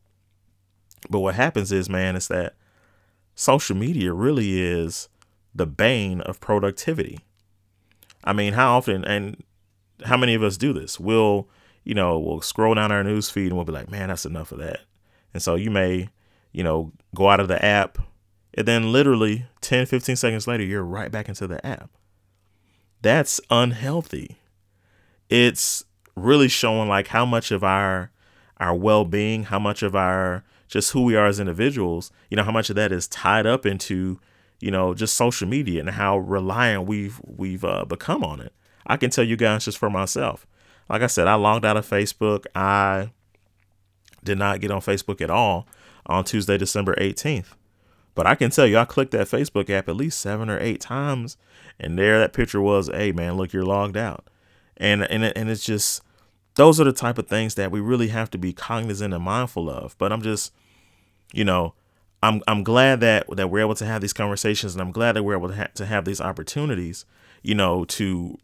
But 1.11 1.21
what 1.21 1.35
happens 1.35 1.73
is, 1.73 1.89
man, 1.89 2.17
is 2.17 2.29
that 2.29 2.55
social 3.35 3.77
media 3.77 4.13
really 4.13 4.61
is 4.61 5.09
the 5.55 5.67
bane 5.67 6.21
of 6.23 6.41
productivity. 6.41 7.19
I 8.25 8.33
mean, 8.33 8.53
how 8.53 8.77
often 8.77 9.05
and 9.05 9.43
how 10.05 10.17
many 10.17 10.35
of 10.35 10.43
us 10.43 10.57
do 10.57 10.73
this? 10.73 11.01
We'll, 11.01 11.49
you 11.85 11.95
know, 11.95 12.19
we'll 12.19 12.41
scroll 12.41 12.75
down 12.75 12.93
our 12.93 13.03
news 13.03 13.29
feed 13.31 13.47
and 13.47 13.57
we'll 13.57 13.65
be 13.65 13.73
like, 13.73 13.91
man, 13.91 14.09
that's 14.09 14.25
enough 14.25 14.53
of 14.53 14.59
that. 14.59 14.81
And 15.35 15.43
so 15.43 15.57
you 15.57 15.71
may, 15.71 16.09
you 16.53 16.63
know, 16.63 16.93
go 17.15 17.29
out 17.29 17.41
of 17.41 17.49
the 17.49 17.63
app 17.65 17.99
and 18.55 18.69
then 18.69 18.93
literally 18.93 19.47
10, 19.61 19.87
15 19.87 20.17
seconds 20.17 20.47
later, 20.47 20.63
you're 20.63 20.85
right 20.85 21.11
back 21.11 21.29
into 21.29 21.47
the 21.47 21.65
app. 21.67 21.91
That's 23.03 23.41
unhealthy. 23.51 24.39
It's 25.29 25.85
really 26.15 26.49
showing 26.49 26.89
like 26.89 27.09
how 27.09 27.27
much 27.27 27.51
of 27.51 27.65
our 27.65 28.11
our 28.59 28.75
well-being, 28.75 29.45
how 29.45 29.59
much 29.59 29.83
of 29.83 29.97
our 29.97 30.45
just 30.69 30.93
who 30.93 31.03
we 31.03 31.17
are 31.17 31.27
as 31.27 31.41
individuals, 31.41 32.13
you 32.31 32.37
know, 32.37 32.45
how 32.45 32.53
much 32.53 32.71
of 32.71 32.77
that 32.77 32.93
is 32.93 33.09
tied 33.09 33.45
up 33.45 33.67
into, 33.67 34.21
you 34.61 34.71
know, 34.71 34.95
just 34.95 35.15
social 35.15 35.49
media 35.49 35.81
and 35.81 35.91
how 35.91 36.17
reliant 36.19 36.87
we've 36.87 37.21
we've 37.25 37.65
uh, 37.65 37.85
become 37.85 38.23
on 38.23 38.41
it. 38.41 38.53
I 38.87 38.97
can 38.97 39.11
tell 39.11 39.25
you 39.25 39.37
guys 39.37 39.65
just 39.65 39.79
for 39.79 39.91
myself. 39.91 40.47
Like 40.89 41.03
I 41.03 41.09
said, 41.09 41.27
I 41.27 41.35
logged 41.35 41.65
out 41.65 41.77
of 41.77 41.89
Facebook. 41.89 42.47
I 42.55 43.11
did 44.23 44.39
not 44.39 44.61
get 44.61 44.71
on 44.71 44.81
Facebook 44.81 45.21
at 45.21 45.31
all 45.31 45.67
on 46.07 46.25
Tuesday, 46.25 46.57
December 46.57 46.95
18th. 46.95 47.55
But 48.15 48.27
I 48.27 48.35
can 48.35 48.51
tell 48.51 48.67
you, 48.67 48.77
I 48.79 48.85
clicked 48.85 49.13
that 49.13 49.29
Facebook 49.29 49.71
app 49.71 49.89
at 49.89 49.97
least 49.97 50.21
seven 50.21 50.51
or 50.51 50.59
eight 50.61 50.81
times, 50.81 51.37
and 51.81 51.99
there 51.99 52.19
that 52.19 52.33
picture 52.33 52.61
was, 52.61 52.89
hey 52.89 53.13
man, 53.13 53.37
look, 53.37 53.53
you're 53.53 53.65
logged 53.65 53.97
out. 53.97 54.29
And 54.77 55.03
and 55.05 55.25
and 55.25 55.49
it's 55.49 55.65
just 55.65 56.03
those 56.57 56.81
are 56.81 56.85
the 56.85 56.93
type 56.93 57.19
of 57.19 57.27
things 57.27 57.55
that 57.55 57.71
we 57.71 57.81
really 57.81 58.09
have 58.09 58.31
to 58.31 58.39
be 58.39 58.53
cognizant 58.53 59.15
and 59.15 59.25
mindful 59.25 59.71
of. 59.71 59.97
But 59.99 60.13
I'm 60.13 60.21
just, 60.21 60.53
you 61.33 61.45
know, 61.45 61.75
I'm 62.23 62.43
I'm 62.47 62.63
glad 62.63 63.01
that 63.01 63.27
that 63.37 63.51
we're 63.51 63.61
able 63.61 63.75
to 63.77 63.87
have 63.87 64.03
these 64.03 64.13
conversations, 64.13 64.75
and 64.75 64.83
I'm 64.83 64.93
glad 64.93 65.13
that 65.17 65.23
we're 65.23 65.37
able 65.37 65.49
to 65.49 65.57
ha- 65.57 65.71
to 65.75 65.87
have 65.87 66.05
these 66.05 66.21
opportunities, 66.21 67.07
you 67.43 67.55
know, 67.55 67.85
to, 67.87 68.37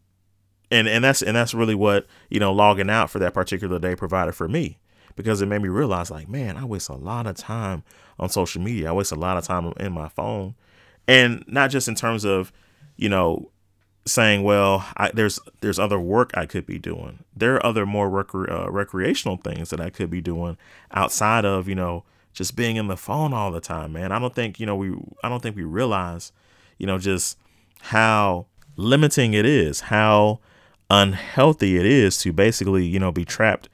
and 0.71 0.87
and 0.87 1.03
that's 1.03 1.21
and 1.21 1.35
that's 1.35 1.53
really 1.53 1.75
what 1.75 2.07
you 2.29 2.39
know 2.39 2.51
logging 2.51 2.89
out 2.89 3.11
for 3.11 3.19
that 3.19 3.35
particular 3.35 3.77
day 3.77 3.95
provided 3.95 4.33
for 4.33 4.47
me 4.47 4.79
because 5.19 5.41
it 5.41 5.47
made 5.47 5.61
me 5.61 5.67
realize 5.67 6.09
like, 6.09 6.29
man, 6.29 6.55
I 6.55 6.63
waste 6.63 6.87
a 6.87 6.95
lot 6.95 7.27
of 7.27 7.35
time 7.35 7.83
on 8.17 8.29
social 8.29 8.61
media. 8.61 8.87
I 8.87 8.93
waste 8.93 9.11
a 9.11 9.19
lot 9.19 9.35
of 9.35 9.43
time 9.43 9.73
in 9.77 9.91
my 9.91 10.07
phone, 10.07 10.55
and 11.09 11.43
not 11.45 11.71
just 11.71 11.89
in 11.89 11.95
terms 11.95 12.23
of, 12.23 12.53
you 12.95 13.09
know, 13.09 13.51
saying, 14.05 14.43
well, 14.43 14.87
I, 14.95 15.11
there's 15.11 15.37
there's 15.59 15.77
other 15.77 15.99
work 15.99 16.31
I 16.35 16.45
could 16.45 16.65
be 16.65 16.79
doing. 16.79 17.25
There 17.35 17.55
are 17.55 17.65
other 17.65 17.85
more 17.85 18.07
uh, 18.33 18.71
recreational 18.71 19.35
things 19.35 19.71
that 19.71 19.81
I 19.81 19.89
could 19.89 20.09
be 20.09 20.21
doing 20.21 20.57
outside 20.91 21.43
of 21.43 21.67
you 21.67 21.75
know 21.75 22.05
just 22.31 22.55
being 22.55 22.77
in 22.77 22.87
the 22.87 22.95
phone 22.95 23.33
all 23.33 23.51
the 23.51 23.59
time, 23.59 23.91
man. 23.91 24.13
I 24.13 24.19
don't 24.19 24.33
think 24.33 24.57
you 24.57 24.65
know 24.65 24.77
we 24.77 24.95
I 25.21 25.27
don't 25.27 25.43
think 25.43 25.57
we 25.57 25.63
realize, 25.63 26.31
you 26.77 26.87
know, 26.87 26.97
just 26.97 27.37
how 27.81 28.45
limiting 28.77 29.33
it 29.33 29.45
is, 29.45 29.81
how 29.81 30.39
unhealthy 30.89 31.77
it 31.77 31.85
is 31.85 32.19
to 32.19 32.31
basically 32.31 32.85
you 32.85 32.99
know 32.99 33.11
be 33.11 33.25
trapped 33.25 33.67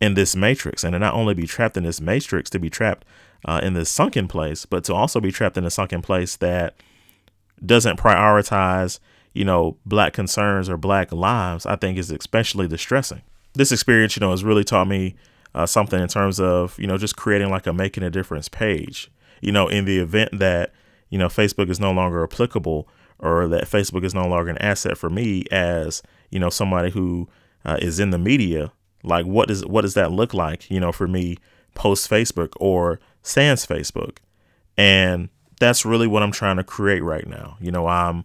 in 0.00 0.14
this 0.14 0.34
matrix 0.34 0.82
and 0.82 0.92
to 0.92 0.98
not 0.98 1.14
only 1.14 1.34
be 1.34 1.46
trapped 1.46 1.76
in 1.76 1.84
this 1.84 2.00
matrix 2.00 2.48
to 2.50 2.58
be 2.58 2.70
trapped 2.70 3.04
uh, 3.44 3.60
in 3.62 3.74
this 3.74 3.90
sunken 3.90 4.28
place 4.28 4.66
but 4.66 4.84
to 4.84 4.94
also 4.94 5.20
be 5.20 5.30
trapped 5.30 5.56
in 5.56 5.64
a 5.64 5.70
sunken 5.70 6.02
place 6.02 6.36
that 6.36 6.74
doesn't 7.64 7.98
prioritize 7.98 8.98
you 9.34 9.44
know 9.44 9.76
black 9.84 10.12
concerns 10.12 10.68
or 10.68 10.76
black 10.76 11.12
lives 11.12 11.66
i 11.66 11.76
think 11.76 11.98
is 11.98 12.10
especially 12.10 12.66
distressing. 12.66 13.22
This 13.54 13.72
experience 13.72 14.16
you 14.16 14.20
know 14.20 14.30
has 14.30 14.44
really 14.44 14.64
taught 14.64 14.88
me 14.88 15.16
uh, 15.54 15.66
something 15.66 16.00
in 16.00 16.08
terms 16.08 16.40
of 16.40 16.78
you 16.78 16.86
know 16.86 16.96
just 16.96 17.16
creating 17.16 17.50
like 17.50 17.66
a 17.66 17.72
making 17.72 18.04
a 18.04 18.10
difference 18.10 18.48
page. 18.48 19.10
You 19.40 19.52
know 19.52 19.68
in 19.68 19.84
the 19.84 19.98
event 19.98 20.38
that 20.38 20.72
you 21.08 21.18
know 21.18 21.28
facebook 21.28 21.68
is 21.68 21.80
no 21.80 21.90
longer 21.92 22.22
applicable 22.22 22.88
or 23.18 23.48
that 23.48 23.64
facebook 23.64 24.04
is 24.04 24.14
no 24.14 24.26
longer 24.26 24.50
an 24.50 24.58
asset 24.58 24.96
for 24.96 25.10
me 25.10 25.44
as 25.50 26.02
you 26.30 26.38
know 26.38 26.50
somebody 26.50 26.90
who 26.90 27.28
uh, 27.64 27.76
is 27.82 28.00
in 28.00 28.10
the 28.10 28.18
media 28.18 28.72
like 29.02 29.26
what 29.26 29.48
does 29.48 29.64
what 29.64 29.82
does 29.82 29.94
that 29.94 30.12
look 30.12 30.34
like, 30.34 30.70
you 30.70 30.80
know, 30.80 30.92
for 30.92 31.08
me 31.08 31.36
post 31.74 32.10
Facebook 32.10 32.52
or 32.56 33.00
sans 33.22 33.66
Facebook? 33.66 34.18
And 34.76 35.28
that's 35.58 35.84
really 35.84 36.06
what 36.06 36.22
I'm 36.22 36.32
trying 36.32 36.56
to 36.56 36.64
create 36.64 37.02
right 37.02 37.26
now. 37.26 37.56
You 37.60 37.70
know, 37.70 37.86
I'm 37.86 38.24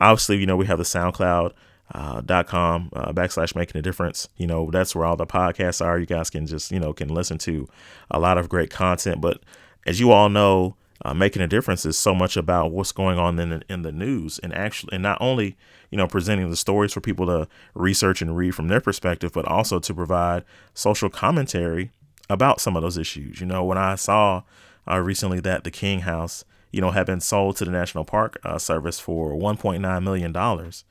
obviously, 0.00 0.36
you 0.38 0.46
know, 0.46 0.56
we 0.56 0.66
have 0.66 0.78
the 0.78 0.84
SoundCloud 0.84 1.52
uh, 1.94 2.42
com 2.44 2.90
uh, 2.94 3.12
backslash 3.12 3.54
making 3.54 3.78
a 3.78 3.82
difference. 3.82 4.28
You 4.36 4.46
know, 4.46 4.70
that's 4.70 4.94
where 4.94 5.04
all 5.04 5.16
the 5.16 5.26
podcasts 5.26 5.84
are. 5.84 5.98
You 5.98 6.06
guys 6.06 6.30
can 6.30 6.46
just, 6.46 6.70
you 6.70 6.80
know, 6.80 6.92
can 6.92 7.08
listen 7.08 7.38
to 7.38 7.68
a 8.10 8.18
lot 8.18 8.38
of 8.38 8.48
great 8.48 8.70
content. 8.70 9.20
But 9.20 9.40
as 9.86 10.00
you 10.00 10.12
all 10.12 10.28
know, 10.28 10.76
uh, 11.04 11.14
making 11.14 11.42
a 11.42 11.46
difference 11.46 11.84
is 11.84 11.98
so 11.98 12.14
much 12.14 12.36
about 12.36 12.72
what's 12.72 12.92
going 12.92 13.18
on 13.18 13.38
in 13.38 13.50
the, 13.50 13.62
in 13.68 13.82
the 13.82 13.92
news 13.92 14.38
and 14.40 14.54
actually 14.54 14.94
and 14.94 15.02
not 15.02 15.18
only 15.20 15.56
you 15.90 15.98
know 15.98 16.06
presenting 16.06 16.48
the 16.50 16.56
stories 16.56 16.92
for 16.92 17.00
people 17.00 17.26
to 17.26 17.48
research 17.74 18.22
and 18.22 18.36
read 18.36 18.54
from 18.54 18.68
their 18.68 18.80
perspective 18.80 19.32
but 19.32 19.46
also 19.46 19.78
to 19.78 19.94
provide 19.94 20.44
social 20.74 21.10
commentary 21.10 21.90
about 22.28 22.60
some 22.60 22.76
of 22.76 22.82
those 22.82 22.98
issues. 22.98 23.40
You 23.40 23.46
know 23.46 23.64
when 23.64 23.78
i 23.78 23.94
saw 23.94 24.42
uh, 24.88 25.00
recently 25.00 25.40
that 25.40 25.64
the 25.64 25.70
king 25.70 26.00
house 26.00 26.44
you 26.72 26.80
know 26.80 26.90
had 26.90 27.06
been 27.06 27.20
sold 27.20 27.56
to 27.56 27.64
the 27.64 27.70
national 27.70 28.04
park 28.04 28.38
uh, 28.44 28.58
service 28.58 28.98
for 29.00 29.32
1.9 29.32 30.02
million 30.02 30.32
dollars 30.32 30.84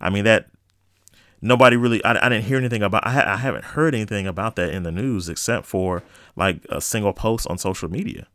i 0.00 0.10
mean 0.10 0.24
that 0.24 0.48
nobody 1.40 1.76
really 1.76 2.02
I, 2.04 2.26
I 2.26 2.28
didn't 2.28 2.44
hear 2.44 2.58
anything 2.58 2.82
about 2.82 3.06
I, 3.06 3.10
ha- 3.10 3.32
I 3.34 3.36
haven't 3.36 3.64
heard 3.64 3.94
anything 3.94 4.26
about 4.26 4.56
that 4.56 4.72
in 4.72 4.82
the 4.82 4.92
news 4.92 5.28
except 5.28 5.66
for 5.66 6.02
like 6.36 6.64
a 6.70 6.80
single 6.80 7.12
post 7.12 7.46
on 7.48 7.58
social 7.58 7.90
media 7.90 8.26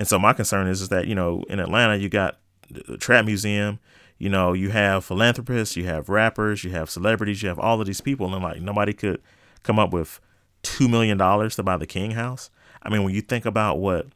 and 0.00 0.08
so 0.08 0.18
my 0.18 0.32
concern 0.32 0.66
is, 0.66 0.80
is 0.80 0.88
that, 0.88 1.06
you 1.06 1.14
know, 1.14 1.44
in 1.50 1.60
Atlanta, 1.60 1.94
you 1.94 2.08
got 2.08 2.38
the 2.70 2.96
Trap 2.96 3.26
Museum, 3.26 3.78
you 4.16 4.30
know, 4.30 4.54
you 4.54 4.70
have 4.70 5.04
philanthropists, 5.04 5.76
you 5.76 5.84
have 5.84 6.08
rappers, 6.08 6.64
you 6.64 6.70
have 6.70 6.88
celebrities, 6.88 7.42
you 7.42 7.50
have 7.50 7.58
all 7.58 7.82
of 7.82 7.86
these 7.86 8.00
people. 8.00 8.34
And 8.34 8.42
like 8.42 8.62
nobody 8.62 8.94
could 8.94 9.20
come 9.62 9.78
up 9.78 9.92
with 9.92 10.18
$2 10.62 10.88
million 10.88 11.18
to 11.18 11.62
buy 11.62 11.76
the 11.76 11.86
King 11.86 12.12
House. 12.12 12.48
I 12.82 12.88
mean, 12.88 13.04
when 13.04 13.14
you 13.14 13.20
think 13.20 13.44
about 13.44 13.78
what 13.78 14.06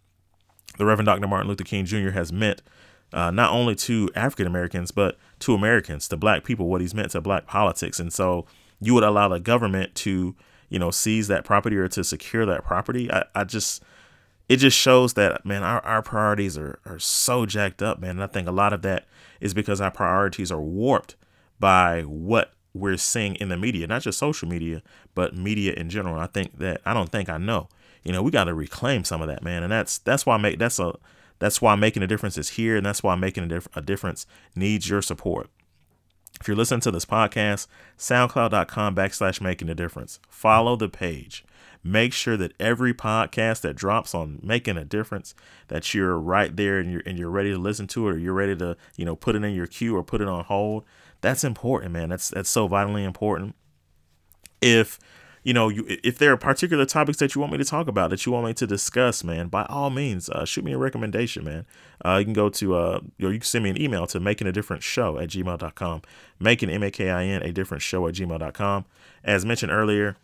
the 0.79 0.87
Reverend 0.87 1.05
Dr. 1.05 1.29
Martin 1.29 1.49
Luther 1.49 1.65
King 1.65 1.85
Jr. 1.85 2.13
has 2.13 2.33
meant, 2.33 2.63
uh, 3.13 3.31
not 3.31 3.53
only 3.53 3.75
to 3.75 4.09
African 4.15 4.47
Americans, 4.47 4.91
but 4.91 5.19
to 5.41 5.53
Americans, 5.53 6.09
to 6.09 6.17
black 6.17 6.45
people, 6.45 6.69
what 6.69 6.81
he's 6.81 6.95
meant 6.95 7.11
to 7.11 7.21
black 7.21 7.47
politics. 7.47 8.01
And 8.01 8.11
so 8.11 8.47
you 8.81 8.95
would 8.95 9.05
allow 9.05 9.29
the 9.29 9.39
government 9.39 9.95
to, 9.97 10.35
you 10.71 10.79
know, 10.79 10.91
seize 10.91 11.29
that 11.29 11.45
property 11.45 11.77
or 11.77 11.89
to 11.89 12.03
secure 12.03 12.47
that 12.47 12.65
property. 12.65 13.13
I, 13.13 13.25
I 13.35 13.45
just, 13.45 13.83
it 14.49 14.57
just 14.57 14.77
shows 14.77 15.15
that 15.15 15.45
man 15.45 15.63
our, 15.63 15.85
our 15.85 16.03
priorities 16.03 16.59
are, 16.59 16.79
are 16.85 16.99
so 16.99 17.47
jacked 17.47 17.83
up 17.83 17.99
man. 17.99 18.11
And 18.11 18.23
i 18.23 18.27
think 18.27 18.49
a 18.49 18.53
lot 18.53 18.73
of 18.73 18.83
that 18.83 19.07
is 19.41 19.55
because 19.55 19.81
our 19.81 19.91
priorities 19.91 20.53
are 20.53 20.63
warped 20.63 21.17
by 21.59 22.03
what 22.03 22.53
we're 22.73 22.97
seeing 22.97 23.37
in 23.37 23.49
the 23.49 23.57
media 23.57 23.87
not 23.87 24.03
just 24.03 24.19
social 24.19 24.49
media 24.49 24.83
but 25.15 25.37
media 25.37 25.73
in 25.75 25.89
general. 25.89 26.19
I 26.19 26.27
think 26.27 26.59
that 26.59 26.81
i 26.85 26.93
don't 26.93 27.11
think 27.11 27.29
i 27.29 27.39
know. 27.39 27.69
You 28.03 28.13
know 28.13 28.23
we 28.23 28.31
got 28.31 28.45
to 28.45 28.55
reclaim 28.55 29.05
some 29.05 29.23
of 29.23 29.29
that 29.29 29.43
man. 29.43 29.63
And 29.63 29.73
that's 29.73 29.99
that's 29.99 30.27
why 30.27 30.35
I 30.35 30.39
make 30.39 30.59
that's 30.59 30.79
a 30.79 30.95
that's 31.39 31.61
why 31.61 31.75
making 31.75 32.03
a 32.03 32.07
difference 32.07 32.39
is 32.39 32.51
here 32.51 32.77
and 32.77 32.87
that's 32.87 33.03
why 33.03 33.15
making 33.15 33.45
a, 33.45 33.49
diff- 33.49 33.69
a 33.75 33.81
difference 33.81 34.27
needs 34.55 34.89
your 34.89 35.03
support. 35.03 35.49
If 36.41 36.49
you're 36.49 36.57
listening 36.57 36.81
to 36.83 36.91
this 36.91 37.05
podcast 37.05 37.67
soundcloud.com 37.99 38.95
backslash 38.95 39.41
making 39.41 39.69
a 39.69 39.75
difference. 39.75 40.21
Follow 40.29 40.77
the 40.77 40.89
page 40.89 41.45
make 41.85 42.15
sure 42.15 42.37
that 42.37 42.53
every 42.59 42.95
podcast 42.95 43.61
that 43.61 43.75
drops 43.77 44.15
on 44.15 44.41
making 44.43 44.79
a 44.79 44.85
difference 44.85 45.35
that 45.69 45.93
you're 45.93 46.19
right 46.19 46.57
there 46.57 46.79
and 46.79 46.91
you're 46.91 47.03
and 47.05 47.19
you're 47.19 47.31
ready 47.31 47.53
to 47.53 47.59
listen 47.59 47.87
to 47.87 48.09
it 48.09 48.15
or 48.15 48.19
you're 48.19 48.33
ready 48.33 48.57
to 48.57 48.77
you 48.97 49.05
know 49.05 49.15
put 49.15 49.37
it 49.37 49.45
in 49.45 49.55
your 49.55 49.67
queue 49.67 49.95
or 49.95 50.03
put 50.03 50.23
it 50.23 50.29
on 50.29 50.45
hold 50.45 50.85
that's 51.21 51.45
important 51.45 51.93
man 51.93 52.09
that's 52.09 52.31
that's 52.31 52.49
so 52.49 52.67
vitally 52.67 53.05
important 53.05 53.55
if 54.63 54.99
you 55.45 55.53
know, 55.53 55.69
you, 55.69 55.85
if 55.87 56.17
there 56.17 56.33
are 56.33 56.39
particular 56.39 56.87
topics 56.87 57.19
that 57.19 57.35
you 57.35 57.41
want 57.41 57.53
me 57.53 57.59
to 57.59 57.65
talk 57.65 57.87
about, 57.87 58.09
that 58.11 58.25
you 58.25 58.33
want 58.33 58.47
me 58.47 58.55
to 58.55 58.67
discuss, 58.67 59.23
man, 59.23 59.49
by 59.49 59.67
all 59.67 59.91
means, 59.91 60.31
uh, 60.31 60.47
shoot 60.47 60.65
me 60.65 60.73
a 60.73 60.79
recommendation, 60.79 61.45
man. 61.45 61.67
Uh, 62.03 62.17
you 62.17 62.25
can 62.25 62.33
go 62.33 62.49
to, 62.49 62.75
uh, 62.75 63.01
or 63.23 63.31
you 63.31 63.39
can 63.39 63.43
send 63.43 63.63
me 63.63 63.71
an 63.71 63.81
email 63.81 64.07
to 64.07 64.19
making 64.19 64.47
a 64.47 64.53
different 64.53 64.83
show 64.83 65.19
at 65.19 65.29
gmail.com. 65.29 66.03
Making, 66.41 66.71
M 66.71 66.83
A 66.83 66.91
K 66.91 67.11
I 67.11 67.27
N, 67.27 67.43
a 67.43 67.53
different 67.53 67.83
show 67.83 68.09
at 68.09 68.15
gmail.com. 68.15 68.87
As 69.23 69.45
mentioned 69.45 69.71
earlier, 69.71 70.17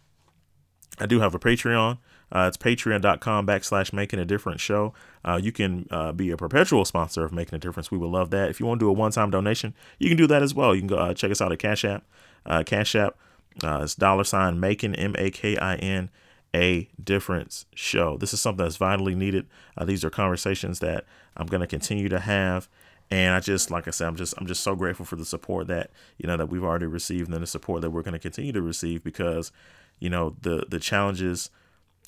I 1.01 1.07
do 1.07 1.21
have 1.21 1.35
a 1.35 1.39
Patreon. 1.39 1.99
Uh, 2.33 2.47
it's 2.47 2.57
patreon.com 2.57 3.47
backslash 3.47 3.93
making 3.93 4.21
a 4.21 4.25
difference 4.25 4.61
show. 4.61 4.95
Uh, 5.25 5.41
you 5.43 5.51
can 5.51 5.89
uh, 5.91 6.13
be 6.13 6.31
a 6.31 6.37
perpetual 6.37 6.85
sponsor 6.85 7.25
of 7.25 7.33
Making 7.33 7.57
a 7.57 7.59
Difference. 7.59 7.91
We 7.91 7.99
would 7.99 8.11
love 8.11 8.31
that. 8.31 8.51
If 8.51 8.61
you 8.61 8.67
want 8.67 8.79
to 8.79 8.87
do 8.87 8.91
a 8.91 8.93
one 8.93 9.11
time 9.11 9.31
donation, 9.31 9.75
you 9.99 10.09
can 10.09 10.17
do 10.17 10.29
that 10.29 10.43
as 10.43 10.55
well. 10.55 10.75
You 10.75 10.83
can 10.83 10.89
go 10.89 10.97
uh, 10.97 11.15
check 11.15 11.33
us 11.33 11.41
out 11.41 11.51
at 11.51 11.59
Cash 11.59 11.85
App. 11.85 12.05
Uh, 12.47 12.63
Cash 12.65 12.95
App, 12.95 13.17
uh, 13.65 13.81
it's 13.83 13.97
dollar 13.97 14.25
sign 14.25 14.61
making, 14.61 14.95
M 14.95 15.15
A 15.19 15.31
K 15.31 15.57
I 15.57 15.75
N, 15.77 16.09
a 16.55 16.89
difference 17.03 17.67
show. 17.75 18.17
This 18.17 18.33
is 18.33 18.41
something 18.41 18.65
that's 18.65 18.77
vitally 18.77 19.17
needed. 19.17 19.47
these 19.85 20.05
are 20.05 20.11
conversations 20.11 20.79
that 20.81 21.07
I'm 21.37 21.47
going 21.47 21.63
to 21.63 21.67
continue 21.67 22.09
to 22.09 22.21
have. 22.21 22.69
And 23.11 23.35
I 23.35 23.41
just, 23.41 23.73
like 23.73 23.89
I 23.89 23.91
said, 23.91 24.07
I'm 24.07 24.15
just, 24.15 24.35
I'm 24.39 24.47
just 24.47 24.63
so 24.63 24.77
grateful 24.77 25.05
for 25.05 25.17
the 25.17 25.25
support 25.25 25.67
that, 25.67 25.91
you 26.17 26.29
know, 26.29 26.37
that 26.37 26.47
we've 26.47 26.63
already 26.63 26.87
received 26.87 27.33
and 27.33 27.43
the 27.43 27.47
support 27.47 27.81
that 27.81 27.91
we're 27.91 28.03
going 28.03 28.13
to 28.13 28.21
continue 28.21 28.53
to 28.53 28.63
receive 28.63 29.03
because, 29.03 29.51
you 30.01 30.11
know, 30.11 30.35
the, 30.43 30.67
the 30.69 30.81
challenges, 30.81 31.51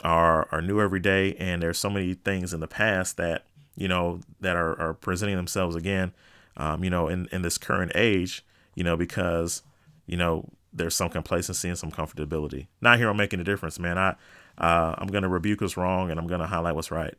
are 0.03 0.49
are 0.51 0.61
new 0.61 0.81
every 0.81 1.01
day, 1.01 1.35
and 1.39 1.63
there's 1.63 1.79
so 1.79 1.91
many 1.91 2.15
things 2.15 2.53
in 2.53 2.61
the 2.61 2.67
past 2.67 3.17
that 3.17 3.45
you 3.77 3.89
know 3.89 4.21
that 4.41 4.57
are, 4.57 4.79
are 4.81 4.95
presenting 4.95 5.37
themselves 5.37 5.77
again, 5.77 6.13
um, 6.57 6.83
you 6.83 6.91
know, 6.91 7.09
in 7.09 7.29
in 7.33 7.43
this 7.43 7.59
current 7.59 7.93
age, 7.95 8.45
you 8.75 8.85
know, 8.85 8.97
because 8.97 9.63
you 10.07 10.17
know 10.17 10.49
there's 10.73 10.95
some 10.95 11.09
complacency 11.09 11.69
and 11.69 11.79
some 11.79 11.91
comfortability. 11.91 12.67
Not 12.81 12.99
here 12.99 13.09
on 13.09 13.17
making 13.17 13.41
a 13.41 13.45
difference, 13.45 13.79
man. 13.79 13.99
I 13.99 14.17
uh, 14.59 14.95
I'm 14.99 15.09
gonna 15.09 15.29
rebuke 15.29 15.61
what's 15.61 15.77
wrong 15.77 16.11
and 16.11 16.19
I'm 16.19 16.27
gonna 16.27 16.47
highlight 16.47 16.75
what's 16.75 16.91
right. 16.91 17.15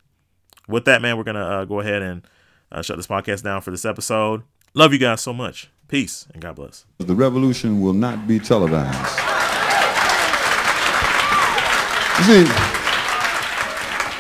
With 0.68 0.86
that, 0.86 1.02
man, 1.02 1.18
we're 1.18 1.24
gonna 1.24 1.46
uh, 1.46 1.66
go 1.66 1.80
ahead 1.80 2.02
and 2.02 2.28
uh, 2.72 2.82
shut 2.82 2.98
this 2.98 3.08
podcast 3.08 3.44
down 3.44 3.62
for 3.62 3.72
this 3.72 3.86
episode. 3.86 4.44
Love 4.74 4.92
you 4.92 5.00
guys 5.00 5.22
so 5.22 5.34
much. 5.34 5.70
Peace 5.88 6.28
and 6.34 6.42
God 6.42 6.56
bless. 6.56 6.86
The 6.98 7.16
revolution 7.16 7.82
will 7.82 7.94
not 7.94 8.28
be 8.28 8.40
televised. 8.40 9.23
See, 12.22 12.46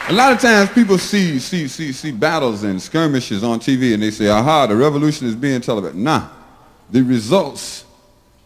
a 0.10 0.12
lot 0.12 0.34
of 0.34 0.40
times 0.42 0.72
people 0.72 0.98
see, 0.98 1.40
see, 1.40 1.68
see, 1.68 1.94
see 1.94 2.12
battles 2.12 2.64
and 2.64 2.82
skirmishes 2.82 3.44
on 3.44 3.60
TV 3.60 3.94
and 3.94 4.04
they 4.04 4.12
say, 4.12 4.28
aha, 4.28 4.66
the 4.66 4.76
revolution 4.76 5.28
is 5.28 5.36
being 5.36 5.62
televised. 5.62 5.96
Nah, 5.96 6.28
the 6.90 7.02
results 7.04 7.86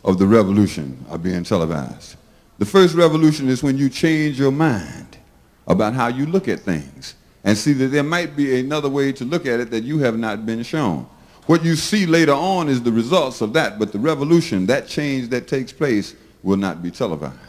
of 0.03 0.19
the 0.19 0.27
revolution 0.27 1.03
are 1.09 1.17
being 1.17 1.43
televised. 1.43 2.17
The 2.59 2.65
first 2.65 2.93
revolution 2.93 3.49
is 3.49 3.63
when 3.63 3.77
you 3.77 3.89
change 3.89 4.37
your 4.37 4.51
mind 4.51 5.17
about 5.65 5.93
how 5.93 6.07
you 6.07 6.25
look 6.25 6.47
at 6.47 6.59
things 6.59 7.15
and 7.43 7.57
see 7.57 7.73
that 7.73 7.87
there 7.87 8.03
might 8.03 8.35
be 8.35 8.59
another 8.59 8.89
way 8.89 9.11
to 9.13 9.25
look 9.25 9.45
at 9.45 9.59
it 9.59 9.71
that 9.71 9.83
you 9.83 9.97
have 9.99 10.19
not 10.19 10.45
been 10.45 10.61
shown. 10.61 11.07
What 11.45 11.63
you 11.63 11.75
see 11.75 12.05
later 12.05 12.33
on 12.33 12.67
is 12.67 12.83
the 12.83 12.91
results 12.91 13.41
of 13.41 13.53
that, 13.53 13.79
but 13.79 13.93
the 13.93 13.99
revolution, 13.99 14.65
that 14.65 14.87
change 14.87 15.29
that 15.29 15.47
takes 15.47 15.71
place, 15.71 16.15
will 16.43 16.57
not 16.57 16.83
be 16.83 16.91
televised. 16.91 17.46